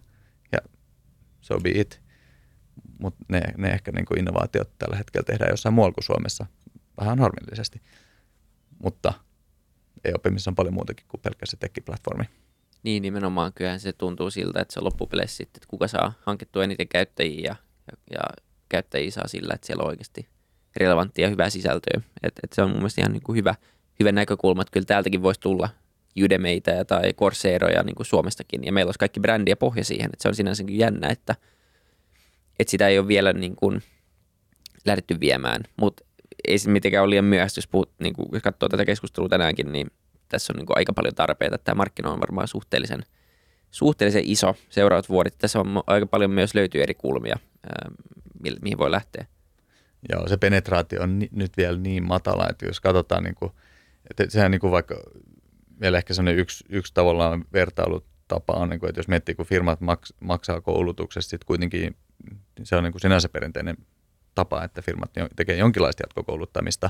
Ja 0.51 0.59
so 1.41 1.59
be 1.59 1.69
it. 1.69 2.01
Mutta 2.99 3.25
ne, 3.29 3.41
ne 3.57 3.69
ehkä 3.69 3.91
niin 3.91 4.05
kuin 4.05 4.19
innovaatiot 4.19 4.77
tällä 4.77 4.95
hetkellä 4.95 5.25
tehdään 5.25 5.51
jossain 5.51 5.75
muualla 5.75 5.93
kuin 5.93 6.03
Suomessa, 6.03 6.45
vähän 6.99 7.19
harmillisesti. 7.19 7.81
Mutta 8.83 9.13
ei 10.05 10.11
oppimisessa 10.15 10.51
on 10.51 10.55
paljon 10.55 10.73
muutakin 10.73 11.05
kuin 11.07 11.21
pelkkä 11.21 11.45
se 11.45 11.57
tekki-platformi. 11.57 12.23
Niin, 12.83 13.01
nimenomaan 13.01 13.53
kyllähän 13.53 13.79
se 13.79 13.93
tuntuu 13.93 14.31
siltä, 14.31 14.61
että 14.61 14.73
se 14.73 14.79
on 14.79 14.85
loppupeleissä 14.85 15.37
sitten, 15.37 15.59
että 15.59 15.67
kuka 15.69 15.87
saa 15.87 16.13
hankittua 16.21 16.63
eniten 16.63 16.87
käyttäjiä 16.87 17.41
ja, 17.41 17.55
ja, 17.91 17.97
ja 18.11 18.21
käyttäjiä 18.69 19.11
saa 19.11 19.27
sillä, 19.27 19.53
että 19.53 19.67
siellä 19.67 19.81
on 19.81 19.89
oikeasti 19.89 20.27
relevanttia 20.75 21.25
ja 21.25 21.29
hyvää 21.29 21.49
sisältöä. 21.49 22.01
Et, 22.23 22.33
et 22.43 22.53
se 22.53 22.61
on 22.61 22.69
mun 22.69 22.77
mielestä 22.77 23.01
ihan 23.01 23.11
niin 23.11 23.23
kuin 23.23 23.37
hyvä, 23.37 23.55
hyvä 23.99 24.11
näkökulma, 24.11 24.61
että 24.61 24.71
kyllä 24.71 24.85
täältäkin 24.85 25.23
voisi 25.23 25.39
tulla 25.39 25.69
Udemeitä 26.23 26.85
tai 26.85 27.13
Corsairoja 27.13 27.83
niin 27.83 27.95
kuin 27.95 28.05
Suomestakin, 28.05 28.63
ja 28.63 28.71
meillä 28.71 28.87
olisi 28.87 28.99
kaikki 28.99 29.19
brändi 29.19 29.51
ja 29.51 29.57
pohja 29.57 29.83
siihen, 29.83 30.05
että 30.13 30.23
se 30.23 30.27
on 30.27 30.35
sinänsä 30.35 30.63
jännä, 30.69 31.07
että, 31.07 31.35
että 32.59 32.71
sitä 32.71 32.87
ei 32.87 32.99
ole 32.99 33.07
vielä 33.07 33.33
niin 33.33 33.55
kuin 33.55 33.83
lähdetty 34.85 35.19
viemään, 35.19 35.61
mutta 35.77 36.05
ei 36.47 36.57
se 36.57 36.69
mitenkään 36.69 37.03
ole 37.03 37.09
liian 37.09 37.25
myöhäistä, 37.25 37.57
jos, 37.57 37.67
puhut, 37.67 37.91
niin 37.99 38.13
kuin, 38.13 38.41
katsoo 38.41 38.69
tätä 38.69 38.85
keskustelua 38.85 39.29
tänäänkin, 39.29 39.71
niin 39.71 39.87
tässä 40.29 40.53
on 40.53 40.57
niin 40.57 40.65
kuin 40.65 40.77
aika 40.77 40.93
paljon 40.93 41.15
tarpeita. 41.15 41.57
Tämä 41.57 41.75
markkina 41.75 42.11
on 42.11 42.19
varmaan 42.19 42.47
suhteellisen, 42.47 43.03
suhteellisen 43.71 44.23
iso 44.25 44.55
seuraavat 44.69 45.09
vuodet. 45.09 45.35
Tässä 45.37 45.59
on 45.59 45.83
aika 45.87 46.05
paljon 46.05 46.31
myös 46.31 46.55
löytyy 46.55 46.83
eri 46.83 46.93
kulmia, 46.93 47.35
ää, 47.69 47.91
mi- 48.43 48.57
mihin 48.61 48.77
voi 48.77 48.91
lähteä. 48.91 49.25
Joo, 50.11 50.27
se 50.27 50.37
penetraatio 50.37 51.01
on 51.01 51.19
ni, 51.19 51.29
nyt 51.31 51.57
vielä 51.57 51.77
niin 51.77 52.07
matala, 52.07 52.47
että 52.49 52.65
jos 52.65 52.81
katsotaan, 52.81 53.23
niin 53.23 53.35
kuin, 53.35 53.51
että 54.09 54.25
sehän 54.29 54.51
niin 54.51 54.61
kuin 54.61 54.71
vaikka 54.71 54.95
vielä 55.81 55.97
ehkä 55.97 56.13
sellainen 56.13 56.39
yksi, 56.39 56.65
yksi 56.69 56.93
tavallaan 56.93 57.45
vertailutapa 57.53 58.53
on, 58.53 58.69
niin 58.69 58.79
kuin, 58.79 58.89
että 58.89 58.99
jos 58.99 59.07
miettii, 59.07 59.35
kun 59.35 59.45
firmat 59.45 59.81
maks, 59.81 60.13
maksaa 60.19 60.61
koulutuksesta, 60.61 61.29
sitten 61.29 61.47
kuitenkin 61.47 61.95
se 62.63 62.75
on 62.75 62.83
niin 62.83 62.91
kuin 62.91 63.01
sinänsä 63.01 63.29
perinteinen 63.29 63.77
tapa, 64.35 64.63
että 64.63 64.81
firmat 64.81 65.11
tekee 65.35 65.57
jonkinlaista 65.57 66.03
jatkokouluttamista, 66.03 66.89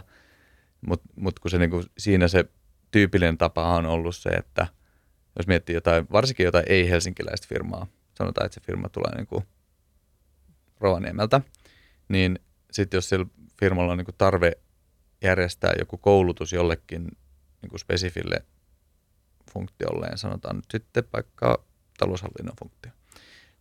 mutta 0.88 1.10
mut 1.16 1.40
kun 1.40 1.52
se 1.52 1.58
niin 1.58 1.70
kuin, 1.70 1.84
siinä 1.98 2.28
se 2.28 2.46
tyypillinen 2.92 3.38
tapa 3.38 3.76
on 3.76 3.86
ollut 3.86 4.16
se, 4.16 4.30
että 4.30 4.68
jos 5.38 5.48
miettii 5.48 5.76
jotain, 5.76 6.08
varsinkin 6.12 6.44
jotain 6.44 6.66
ei-helsinkiläistä 6.68 7.48
firmaa, 7.50 7.88
sanotaan, 8.18 8.46
että 8.46 8.54
se 8.54 8.66
firma 8.66 8.90
tulee 8.90 9.16
niin 9.16 9.28
kuin 9.28 9.44
Rovaniemeltä, 10.80 11.42
niin 12.10 12.40
sitten 12.72 12.98
jos 12.98 13.10
sillä 13.10 13.26
firmalla 13.60 13.92
on 13.92 13.98
niin 13.98 14.06
kuin 14.06 14.16
tarve 14.18 14.52
järjestää 15.22 15.74
joku 15.80 15.98
koulutus 15.98 16.54
jollekin 16.54 17.04
niin 17.62 17.70
kuin 17.70 17.80
spesifille 17.80 18.46
funktiolleen, 19.54 20.18
sanotaan 20.18 20.56
nyt 20.56 20.66
sitten 20.72 21.04
vaikka 21.14 21.66
taloushallinnon 21.98 22.56
funktio, 22.60 22.92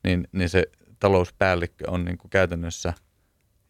niin, 0.04 0.28
niin 0.32 0.48
se 0.48 0.64
talouspäällikkö 1.00 1.90
on 1.90 2.04
niin 2.04 2.18
kuin 2.18 2.30
käytännössä, 2.30 2.92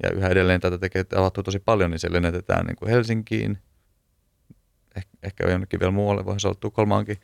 ja 0.02 0.10
yhä 0.10 0.28
edelleen 0.28 0.60
tätä 0.60 0.78
tekee, 0.78 1.04
tapahtuu 1.04 1.42
tosi 1.42 1.58
paljon, 1.58 1.90
niin 1.90 1.98
se 1.98 2.12
lennätetään 2.12 2.66
niin 2.66 2.76
kuin 2.76 2.90
Helsinkiin, 2.90 3.58
eh, 4.96 5.06
ehkä 5.22 5.50
jonnekin 5.50 5.80
vielä 5.80 5.92
muualle, 5.92 6.24
voisi 6.24 6.46
olla 6.46 6.58
Tukholmaankin, 6.60 7.16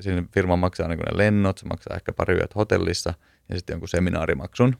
sinne 0.00 0.24
firma 0.34 0.56
maksaa 0.56 0.88
niin 0.88 0.98
ne 0.98 1.18
lennot, 1.18 1.58
se 1.58 1.66
maksaa 1.66 1.96
ehkä 1.96 2.12
pari 2.12 2.34
yöt 2.34 2.56
hotellissa 2.56 3.14
ja 3.48 3.56
sitten 3.56 3.74
jonkun 3.74 3.88
seminaarimaksun. 3.88 4.76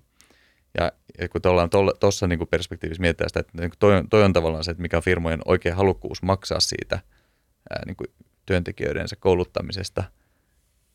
Ja, 0.79 0.93
ja 1.19 1.29
kun 1.29 1.41
ollaan 1.45 1.71
tuossa 2.01 2.27
niin 2.27 2.49
perspektiivissä 2.51 3.01
mietitään 3.01 3.31
sitä, 3.31 3.41
että 3.41 3.53
niin 3.61 3.71
toi, 3.79 4.05
toi 4.11 4.23
on 4.23 4.33
tavallaan 4.33 4.65
se, 4.65 4.71
että 4.71 4.83
mikä 4.83 4.97
on 4.97 5.03
firmojen 5.03 5.41
oikea 5.45 5.75
halukkuus 5.75 6.23
maksaa 6.23 6.61
siitä 6.61 7.01
ää, 7.71 7.83
niin 7.87 7.97
kuin 7.97 8.09
työntekijöidensä 8.47 9.17
kouluttamisesta, 9.17 10.05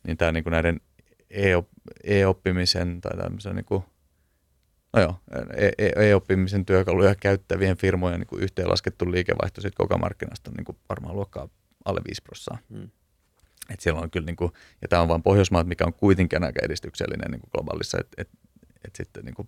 niin 0.07 0.17
tämä 0.17 0.31
niin 0.31 0.43
kuin 0.43 0.51
näiden 0.51 0.81
e-op, 1.29 1.67
e-oppimisen 2.03 3.01
tai 3.01 3.17
tämmöisen 3.17 3.55
niin 3.55 3.65
kuin, 3.65 3.83
no 4.95 5.01
joo, 5.01 5.15
e- 5.57 5.71
e- 5.77 6.09
e-oppimisen 6.09 6.65
työkaluja 6.65 7.15
käyttävien 7.15 7.77
firmojen 7.77 8.19
niin 8.19 8.27
kuin 8.27 8.43
yhteenlaskettu 8.43 9.11
liikevaihto 9.11 9.61
siitä 9.61 9.77
koko 9.77 9.97
markkinasta 9.97 10.49
on 10.49 10.53
niin 10.53 10.65
kuin 10.65 10.77
varmaan 10.89 11.15
luokkaa 11.15 11.49
alle 11.85 12.01
5 12.07 12.21
prosenttia. 12.21 12.77
Hmm. 12.77 12.89
Et 13.69 13.79
siellä 13.79 14.01
on 14.01 14.11
kyllä, 14.11 14.25
niin 14.25 14.35
kuin, 14.35 14.51
ja 14.81 14.87
tämä 14.87 15.01
on 15.01 15.07
vain 15.07 15.23
Pohjoismaat, 15.23 15.67
mikä 15.67 15.85
on 15.85 15.93
kuitenkin 15.93 16.43
aika 16.43 16.59
edistyksellinen 16.63 17.31
niin 17.31 17.41
kuin 17.41 17.49
globaalissa, 17.51 17.97
että 17.99 18.21
et, 18.21 18.29
et 18.85 18.95
sitten 18.95 19.25
niin 19.25 19.35
kuin, 19.35 19.47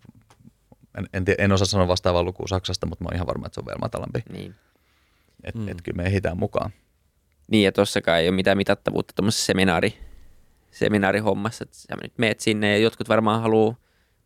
en, 0.98 1.08
en, 1.14 1.26
tiedä, 1.26 1.43
en 1.43 1.52
osaa 1.52 1.66
sanoa 1.66 1.88
vastaavaa 1.88 2.24
lukua 2.24 2.48
Saksasta, 2.48 2.86
mutta 2.86 3.04
mä 3.04 3.08
oon 3.08 3.16
ihan 3.16 3.28
varma, 3.28 3.45
että 3.45 3.54
se 3.56 3.60
on 3.62 3.66
vielä 3.66 3.80
matalampi. 3.82 4.24
Niin. 4.32 4.56
Että 5.43 5.60
Mm. 5.60 5.66
mm. 5.66 5.72
et 5.72 5.82
kyllä 5.84 5.95
me 5.95 6.04
ehditään 6.04 6.38
mukaan. 6.38 6.72
Niin, 7.52 7.66
ja 7.66 7.72
tossakaan 7.72 8.20
ei 8.20 8.28
ole 8.28 8.36
mitään 8.36 8.58
mitattavuutta 8.58 9.14
tuommoisessa 9.16 9.45
seminaari, 9.45 9.98
seminaarihommassa. 10.72 11.64
Että 11.64 11.78
sä 11.78 11.95
nyt 12.04 12.18
meet 12.18 12.39
sinne 12.39 12.72
ja 12.72 12.78
jotkut 12.78 13.10
varmaan 13.10 13.41
haluaa 13.41 13.76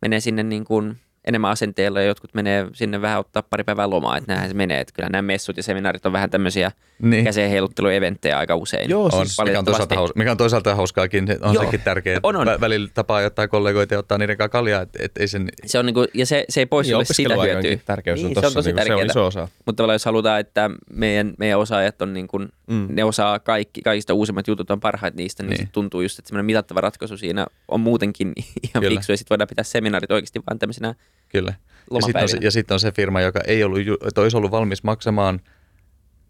menee 0.02 0.20
sinne 0.20 0.42
niin 0.42 0.64
kuin 0.64 1.00
enemmän 1.24 1.50
asenteella 1.50 2.00
ja 2.00 2.06
jotkut 2.06 2.34
menee 2.34 2.66
sinne 2.72 3.02
vähän 3.02 3.20
ottaa 3.20 3.42
pari 3.42 3.64
päivää 3.64 3.90
lomaa, 3.90 4.16
että 4.16 4.32
näinhän 4.32 4.50
se 4.50 4.54
menee. 4.54 4.80
Että 4.80 4.94
kyllä 4.94 5.08
nämä 5.08 5.22
messut 5.22 5.56
ja 5.56 5.62
seminaarit 5.62 6.06
on 6.06 6.12
vähän 6.12 6.30
tämmöisiä 6.30 6.72
Niin. 7.02 7.24
käsien 7.24 7.50
heiluttelueventtejä 7.50 8.38
aika 8.38 8.56
usein. 8.56 8.90
Joo, 8.90 9.04
On, 9.12 9.26
siis 9.26 9.38
mikä, 9.44 9.58
on 9.58 9.64
toisaalta 9.64 9.94
haus, 9.94 10.10
mikä 10.14 10.30
on 10.30 10.36
toisaalta 10.36 10.74
hauskaakin, 10.74 11.26
on 11.40 11.54
Joo. 11.54 11.64
sekin 11.64 11.80
tärkeää. 11.80 12.20
On, 12.22 12.36
on. 12.36 12.46
Vä- 12.46 12.60
Välillä 12.60 12.88
tapaa 12.94 13.20
jotain 13.22 13.48
kollegoita 13.48 13.94
ja 13.94 13.98
ottaa 13.98 14.18
niiden 14.18 14.36
kanssa 14.36 14.48
kaljaa, 14.48 14.82
että 14.82 14.98
et 15.02 15.12
ei 15.18 15.28
sen... 15.28 15.48
Se 15.66 15.78
on 15.78 15.86
niinku, 15.86 16.06
ja 16.14 16.26
se, 16.26 16.44
se 16.48 16.60
ei 16.60 16.66
pois 16.66 16.88
sulle 16.88 17.04
sitä 17.04 17.34
hyötyä. 17.42 17.76
tärkeys 17.86 18.20
on 18.20 18.24
Niin, 18.26 18.34
se 18.34 18.38
on 18.38 18.42
tossa, 18.42 18.58
tosi 18.58 18.68
niinku, 18.68 18.84
se 18.86 18.92
on 18.92 18.98
tärkeää. 18.98 19.12
iso 19.12 19.26
osa. 19.26 19.48
Mutta 19.66 19.76
tavallaan 19.76 19.94
jos 19.94 20.04
halutaan, 20.04 20.40
että 20.40 20.70
meidän, 20.92 21.34
meidän 21.38 21.58
osaajat 21.58 22.02
on 22.02 22.12
niin 22.12 22.28
kuin, 22.28 22.48
Mm. 22.66 22.86
ne 22.90 23.04
osaa 23.04 23.38
kaikki, 23.38 23.82
kaikista 23.82 24.14
uusimmat 24.14 24.48
jutut 24.48 24.70
on 24.70 24.80
parhaat 24.80 25.14
niistä, 25.14 25.42
niin, 25.42 25.50
Niin. 25.50 25.56
niin. 25.58 25.66
sit 25.66 25.72
tuntuu 25.72 26.00
just, 26.00 26.18
että 26.18 26.28
semmoinen 26.28 26.46
mitattava 26.46 26.80
ratkaisu 26.80 27.16
siinä 27.16 27.46
on 27.68 27.80
muutenkin 27.80 28.32
ihan 28.68 28.82
Kyllä. 28.82 28.90
fiksu 29.00 29.12
ja 29.12 29.16
sitten 29.16 29.30
voidaan 29.30 29.48
pitää 29.48 29.64
seminaarit 29.64 30.10
oikeasti 30.10 30.40
vaan 30.50 30.58
tämmöisenä 30.58 30.94
Kyllä. 31.28 31.54
Ja 31.94 32.00
sitten 32.02 32.22
on, 32.22 32.28
se- 32.28 32.38
ja 32.40 32.50
sitten 32.50 32.74
on 32.74 32.80
se 32.80 32.92
firma, 32.92 33.20
joka 33.20 33.40
ei 33.46 33.64
ollut, 33.64 33.78
olisi 34.16 34.36
ollut 34.36 34.50
valmis 34.50 34.82
maksamaan 34.84 35.40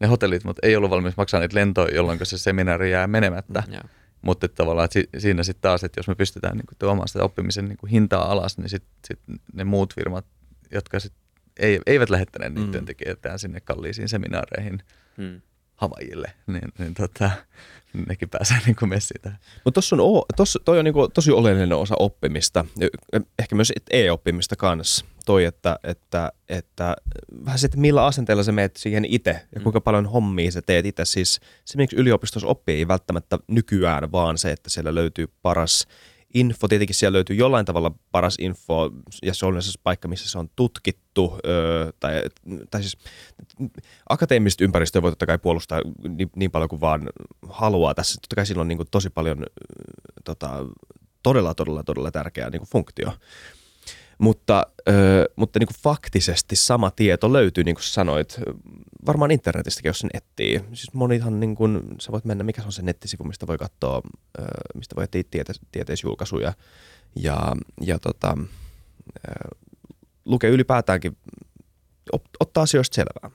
ne 0.03 0.09
hotellit, 0.09 0.45
mutta 0.45 0.67
ei 0.67 0.77
ollut 0.77 0.91
valmis 0.91 1.17
maksamaan 1.17 1.43
niitä 1.43 1.59
lentoja, 1.59 1.95
jolloin 1.95 2.19
se 2.23 2.39
seminaari 2.39 2.91
jää 2.91 3.07
menemättä. 3.07 3.63
Joo. 3.73 3.83
Mutta 4.23 4.49
tavallaan 4.49 4.85
että 4.85 4.93
si- 4.93 5.09
siinä 5.23 5.43
sitten 5.43 5.63
taas, 5.63 5.85
että 5.85 5.99
jos 5.99 6.09
me 6.09 6.15
pystytään 6.15 6.57
niin 6.57 6.67
tuomaan 6.79 7.09
sitä 7.09 7.25
oppimisen 7.25 7.65
niin 7.65 7.89
hintaa 7.91 8.33
alas, 8.33 8.59
niin 8.59 8.69
sitten 8.69 8.91
sit 9.07 9.19
ne 9.55 9.65
muut 9.65 9.95
firmat, 9.95 10.25
jotka 10.73 11.01
sit 11.01 11.13
ei, 11.57 11.81
eivät 11.87 12.11
lähettäneet 12.11 12.55
niitä 12.55 12.67
Mm. 12.67 12.73
työntekijöitään 12.73 13.39
sinne 13.39 13.61
kalliisiin 13.61 14.09
seminaareihin 14.09 14.83
Hmm. 15.17 15.41
Havajille, 15.77 16.33
niin, 16.47 16.69
niin 16.79 16.95
tota, 16.95 17.31
nekin 18.09 18.29
pääsee 18.29 18.57
niin 18.67 18.77
kuin 18.77 18.89
messiin 18.89 19.21
tähän. 19.23 19.39
Mutta 19.65 19.75
tuossa 19.75 19.97
on, 19.97 20.01
o- 20.01 20.25
tossa, 20.37 20.59
toi 20.65 20.79
on 20.79 20.85
niinku 20.85 21.09
tosi 21.09 21.33
oleellinen 21.33 21.73
osa 21.79 21.95
oppimista, 21.99 22.65
ehkä 23.39 23.55
myös 23.55 23.73
e-oppimista 23.91 24.57
kanssa. 24.57 25.05
Toi, 25.27 25.45
että, 25.45 25.79
että, 25.85 26.33
että 26.49 26.97
vähän 27.45 27.59
se, 27.59 27.67
että 27.67 27.79
millä 27.79 28.07
asenteella 28.07 28.43
sä 28.43 28.53
meet 28.53 28.77
siihen 28.77 29.05
itse 29.05 29.41
ja 29.55 29.61
kuinka 29.61 29.81
paljon 29.81 30.07
hommia 30.07 30.51
sä 30.51 30.63
teet 30.63 30.87
itse. 30.87 31.05
Siis 31.05 31.41
se, 31.65 31.77
miksi 31.77 31.97
yliopistossa 31.97 32.49
oppii, 32.49 32.77
ei 32.77 32.89
välttämättä 32.89 33.39
nykyään 33.49 34.13
vaan 34.13 34.39
se, 34.39 34.51
että 34.51 34.71
siellä 34.71 34.95
löytyy 34.95 35.27
paras 35.43 35.87
info. 36.35 36.69
Tietenkin 36.69 36.97
siellä 36.97 37.17
löytyy 37.17 37.37
jollain 37.37 37.67
tavalla 37.67 37.95
paras 38.13 38.37
info 38.41 38.91
ja 39.23 39.35
se 39.35 39.47
on 39.47 39.63
se 39.63 39.81
paikka, 39.83 40.09
missä 40.09 40.29
se 40.29 40.39
on 40.39 40.51
tutkittu. 40.57 41.39
Öö, 41.47 41.93
tai, 42.01 42.23
tai 42.71 42.81
siis 42.83 42.97
akateemista 44.09 44.65
ympäristöä 44.65 45.03
voi 45.03 45.11
totta 45.11 45.27
kai 45.27 45.39
puolustaa 45.39 45.81
niin, 46.09 46.31
niin 46.37 46.51
paljon 46.51 46.69
kuin 46.69 46.81
vaan 46.81 47.09
haluaa 47.49 47.95
tässä. 47.95 48.21
Totta 48.21 48.37
kai 48.37 48.47
sillä 48.47 48.61
on 48.61 48.69
niin 48.69 48.79
kuin 48.79 48.89
tosi 48.91 49.11
paljon 49.11 49.47
tota, 50.25 50.67
todella, 51.23 51.55
todella, 51.55 51.85
todella 51.85 52.11
tärkeä 52.11 52.51
niin 52.51 52.61
kuin 52.61 52.71
funktio. 52.71 53.13
Mutta, 54.19 54.67
ö, 54.89 55.29
mutta 55.37 55.59
niin 55.59 55.67
kuin 55.67 55.77
faktisesti 55.83 56.57
sama 56.57 56.91
tieto 56.91 57.33
löytyy, 57.33 57.65
niin 57.65 57.75
kuin 57.75 57.85
sanoit, 57.85 58.41
varmaan 59.07 59.31
internetistäkin, 59.31 59.89
jos 59.89 59.99
sen 59.99 60.11
etsii. 60.15 60.61
Siis 60.67 60.93
monihan, 60.93 61.41
niin 61.41 61.55
kuin, 61.55 61.81
sä 62.01 62.13
voit 62.13 62.25
mennä, 62.25 62.45
mikä 62.45 62.61
se 62.61 62.67
on 62.67 62.73
se 62.73 62.83
nettisivu, 62.83 63.25
mistä 63.25 63.47
voi 63.47 63.59
katsoa, 63.59 64.03
ö, 64.39 64.43
mistä 64.75 64.97
voi 64.97 65.05
etsiä 65.05 65.23
tiete, 65.31 65.53
tieteisjulkaisuja 65.73 66.53
ja, 67.17 67.53
ja 67.81 67.99
tota, 67.99 68.39
ö, 68.39 69.57
lukea 70.25 70.51
ylipäätäänkin, 70.51 71.17
op, 72.13 72.25
ottaa 72.41 72.63
asioista 72.63 72.95
selvää. 72.95 73.31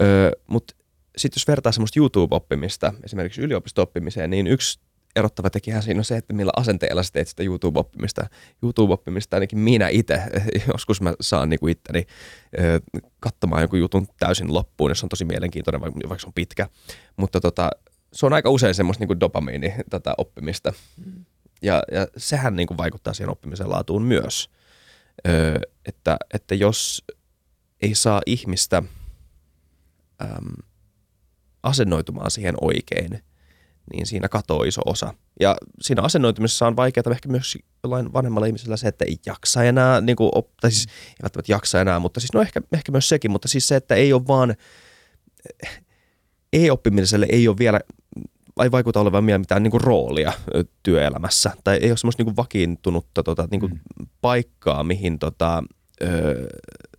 Öö, 0.00 0.30
Mutta 0.46 0.74
sitten 1.16 1.40
jos 1.40 1.48
vertaa 1.48 1.72
semmoista 1.72 2.00
YouTube-oppimista 2.00 2.92
esimerkiksi 3.04 3.42
yliopisto-oppimiseen, 3.42 4.30
niin 4.30 4.46
yksi 4.46 4.80
erottava 5.16 5.50
tekijähän 5.50 5.82
siinä 5.82 6.00
on 6.00 6.04
se, 6.04 6.16
että 6.16 6.32
millä 6.32 6.52
asenteella 6.56 7.02
sä 7.02 7.10
teet 7.12 7.28
sitä 7.28 7.42
YouTube-oppimista. 7.42 8.26
YouTube-oppimista 8.62 9.36
ainakin 9.36 9.58
minä 9.58 9.88
itse, 9.88 10.22
joskus 10.72 11.00
mä 11.00 11.14
saan 11.20 11.48
niinku 11.48 11.66
itteni 11.68 12.06
katsomaan 13.20 13.62
jonkun 13.62 13.78
jutun 13.78 14.06
täysin 14.18 14.54
loppuun, 14.54 14.90
jos 14.90 15.02
on 15.02 15.08
tosi 15.08 15.24
mielenkiintoinen, 15.24 15.80
vaikka, 15.80 16.18
se 16.18 16.26
on 16.26 16.32
pitkä. 16.32 16.68
Mutta 17.16 17.40
tota, 17.40 17.70
se 18.12 18.26
on 18.26 18.32
aika 18.32 18.50
usein 18.50 18.74
semmoista 18.74 19.02
niinku 19.02 19.20
dopamiini 19.20 19.74
tätä 19.90 20.14
oppimista. 20.18 20.72
Ja, 21.62 21.82
ja 21.92 22.06
sehän 22.16 22.56
niinku 22.56 22.76
vaikuttaa 22.76 23.14
siihen 23.14 23.30
oppimisen 23.30 23.70
laatuun 23.70 24.02
myös. 24.02 24.50
Öö, 25.28 25.58
että, 25.86 26.16
että 26.34 26.54
jos 26.54 27.04
ei 27.82 27.94
saa 27.94 28.20
ihmistä 28.26 28.82
äm, 30.22 30.52
asennoitumaan 31.62 32.30
siihen 32.30 32.54
oikein, 32.60 33.22
niin 33.92 34.06
siinä 34.06 34.28
katoaa 34.28 34.64
iso 34.64 34.82
osa. 34.86 35.14
Ja 35.40 35.56
siinä 35.80 36.02
asennoitumisessa 36.02 36.66
on 36.66 36.76
vaikeaa 36.76 37.12
ehkä 37.12 37.28
myös 37.28 37.58
jollain 37.84 38.12
vanhemmalla 38.12 38.46
ihmisellä 38.46 38.76
se, 38.76 38.88
että 38.88 39.04
ei 39.04 39.16
jaksa 39.26 39.64
enää, 39.64 40.00
niin 40.00 40.16
kuin, 40.16 40.30
tai 40.60 40.70
siis 40.70 40.86
ei 40.86 41.22
välttämättä 41.22 41.52
jaksa 41.52 41.80
enää, 41.80 41.98
mutta 41.98 42.20
siis 42.20 42.32
no 42.32 42.40
ehkä, 42.40 42.60
ehkä 42.72 42.92
myös 42.92 43.08
sekin, 43.08 43.30
mutta 43.30 43.48
siis 43.48 43.68
se, 43.68 43.76
että 43.76 43.94
ei 43.94 44.12
ole 44.12 44.26
vaan, 44.26 44.54
ei-oppimiselle 46.52 47.26
ei 47.30 47.48
ole 47.48 47.58
vielä, 47.58 47.80
ei 48.62 48.70
vaikuta 48.70 49.00
olevan 49.00 49.26
vielä 49.26 49.38
mitään 49.38 49.62
niin 49.62 49.70
kuin 49.70 49.80
roolia 49.80 50.32
työelämässä, 50.82 51.52
tai 51.64 51.76
ei 51.76 51.90
ole 51.90 51.96
semmoista 51.96 52.20
niin 52.20 52.26
kuin 52.26 52.36
vakiintunutta 52.36 53.22
tota, 53.22 53.48
niin 53.50 53.60
kuin 53.60 53.72
Mm. 53.72 54.06
paikkaa, 54.20 54.84
mihin 54.84 55.18
tota, 55.18 55.62
öö, 56.02 56.46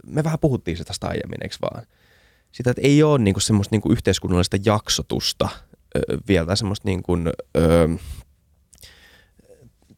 me 0.06 0.24
vähän 0.24 0.40
puhuttiin 0.40 0.78
sitä 0.78 0.88
tästä 0.88 1.08
aiemmin, 1.08 1.38
eikö 1.44 1.56
vaan? 1.62 1.86
Sitä, 2.52 2.72
että 2.72 2.82
ei 2.82 3.04
ole 3.04 3.20
niinku 3.20 3.40
semmoista 3.40 3.74
niinku 3.74 3.92
yhteiskunnallista 3.92 4.58
jaksotusta 4.66 5.50
vielä, 6.28 6.56
semmoista 6.56 6.88
niinku, 6.88 7.18
öö, 7.58 7.88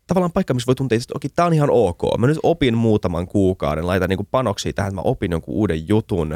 tavallaan 0.07 0.31
paikka, 0.31 0.53
missä 0.53 0.67
voi 0.67 0.75
tuntea, 0.75 0.95
että 0.95 1.13
okei, 1.15 1.29
tämä 1.35 1.45
on 1.45 1.53
ihan 1.53 1.69
ok. 1.71 2.01
Mä 2.17 2.27
nyt 2.27 2.37
opin 2.43 2.77
muutaman 2.77 3.27
kuukauden, 3.27 3.87
laitan 3.87 4.09
niinku 4.09 4.27
panoksia 4.31 4.73
tähän, 4.73 4.89
että 4.89 4.95
mä 4.95 5.01
opin 5.01 5.31
jonkun 5.31 5.55
uuden 5.55 5.87
jutun, 5.87 6.31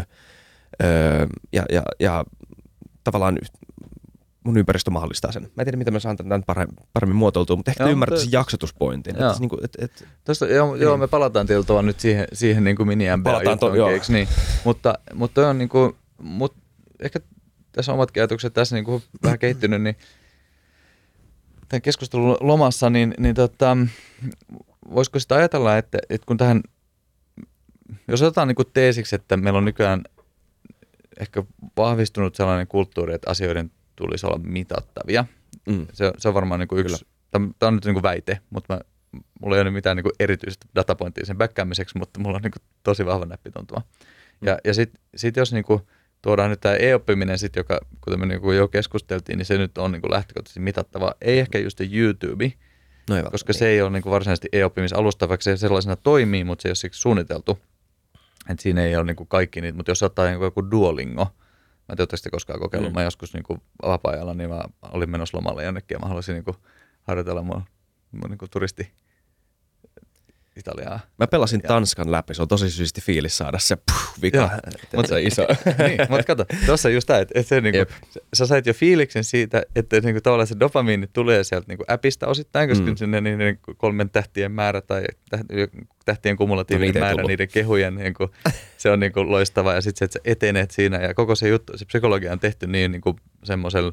öö, 0.84 1.28
ja, 1.53 1.64
ja, 1.72 1.84
ja 1.99 2.26
tavallaan 3.03 3.39
mun 4.43 4.57
ympäristö 4.57 4.91
mahdollistaa 4.91 5.32
sen. 5.32 5.41
Mä 5.43 5.49
en 5.62 5.66
tiedä, 5.66 5.78
miten 5.78 5.93
mä 5.93 5.99
saan 5.99 6.18
tämän 6.18 6.43
paremmin, 6.93 7.16
muotoiltua, 7.16 7.55
mutta 7.55 7.72
ehkä 7.72 7.84
Joo, 7.84 7.95
mutta- 7.95 8.18
sen 8.20 8.32
jaksotuspointin. 8.32 9.16
Joo. 9.16 9.26
Että, 9.26 9.34
se 9.34 9.39
niinku, 9.39 9.57
et, 9.64 9.78
et, 9.80 10.07
Tästä, 10.24 10.45
joo, 10.47 10.76
joo, 10.76 10.91
Niin. 10.93 10.99
me 10.99 11.07
palataan 11.07 11.47
tietyllä 11.47 11.66
tavalla 11.66 11.86
nyt 11.88 11.99
siihen, 11.99 12.28
siihen 12.34 12.64
niin 12.64 12.76
kuin 12.76 12.88
mini 12.88 13.05
Palataan 13.24 13.60
to- 13.60 13.76
joo. 13.76 13.89
niin. 14.10 14.28
mutta, 14.66 14.93
mutta 15.14 15.49
on 15.49 15.57
niin 15.57 15.70
kuin, 15.70 15.93
mut 16.22 16.55
ehkä 16.99 17.20
tässä 17.72 17.93
omatkin 17.93 18.24
ajatukset 18.24 18.53
tässä 18.53 18.76
niin 18.76 18.86
kuin 18.86 19.03
vähän 19.24 19.39
kehittynyt, 19.39 19.82
niin 19.82 19.95
tämän 21.70 21.82
keskustelun 21.82 22.38
lomassa, 22.39 22.89
niin, 22.89 23.13
niin 23.17 23.36
tota, 23.36 23.78
voisiko 24.93 25.20
sitä 25.20 25.36
ajatella, 25.36 25.78
että, 25.78 25.97
että 26.09 26.26
kun 26.26 26.38
tähän, 26.38 26.61
jos 28.07 28.22
otetaan 28.22 28.47
niin 28.47 28.55
kuin 28.55 28.72
teesiksi, 28.74 29.15
että 29.15 29.38
meillä 29.38 29.57
on 29.57 29.65
nykyään 29.65 30.03
ehkä 31.20 31.43
vahvistunut 31.78 32.36
sellainen 32.36 32.67
kulttuuri, 32.67 33.13
että 33.13 33.32
asioiden 33.32 33.72
tulisi 33.95 34.26
olla 34.26 34.39
mitattavia. 34.43 35.26
mm. 35.70 35.88
Se, 35.93 36.11
se 36.17 36.28
on 36.28 36.34
varmaan 36.34 36.59
niin 36.59 36.67
kuin 36.67 36.80
yksi, 36.80 37.05
tämä 37.32 37.49
on 37.61 37.76
nyt 37.76 37.86
niin 37.86 37.95
kuin 37.95 38.03
väite, 38.03 38.39
mutta 38.49 38.74
mä, 38.74 38.82
mulla 39.41 39.55
ei 39.55 39.61
ole 39.61 39.72
mitään 39.72 39.97
niin 39.97 40.03
kuin 40.03 40.13
erityistä 40.20 40.65
datapointtia 40.76 41.26
sen 41.26 41.38
backkäämiseksi, 41.38 41.97
mutta 41.97 42.20
mulla 42.20 42.36
on 42.36 42.41
niin 42.41 42.51
kuin 42.51 42.63
tosi 42.84 43.05
vahva 43.05 43.26
näppituntuma. 43.26 43.82
Ja, 44.41 44.57
ja 44.63 44.74
sitten 44.74 45.01
sit 45.15 45.36
jos 45.36 45.53
niin 45.53 45.63
kuin 45.63 45.82
tuodaan 46.22 46.49
nyt 46.49 46.61
tämä 46.61 46.76
e-oppiminen, 46.76 47.39
sit, 47.39 47.55
joka 47.55 47.80
kuten 48.01 48.20
me 48.20 48.26
niin 48.26 48.41
kuin 48.41 48.57
jo 48.57 48.67
keskusteltiin, 48.67 49.38
niin 49.38 49.45
se 49.45 49.57
nyt 49.57 49.78
on 49.78 49.91
niin 49.91 50.01
kuin 50.01 50.11
lähtökohtaisesti 50.11 50.59
mitattava. 50.59 51.13
Ei 51.22 51.39
ehkä 51.39 51.59
just 51.59 51.82
YouTube, 51.91 52.53
No 53.09 53.15
ei 53.15 53.24
koska 53.24 53.53
se 53.53 53.67
ei 53.67 53.82
ole 53.82 53.89
niin 53.89 54.03
kuin 54.03 54.11
varsinaisesti 54.11 54.49
e-oppimisalusta, 54.51 55.30
vaikka 55.30 55.43
se 55.43 55.57
sellaisena 55.57 55.95
toimii, 55.95 56.43
mutta 56.43 56.61
se 56.61 56.67
ei 56.67 56.70
ole 56.70 56.76
siksi 56.76 57.01
suunniteltu. 57.01 57.59
Et 58.49 58.59
siinä 58.59 58.84
ei 58.84 58.95
ole 58.95 59.05
niin 59.05 59.15
kuin 59.15 59.28
kaikki 59.28 59.61
niitä, 59.61 59.76
mutta 59.76 59.91
jos 59.91 60.03
ottaa 60.03 60.26
niin 60.26 60.38
kuin 60.38 60.45
joku 60.47 60.72
Duolingo, 60.72 61.24
mä 61.26 61.30
en 61.89 61.97
tiedä, 61.97 62.17
sitä 62.17 62.30
koskaan 62.30 62.59
kokeillut, 62.59 62.89
Mm. 62.89 62.93
mm. 62.93 62.99
mä 62.99 63.03
joskus 63.03 63.34
niin 63.34 63.43
kuin 63.43 63.61
vapaa-ajalla, 63.82 64.34
niin 64.34 64.49
mä 64.49 64.61
olin 64.91 65.09
menossa 65.09 65.38
lomalle 65.38 65.63
jonnekin 65.63 65.95
ja 65.95 65.99
mä 65.99 66.07
haluaisin 66.07 66.34
niin 66.34 66.43
kuin 66.43 66.57
harjoitella 67.03 67.41
mun, 67.41 67.61
mun 68.11 68.30
niin 68.30 68.38
kuin 68.38 68.51
turisti 68.51 68.91
Italiaa. 70.60 70.99
Mä 71.20 71.28
pelasin 71.28 71.60
Ja- 71.64 71.68
Tanskan 71.68 72.12
läpi, 72.12 72.34
se 72.34 72.41
on 72.41 72.47
tosi 72.47 72.70
syysti 72.72 73.01
fiilis 73.01 73.38
saada 73.38 73.60
se 73.60 73.76
puh, 73.76 74.22
vika, 74.22 74.38
Joo. 74.38 74.49
mutta 74.95 75.07
se 75.10 75.14
on 75.16 75.22
iso. 75.22 75.47
niin, 75.88 75.99
mutta 76.10 76.24
kato, 76.24 76.45
tuossa 76.66 76.89
just 76.89 77.07
tämä, 77.07 77.20
että, 77.20 77.39
että 77.39 77.49
se, 77.49 77.62
niinku, 77.62 77.78
Jep. 77.78 77.89
sä, 78.10 78.20
sä 78.34 78.45
sait 78.45 78.66
jo 78.66 78.74
fiiliksen 78.74 79.24
siitä, 79.24 79.64
että 79.76 79.99
niinku, 79.99 80.22
tavallaan 80.22 80.47
se 80.47 80.55
dopamiini 80.60 81.07
tulee 81.14 81.43
sieltä 81.43 81.66
niinku 81.68 81.84
appista 81.88 82.28
osittain, 82.28 82.70
koska 82.70 82.86
Mm. 82.86 82.95
sinne 82.95 83.22
niiden 83.22 83.60
kolmen 83.78 84.10
tähtien 84.10 84.51
määrä 84.51 84.82
tai 84.82 85.03
täht- 85.36 85.86
tähtien 86.05 86.34
No 86.34 86.38
kumulatiivinen 86.38 86.95
ei 86.95 86.99
määrä, 87.01 87.12
tullut. 87.16 87.28
niiden 87.28 87.47
kehujen, 87.47 87.95
niinku, 87.95 88.30
se 88.78 88.91
on 88.91 88.99
niinku 88.99 89.32
loistava 89.32 89.74
ja 89.74 89.82
sitten 89.82 89.99
se, 89.99 90.05
että 90.05 90.14
sä 90.14 90.32
etenet 90.32 90.72
siinä 90.72 90.97
ja 90.97 91.14
koko 91.14 91.36
se 91.36 91.47
juttu, 91.49 91.78
se 91.78 91.86
psykologia 91.86 92.32
on 92.32 92.39
tehty 92.39 92.68
niin 92.68 92.91
niinku, 92.91 93.16
semmoisella 93.43 93.91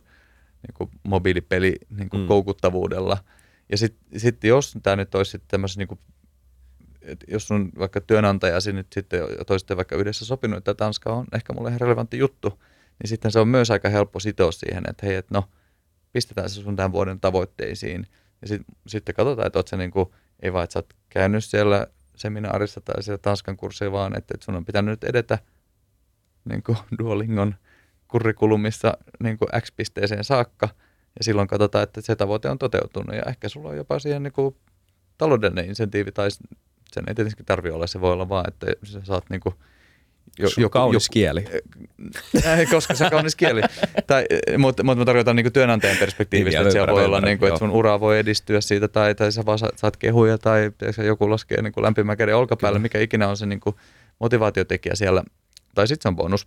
niinku, 0.69 0.91
mobiilipeli 1.03 1.75
niinku, 1.91 2.19
Mm. 2.19 2.27
koukuttavuudella. 2.27 3.19
Ja 3.71 3.79
sitten 3.79 4.21
sit 4.21 4.45
jos 4.45 4.79
tämä 4.83 4.97
nyt 4.97 5.15
olisi 5.15 5.39
tämmöisessä 5.49 5.81
niinku, 5.81 5.99
et 7.07 7.25
jos 7.29 7.49
sun 7.49 7.73
vaikka 7.79 8.01
työnantajasi 8.01 8.73
nyt 8.73 8.87
sitten 8.93 9.23
toisitte 9.47 9.77
vaikka 9.77 9.97
yhdessä 9.97 10.25
sopinut, 10.25 10.59
että 10.59 10.75
Tanska 10.75 11.13
on 11.13 11.27
ehkä 11.33 11.53
mulle 11.53 11.69
ihan 11.69 11.81
relevantti 11.81 12.19
juttu, 12.19 12.49
niin 13.03 13.09
sitten 13.09 13.31
se 13.31 13.39
on 13.39 13.49
myös 13.49 13.71
aika 13.71 13.89
helppo 13.89 14.21
sitoa 14.21 14.53
siihen, 14.53 14.85
että 14.91 15.07
hei, 15.07 15.17
että 15.17 15.35
no, 15.35 15.45
pistetään 16.13 16.51
se 16.51 16.63
sun 16.63 16.77
tämän 16.77 16.93
vuoden 16.93 17.21
tavoitteisiin. 17.21 18.07
Ja 18.43 18.49
sit, 18.49 18.63
sitten 18.87 19.15
katsotaan, 19.15 19.47
että 19.47 19.59
oot 19.59 19.69
sä 19.69 19.77
niinku, 19.77 20.15
ei 20.43 20.53
vaan, 20.53 20.65
että 20.65 20.73
sä 20.73 20.79
oot 20.79 20.95
käynyt 21.09 21.45
siellä 21.45 21.87
seminaarissa 22.17 22.81
tai 22.81 23.03
siellä 23.03 23.19
Tanskan 23.19 23.57
kurssilla, 23.57 23.93
vaan 23.93 24.19
että, 24.19 24.35
että 24.35 24.45
sun 24.45 24.57
on 24.57 24.65
pitänyt 24.65 24.93
nyt 24.93 25.05
edetä 25.05 25.39
niin 26.45 26.63
kuin 26.63 26.79
Duolingon 26.99 27.55
kurrikulumissa 28.09 28.99
niin 29.23 29.39
kuin 29.39 29.49
X-pisteeseen 29.61 30.25
saakka, 30.25 30.69
ja 31.19 31.25
silloin 31.25 31.49
katsotaan, 31.49 31.83
että 31.83 32.01
se 32.01 32.17
tavoite 32.17 32.51
on 32.51 32.59
toteutunut, 32.59 33.17
ja 33.17 33.23
ehkä 33.27 33.49
sulla 33.49 33.69
on 33.69 33.77
jopa 33.77 33.99
siihen 33.99 34.23
niin 34.23 34.33
kuin 34.33 34.57
taloudellinen 35.19 35.65
insentiivi, 35.65 36.13
tai 36.13 36.29
sen 36.93 37.05
ei 37.09 37.15
tietysti 37.15 37.45
tarvitse 37.45 37.75
olla, 37.75 37.87
se 37.87 38.01
voi 38.01 38.13
olla 38.13 38.29
vaan, 38.29 38.45
että 38.49 38.67
sä 38.85 39.01
saat 39.05 39.25
niin 39.31 39.41
kuin 39.41 39.55
jo, 40.39 40.49
jo, 40.57 40.71
kaunis 40.71 41.07
jo, 41.07 41.13
kieli. 41.13 41.45
Ei, 42.59 42.67
koska 42.67 42.95
se 42.95 43.11
kaunis 43.11 43.37
kieli. 43.37 43.61
tai, 44.07 44.27
mutta, 44.59 44.83
mutta 44.83 45.01
mä 45.01 45.05
tarkoitan 45.05 45.37
niin 45.37 45.53
työnantajan 45.53 45.97
perspektiivistä, 45.97 46.61
että 46.61 46.73
siellä 46.73 46.93
voi 46.93 47.05
olla, 47.05 47.21
niin 47.21 47.39
kuin, 47.39 47.49
että 47.49 47.59
sun 47.59 47.71
ura 47.71 48.01
voi 48.01 48.19
edistyä 48.19 48.61
siitä, 48.61 48.89
tai, 48.89 49.15
tai 49.15 49.33
sä 49.33 49.47
vaan 49.47 49.59
saat 49.59 49.97
kehuja, 49.97 50.39
tai 50.39 50.73
joku 51.07 51.31
laskee 51.31 51.63
niin 51.63 51.73
lämpimän 51.77 52.17
käden 52.17 52.37
olkapäälle, 52.37 52.79
mikä 52.79 53.01
ikinä 53.01 53.29
on 53.29 53.37
se 53.37 53.47
niin 53.47 53.61
kuin, 53.61 53.77
motivaatiotekijä 54.19 54.95
siellä, 54.95 55.25
tai 55.75 55.89
sitten 55.89 56.03
se 56.03 56.09
on 56.09 56.17
bonus. 56.17 56.47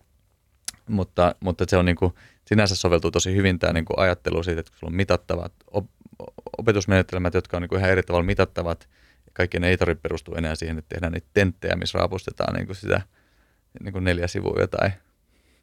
Mutta, 0.90 1.36
mutta 1.40 1.66
se 1.68 1.78
on 1.78 1.86
niin 1.86 1.96
kuin, 1.96 2.14
sinänsä 2.46 2.76
soveltuu 2.76 3.12
tosi 3.12 3.36
hyvin 3.36 3.60
tämä 3.60 3.74
niin 3.74 3.86
kuin 3.86 4.00
ajattelu 4.00 4.44
siitä, 4.44 4.60
että 4.60 4.72
sulla 4.76 4.92
on 4.92 4.96
mitattavat 4.96 5.54
op, 5.72 5.86
opetusmenetelmät, 6.58 7.34
jotka 7.34 7.58
on 7.58 7.62
niin 7.62 7.70
kuin 7.70 7.80
ihan 7.80 7.92
eri 7.92 8.04
tavalla 8.04 8.26
mitattavat, 8.26 8.88
kaikki 9.40 9.60
ne 9.60 9.70
ei 9.70 9.78
tarvitse 9.78 10.02
perustua 10.02 10.38
enää 10.38 10.56
siihen, 10.56 10.78
että 10.78 10.90
tehdään 10.90 11.14
niitä 11.14 11.28
tenttejä, 11.34 11.76
missä 11.76 11.98
raapustetaan 11.98 12.54
niin 12.54 12.66
kuin 12.66 12.76
sitä– 12.76 13.02
niin 13.84 13.94
kuin 13.94 14.04
neljä 14.04 14.28
sivua 14.28 14.60
jotain 14.60 14.92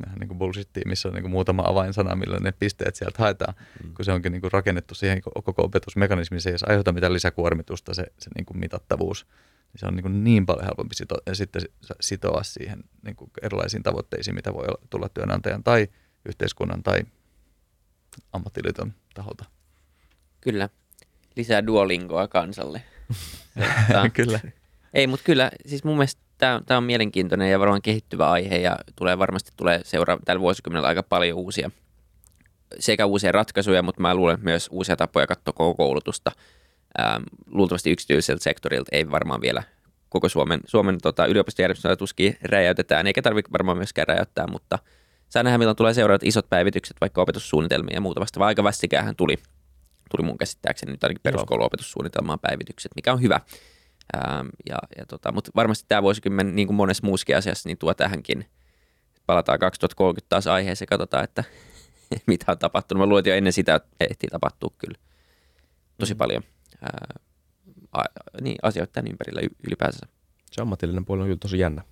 vähän 0.07 0.19
niin 0.19 0.29
kuin 0.29 0.39
bullshittia, 0.39 0.83
missä 0.87 1.09
on 1.09 1.15
niin 1.15 1.23
kuin 1.23 1.33
muutama 1.33 1.63
avainsana, 1.67 2.17
millä 2.17 2.39
ne 2.39 2.53
pisteet 2.53 2.97
sieltä 2.97 3.17
haetaan, 3.19 3.55
mm. 3.85 3.95
kun 3.95 4.05
se 4.05 4.13
onkin 4.13 4.33
niin 4.33 4.41
kuin 4.41 4.53
rakennettu 4.53 4.95
siihen 4.95 5.23
koko 5.23 5.63
opetusmekanismiin, 5.63 6.41
se 6.41 6.51
ei 6.51 6.57
aiheuta 6.67 6.93
mitään 6.93 7.13
lisäkuormitusta, 7.13 7.95
se, 7.95 8.07
se 8.19 8.31
niin 8.37 8.47
kuin 8.47 8.59
mitattavuus. 8.59 9.27
Se 9.77 9.87
on 9.87 9.95
niin, 9.95 10.03
kuin 10.03 10.25
niin 10.25 10.47
paljon 10.47 10.65
helpompi 10.65 10.95
sito, 10.95 11.15
sitten 11.33 11.63
sitoa 12.01 12.43
siihen 12.43 12.85
niin 13.05 13.17
kuin 13.17 13.31
erilaisiin 13.43 13.83
tavoitteisiin, 13.83 14.35
mitä 14.35 14.55
voi 14.55 14.67
tulla 14.91 15.09
työnantajan 15.09 15.65
tai 15.65 15.89
yhteiskunnan 16.25 16.83
tai 16.83 17.01
ammattiliiton 18.33 18.93
taholta. 19.15 19.45
Kyllä. 20.41 20.69
Lisää 21.37 21.67
duolingoa 21.67 22.29
kansalle. 22.29 22.83
Kyllä. 24.13 24.41
Ei, 24.95 25.07
mutta 25.07 25.25
kyllä, 25.25 25.51
siis 25.67 25.85
mun 25.85 25.97
mielestä 25.97 26.21
tämä, 26.39 26.61
tämä 26.67 26.79
on 26.79 26.85
mielenkiintoinen 26.85 27.51
ja 27.51 27.61
varmaan 27.61 27.83
kehittyvä 27.83 28.31
aihe 28.31 28.57
ja 28.57 28.79
tulee 28.97 29.19
varmasti 29.19 29.51
tulee 29.57 29.81
seuraa 29.85 30.19
tällä 30.25 30.41
vuosikymmenellä 30.41 30.89
aika 30.89 31.03
paljon 31.03 31.39
uusia 31.39 31.71
sekä 32.79 33.07
uusia 33.07 33.33
ratkaisuja, 33.33 33.83
mutta 33.83 34.01
mä 34.01 34.15
luulen 34.15 34.39
myös 34.43 34.69
uusia 34.73 34.97
tapoja 34.97 35.27
katsoa 35.27 35.53
koko 35.53 35.75
koulutusta. 35.75 36.33
Ähm, 37.01 37.23
luultavasti 37.47 37.91
yksityiseltä 37.91 38.45
sektorilta 38.45 38.89
ei 38.93 39.11
varmaan 39.11 39.41
vielä 39.41 39.63
koko 40.09 40.29
Suomen, 40.29 40.61
Suomen 40.67 40.99
tota, 41.03 41.27
yliopistojärjestelmää 41.27 41.97
tuskin 41.97 42.37
räjäytetään, 42.43 43.07
eikä 43.07 43.23
tarvitse 43.23 43.53
varmaan 43.53 43.77
myöskään 43.77 44.09
räjäyttää, 44.09 44.47
mutta 44.47 44.79
saa 45.29 45.43
nähdä, 45.43 45.59
milloin 45.59 45.77
tulee 45.77 45.95
seuraavat 45.95 46.25
isot 46.25 46.51
päivitykset, 46.51 46.97
vaikka 47.01 47.23
opetussuunnitelmia 47.23 47.95
ja 47.95 48.01
muuta 48.01 48.21
vastaavaa. 48.21 48.47
Aika 48.47 48.65
vastikään 48.65 49.17
tuli, 49.17 49.37
tuli 50.11 50.27
mun 50.27 50.39
käsittääkseni 50.39 50.93
nyt 50.93 51.05
ainakin 51.05 51.23
peruskouluopetussuunnitelmaan 51.23 52.39
päivitykset, 52.39 52.93
mikä 52.97 53.13
on 53.13 53.23
hyvä. 53.23 53.41
Ähm, 54.17 54.47
ja, 54.69 54.77
ja 54.99 55.07
tota, 55.07 55.33
mutta 55.33 55.51
varmasti 55.57 55.85
tämä 55.89 56.03
vuosikymmen, 56.03 56.57
niin 56.57 56.69
kuin 56.69 56.77
monessa 56.77 57.07
muussakin 57.07 57.37
asiassa, 57.37 57.69
niin 57.69 57.79
tuo 57.79 57.95
tähänkin. 57.95 58.47
Palataan 59.27 59.59
2030 59.59 60.29
taas 60.29 60.47
aiheeseen, 60.47 60.89
katsotaan, 60.89 61.25
että 61.25 61.45
mitä 62.27 62.53
on 62.53 62.59
tapahtunut. 62.59 62.99
Mä 63.01 63.07
luulen, 63.07 63.25
jo 63.27 63.35
ennen 63.35 63.53
sitä 63.53 63.81
ehtii 64.01 64.29
tapahtua 64.31 64.71
kyllä 64.79 64.99
tosi 65.99 66.15
mm. 66.15 66.19
paljon 66.19 66.43
ää, 66.83 67.15
a, 67.93 68.03
niin, 68.41 68.57
asioita 68.63 68.93
tämän 68.93 69.11
ympärillä 69.11 69.41
ylipäänsä. 69.67 70.07
Se 70.53 70.63
ammatillinen 70.63 71.05
puoli 71.05 71.21
on 71.21 71.27
kyllä 71.27 71.39
tosi 71.39 71.59
jännä. 71.59 71.83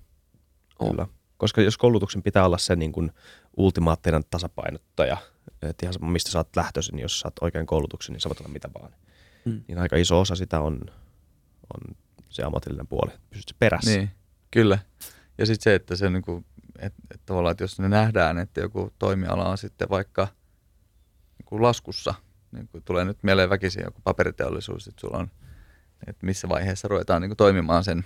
On. 0.78 0.90
Kyllä. 0.90 1.06
Koska 1.36 1.62
jos 1.62 1.78
koulutuksen 1.78 2.22
pitää 2.22 2.46
olla 2.46 2.58
se 2.58 2.76
niin 2.76 2.92
kuin 2.92 3.12
ultimaattinen 3.56 4.22
tasapainottaja, 4.30 5.16
että 5.62 5.86
ihan 5.86 6.12
mistä 6.12 6.30
sä 6.30 6.38
oot 6.38 6.56
lähtöisin, 6.56 6.96
niin 6.96 7.02
jos 7.02 7.20
saat 7.20 7.34
oikean 7.40 7.66
koulutuksen, 7.66 8.12
niin 8.12 8.20
sä 8.20 8.28
voit 8.28 8.40
olla 8.40 8.52
mitä 8.52 8.68
vaan. 8.80 8.92
Mm. 9.44 9.64
Niin 9.68 9.78
aika 9.78 9.96
iso 9.96 10.20
osa 10.20 10.34
sitä 10.34 10.60
on, 10.60 10.80
on 11.74 11.96
se 12.28 12.42
ammatillinen 12.42 12.86
puoli, 12.86 13.12
pysyt 13.30 13.56
perässä. 13.58 13.90
Niin, 13.90 14.10
kyllä. 14.50 14.78
Ja 15.38 15.46
sitten 15.46 15.64
se, 15.64 15.74
että 15.74 15.96
se 15.96 16.10
niinku, 16.10 16.44
että 16.78 17.02
et 17.14 17.20
tavallaan, 17.26 17.50
että 17.50 17.64
jos 17.64 17.78
ne 17.78 17.88
nähdään, 17.88 18.38
että 18.38 18.60
joku 18.60 18.92
toimiala 18.98 19.48
on 19.48 19.58
sitten 19.58 19.88
vaikka 19.90 20.28
niinku 21.38 21.62
laskussa, 21.62 22.14
niin 22.52 22.68
kuin 22.68 22.84
tulee 22.84 23.04
nyt 23.04 23.18
mieleen 23.22 23.50
väkisin 23.50 23.82
joku 23.84 24.00
paperiteollisuus, 24.04 24.88
että 24.88 25.00
sulla 25.00 25.18
on, 25.18 25.30
että 26.06 26.26
missä 26.26 26.48
vaiheessa 26.48 26.88
ruvetaan 26.88 27.22
niin 27.22 27.30
kuin 27.30 27.36
toimimaan 27.36 27.84
sen, 27.84 28.04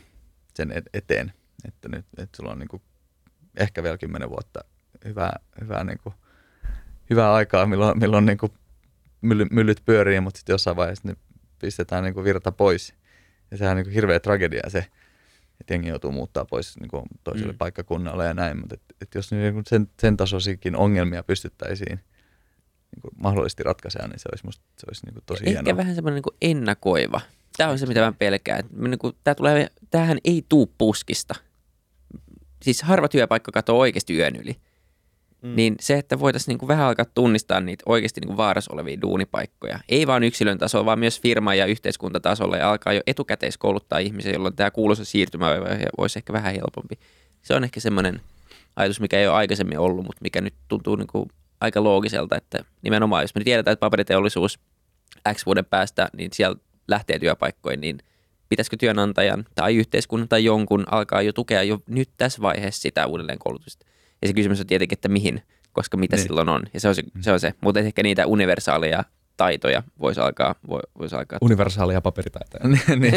sen 0.54 0.72
eteen. 0.94 1.32
Että 1.68 1.88
nyt 1.88 2.06
että 2.16 2.36
sulla 2.36 2.52
on 2.52 2.58
niin 2.58 2.68
kuin 2.68 2.82
ehkä 3.56 3.82
vielä 3.82 3.98
kymmenen 3.98 4.30
vuotta 4.30 4.60
hyvää, 5.04 5.40
hyvää, 5.60 5.84
niin 5.84 5.98
kuin, 5.98 6.14
hyvää 7.10 7.34
aikaa, 7.34 7.66
milloin, 7.66 7.98
milloin 7.98 8.26
niin 8.26 8.38
kuin 8.38 8.52
myllyt 9.50 9.82
pyörii, 9.84 10.20
mutta 10.20 10.38
sitten 10.38 10.54
jossain 10.54 10.76
vaiheessa 10.76 11.08
ne 11.08 11.16
pistetään 11.58 12.04
niin 12.04 12.14
kuin 12.14 12.24
virta 12.24 12.52
pois. 12.52 12.94
Ja 13.50 13.56
sehän 13.56 13.70
on 13.70 13.76
niin 13.76 13.84
kuin 13.84 13.94
hirveä 13.94 14.20
tragedia 14.20 14.70
se, 14.70 14.78
että 15.60 15.74
jengi 15.74 15.88
joutuu 15.88 16.12
muuttaa 16.12 16.44
pois 16.44 16.80
niin 16.80 16.88
kuin 16.88 17.04
toiselle 17.24 17.52
mm. 17.52 17.58
paikkakunnalle 17.58 18.26
ja 18.26 18.34
näin. 18.34 18.60
Mutta 18.60 18.74
et, 18.74 18.82
et 19.00 19.14
jos 19.14 19.32
niin 19.32 19.62
sen, 19.66 19.88
sen 20.00 20.16
tasoisikin 20.16 20.76
ongelmia 20.76 21.22
pystyttäisiin 21.22 22.00
niin 22.94 23.02
kuin 23.02 23.14
mahdollisesti 23.16 23.62
ratkaisea, 23.62 24.08
niin 24.08 24.18
se 24.18 24.28
olisi, 24.32 24.46
musta, 24.46 24.64
se 24.78 24.86
olisi 24.88 25.06
niin 25.06 25.14
kuin 25.14 25.24
tosi 25.26 25.44
Ehkä 25.46 25.62
hienoa. 25.62 25.76
vähän 25.76 25.94
semmoinen 25.94 26.22
niin 26.22 26.56
ennakoiva. 26.56 27.20
Tämä 27.56 27.70
on 27.70 27.78
se, 27.78 27.86
mitä 27.86 28.00
mä 28.00 28.12
pelkään. 28.12 28.64
Niin 28.76 28.98
kuin, 28.98 29.16
tämä 29.24 29.34
tulee, 29.34 29.70
tämähän 29.90 30.18
ei 30.24 30.44
tuu 30.48 30.74
puskista. 30.78 31.34
Siis 32.62 32.82
harva 32.82 33.08
työpaikka 33.08 33.52
katoo 33.52 33.78
oikeasti 33.78 34.16
yön 34.16 34.36
yli. 34.36 34.56
Mm. 35.42 35.56
Niin 35.56 35.74
se, 35.80 35.98
että 35.98 36.18
voitaisiin 36.18 36.52
niin 36.52 36.58
kuin 36.58 36.68
vähän 36.68 36.86
alkaa 36.86 37.06
tunnistaa 37.14 37.60
niitä 37.60 37.82
oikeasti 37.86 38.20
niin 38.20 38.28
kuin 38.28 38.36
vaarassa 38.36 38.72
olevia 38.72 39.00
duunipaikkoja, 39.02 39.80
ei 39.88 40.06
vain 40.06 40.22
yksilön 40.22 40.58
tasolla, 40.58 40.86
vaan 40.86 40.98
myös 40.98 41.20
firma- 41.20 41.54
ja 41.54 41.66
yhteiskuntatasolla 41.66 42.56
ja 42.56 42.70
alkaa 42.70 42.92
jo 42.92 43.00
etukäteiskouluttaa 43.06 43.98
ihmisiä, 43.98 44.32
jolloin 44.32 44.56
tämä 44.56 44.70
kuuluisa 44.70 45.04
siirtymä 45.04 45.46
voisi 45.98 46.18
ehkä 46.18 46.32
vähän 46.32 46.54
helpompi. 46.54 46.98
Se 47.42 47.54
on 47.54 47.64
ehkä 47.64 47.80
semmoinen 47.80 48.20
ajatus, 48.76 49.00
mikä 49.00 49.18
ei 49.18 49.28
ole 49.28 49.36
aikaisemmin 49.36 49.78
ollut, 49.78 50.04
mutta 50.04 50.22
mikä 50.22 50.40
nyt 50.40 50.54
tuntuu 50.68 50.96
niin 50.96 51.06
kuin 51.06 51.30
aika 51.60 51.82
loogiselta, 51.82 52.36
että 52.36 52.64
nimenomaan 52.82 53.22
jos 53.22 53.34
me 53.34 53.44
tiedetään, 53.44 53.72
että 53.72 53.80
paperiteollisuus 53.80 54.58
X 55.34 55.46
vuoden 55.46 55.64
päästä, 55.64 56.08
niin 56.16 56.30
siellä 56.32 56.56
lähtee 56.88 57.18
työpaikkoihin, 57.18 57.80
niin 57.80 57.98
pitäisikö 58.48 58.76
työnantajan 58.76 59.44
tai 59.54 59.76
yhteiskunnan 59.76 60.28
tai 60.28 60.44
jonkun 60.44 60.84
alkaa 60.90 61.22
jo 61.22 61.32
tukea 61.32 61.62
jo 61.62 61.80
nyt 61.86 62.10
tässä 62.16 62.42
vaiheessa 62.42 62.82
sitä 62.82 63.06
uudelleenkoulutusta. 63.06 63.86
Ja 64.22 64.28
se 64.28 64.34
kysymys 64.34 64.60
on 64.60 64.66
tietenkin, 64.66 64.96
että 64.96 65.08
mihin, 65.08 65.42
koska 65.72 65.96
mitä 65.96 66.16
niin. 66.16 66.22
silloin 66.22 66.48
on. 66.48 66.62
Ja 66.74 66.80
se 66.80 66.88
on 66.88 66.94
se. 66.94 67.02
Se 67.20 67.32
on 67.32 67.40
se. 67.40 67.54
Mutta 67.60 67.80
ehkä 67.80 68.02
niitä 68.02 68.26
universaaleja 68.26 69.04
taitoja 69.38 69.82
voisi 70.00 70.20
alkaa. 70.20 70.54
Voi, 70.68 70.80
voisi 70.98 71.16
alkaa. 71.16 71.38
Universaalia 71.42 72.00
paperitaitoja. 72.00 72.64
Niin. 73.00 73.14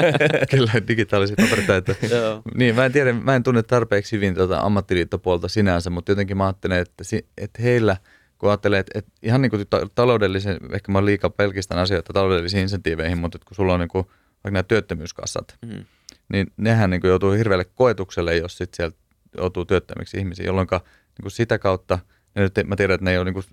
Kyllä, 0.50 0.72
digitaalisia 0.88 1.36
paperitaitoja. 1.40 1.96
niin, 2.58 2.74
mä 2.74 2.84
en 2.84 2.92
tiedä, 2.92 3.12
mä 3.12 3.34
en 3.34 3.42
tunne 3.42 3.62
tarpeeksi 3.62 4.16
hyvin 4.16 4.34
tuota 4.34 4.60
ammattiliittopuolta 4.60 5.48
sinänsä, 5.48 5.90
mutta 5.90 6.12
jotenkin 6.12 6.36
mä 6.36 6.44
ajattelen, 6.44 6.78
että, 6.78 7.04
että 7.38 7.62
heillä, 7.62 7.96
kun 8.38 8.48
ajattelee, 8.48 8.78
että, 8.78 8.98
että 8.98 9.12
ihan 9.22 9.42
niin 9.42 9.50
kuin 9.50 9.66
taloudellisen, 9.94 10.58
ehkä 10.72 10.92
mä 10.92 11.04
liikaa 11.04 11.30
pelkistän 11.30 11.78
asioita 11.78 12.12
taloudellisiin 12.12 12.62
insentiiveihin, 12.62 13.18
mutta 13.18 13.36
että 13.36 13.46
kun 13.48 13.54
sulla 13.54 13.74
on 13.74 13.80
niin 13.80 13.88
kuin, 13.88 14.04
vaikka 14.04 14.50
nämä 14.50 14.62
työttömyyskassat, 14.62 15.56
mm. 15.66 15.84
niin 16.28 16.46
nehän 16.56 16.90
niin 16.90 17.00
kuin 17.00 17.08
joutuu 17.08 17.32
hirveälle 17.32 17.64
koetukselle, 17.64 18.36
jos 18.36 18.58
sitten 18.58 18.76
sieltä 18.76 18.96
joutuu 19.38 19.64
työttömiksi 19.64 20.18
ihmisiä, 20.18 20.46
jolloin 20.46 20.68
niin 21.22 21.30
sitä 21.30 21.58
kautta, 21.58 21.98
ja 22.34 22.42
nyt 22.42 22.54
mä 22.66 22.76
tiedän, 22.76 22.94
että 22.94 23.04
ne 23.04 23.10
ei 23.10 23.18
ole 23.18 23.32
niin 23.32 23.44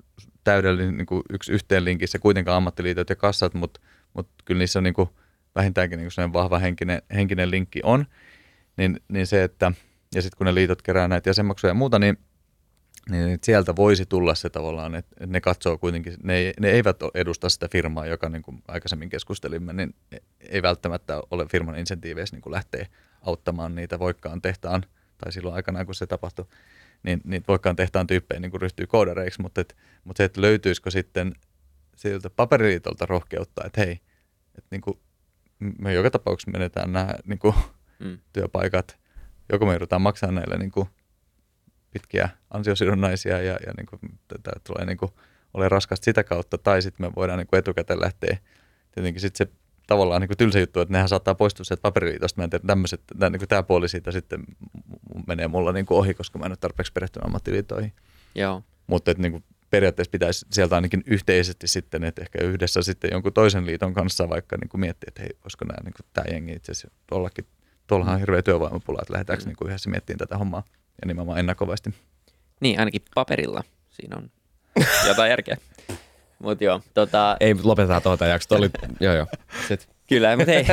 täydellinen 0.44 0.98
niin 0.98 1.06
kuin 1.06 1.22
yksi 1.30 1.52
yhteen 1.52 1.86
linkissä 1.86 2.20
kuitenkaan 2.20 2.58
ammattiliitot 2.58 3.10
ja 3.10 3.16
kassat, 3.16 3.54
mutta, 3.54 3.80
mutta 4.14 4.34
kyllä 4.46 4.60
niissä 4.60 4.80
on 4.80 4.84
niin 4.84 4.94
kuin 4.94 5.10
vähintäänkin 5.56 6.00
niin 6.00 6.10
kuin 6.16 6.34
vahva 6.34 6.60
henkinen, 6.60 7.02
henkinen 7.14 7.52
linkki 7.52 7.80
on, 7.84 8.06
niin, 8.78 9.00
niin 9.08 9.28
se, 9.28 9.44
että 9.44 9.72
ja 10.16 10.22
sitten 10.22 10.38
kun 10.38 10.46
ne 10.46 10.56
liitot 10.56 10.82
kerää 10.82 11.08
näitä 11.08 11.30
jäsenmaksuja 11.30 11.72
ja 11.72 11.76
muuta, 11.76 12.00
niin, 12.00 12.18
niin 13.10 13.40
sieltä 13.44 13.76
voisi 13.76 14.06
tulla 14.06 14.36
se 14.36 14.50
tavallaan, 14.50 14.96
että 14.96 15.28
ne 15.28 15.42
katsoo 15.42 15.78
kuitenkin, 15.78 16.14
ne, 16.24 16.54
ne 16.60 16.70
eivät 16.70 16.98
edusta 17.14 17.50
sitä 17.50 17.68
firmaa, 17.72 18.06
joka 18.06 18.30
niin 18.30 18.42
kuin 18.42 18.64
aikaisemmin 18.68 19.10
keskustelimme, 19.10 19.74
niin 19.74 19.96
ei 20.40 20.62
välttämättä 20.62 21.22
ole 21.32 21.46
firman 21.46 21.80
insentiiveissä 21.80 22.36
niin 22.36 22.52
lähteä 22.52 22.86
auttamaan 23.22 23.76
niitä 23.76 24.00
voikkaan 24.00 24.42
tehtaan– 24.42 24.86
tai 25.24 25.32
silloin 25.32 25.56
aikanaan, 25.56 25.86
kun 25.86 25.96
se 25.96 26.08
tapahtui, 26.08 26.46
niin, 27.04 27.22
niin 27.24 27.44
voikkaan 27.48 27.76
tehtaan 27.76 28.08
tyyppejä 28.08 28.40
niin 28.40 28.52
kuin 28.52 28.62
ryhtyy 28.62 28.88
koodareiksi, 28.88 29.42
mutta, 29.42 29.62
et, 29.62 29.78
mutta 30.04 30.18
se, 30.18 30.24
että 30.24 30.42
löytyisikö 30.42 30.92
sitten 30.92 31.36
siltä 31.96 32.30
paperiliitolta 32.30 33.06
rohkeutta, 33.06 33.62
että 33.66 33.82
hei, 33.82 34.00
että 34.58 34.68
niin 34.72 34.82
kuin 34.82 35.00
me 35.80 35.94
joka 35.94 36.12
tapauksessa 36.12 36.52
menetään 36.52 36.94
nämä 36.94 37.14
niin 37.26 37.40
kuin, 37.40 37.56
mm. 38.00 38.18
työpaikat, 38.34 39.00
joko 39.52 39.66
me 39.66 39.72
joudutaan 39.72 40.02
maksamaan 40.02 40.36
näille 40.36 40.58
niin 40.58 40.72
kuin, 40.72 40.88
pitkiä 41.92 42.30
ansiosidonnaisia 42.50 43.42
ja, 43.42 43.58
ja 43.66 43.74
niin 43.78 43.86
kuin, 43.86 44.00
tätä 44.28 44.52
tulee 44.68 44.86
niin 44.86 44.98
kuin, 44.98 45.12
ole 45.54 45.70
raskasta 45.70 46.06
sitä 46.06 46.24
kautta, 46.24 46.58
tai 46.58 46.82
sitten 46.82 47.06
me 47.06 47.12
voidaan 47.16 47.40
niin 47.40 47.48
kuin 47.48 47.58
etukäteen 47.58 48.02
lähteä. 48.02 48.38
Tietenkin 48.92 49.22
sitten 49.22 49.48
se 49.48 49.54
tavallaan 49.88 50.22
niin 50.22 50.28
kuin 50.28 50.38
tylsä 50.38 50.60
juttu, 50.60 50.80
että 50.80 50.92
nehän 50.92 51.10
saattaa 51.10 51.36
poistua 51.36 51.64
sieltä 51.64 51.82
paperiliitosta. 51.82 52.42
Mä 52.42 52.44
en 52.44 52.50
tiedä, 52.50 52.64
tämmöiset, 52.68 53.02
tämä, 53.20 53.30
niin 53.30 53.48
tämä 53.48 53.64
puoli 53.64 53.90
siitä 53.90 54.12
sitten 54.12 54.44
menee 55.28 55.48
mulla 55.48 55.72
niin 55.72 55.86
kuin 55.86 55.98
ohi, 55.98 56.14
koska 56.14 56.40
mä 56.40 56.46
en 56.46 56.52
ole 56.52 56.58
tarpeeksi 56.58 56.94
perehtynyt 56.94 57.26
ammattiliitoihin. 57.26 57.94
Joo. 58.36 58.64
Mutta 58.88 59.12
että 59.12 59.22
niin 59.22 59.32
kuin 59.32 59.44
periaatteessa 59.70 60.12
pitäisi 60.12 60.46
sieltä 60.52 60.76
ainakin 60.76 61.04
yhteisesti 61.06 61.68
sitten, 61.68 62.04
että 62.04 62.22
ehkä 62.22 62.44
yhdessä 62.44 62.82
sitten 62.82 63.10
jonkun 63.14 63.34
toisen 63.34 63.66
liiton 63.66 63.94
kanssa 63.94 64.30
vaikka 64.30 64.58
niin 64.58 64.70
kuin 64.70 64.82
miettiä, 64.82 65.08
että 65.08 65.22
hei, 65.22 65.30
voisiko 65.44 65.66
nämä, 65.66 65.78
niin 65.84 65.94
kuin, 65.94 66.06
tämä 66.14 66.26
jengi 66.32 66.54
itse 66.54 66.72
asiassa 66.72 66.98
tuollakin, 67.08 67.46
tuollahan 67.88 68.14
on 68.14 68.20
hirveä 68.20 68.42
työvoimapula, 68.42 69.00
että 69.02 69.14
lähdetäänkö 69.14 69.44
mm. 69.44 69.48
niin 69.48 69.56
kuin 69.56 69.68
yhdessä 69.68 69.90
miettimään 69.90 70.18
tätä 70.18 70.38
hommaa 70.38 70.64
ja 71.02 71.08
nimenomaan 71.08 71.40
ennakovasti. 71.40 71.94
Niin, 72.60 72.80
ainakin 72.80 73.02
paperilla 73.16 73.64
siinä 73.90 74.18
on 74.18 74.32
jotain 75.08 75.30
järkeä. 75.30 75.58
Mut 76.44 76.62
joo, 76.62 76.82
tota... 76.94 77.38
Ei, 77.40 77.56
lopetetaan 77.64 78.02
tuota 78.02 78.26
jaksoa. 78.26 78.58
Oli, 78.58 78.70
joo, 79.00 79.16
joo. 79.16 79.28
Sit. 79.68 79.90
Kyllä, 80.10 80.38
mutta 80.38 80.52
hei, 80.52 80.66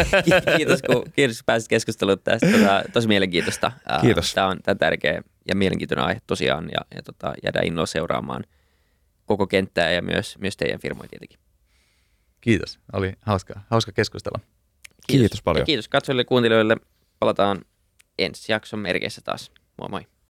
kiitos 0.56 0.82
kun, 0.82 1.04
kiitos, 1.16 1.36
kun 1.36 1.44
pääsit 1.46 1.68
keskusteluun 1.68 2.18
tästä. 2.24 2.46
Tota, 2.46 2.82
tosi 2.92 3.08
mielenkiintoista. 3.08 3.72
Kiitos. 4.00 4.34
Tämä 4.34 4.46
on, 4.46 4.58
tämä 4.62 4.74
tärkeä 4.74 5.22
ja 5.48 5.54
mielenkiintoinen 5.54 6.04
aihe 6.04 6.20
tosiaan 6.26 6.68
ja, 6.72 6.80
ja 6.94 7.02
tota, 7.02 7.34
jäädään 7.42 7.66
innolla 7.66 7.86
seuraamaan 7.86 8.44
koko 9.26 9.46
kenttää 9.46 9.90
ja 9.90 10.02
myös, 10.02 10.38
myös 10.38 10.56
teidän 10.56 10.80
firmoja 10.80 11.08
tietenkin. 11.08 11.38
Kiitos. 12.40 12.78
Oli 12.92 13.12
hauska, 13.20 13.60
hauska 13.70 13.92
keskustella. 13.92 14.38
Kiitos, 15.06 15.22
kiitos 15.22 15.42
paljon. 15.42 15.60
Ja 15.60 15.66
kiitos 15.66 15.88
katsojille 15.88 16.20
ja 16.20 16.24
kuuntelijoille. 16.24 16.76
Palataan 17.18 17.58
ensi 18.18 18.52
jakson 18.52 18.80
merkeissä 18.80 19.20
taas. 19.24 19.52
Moi 19.78 19.88
moi. 19.88 20.06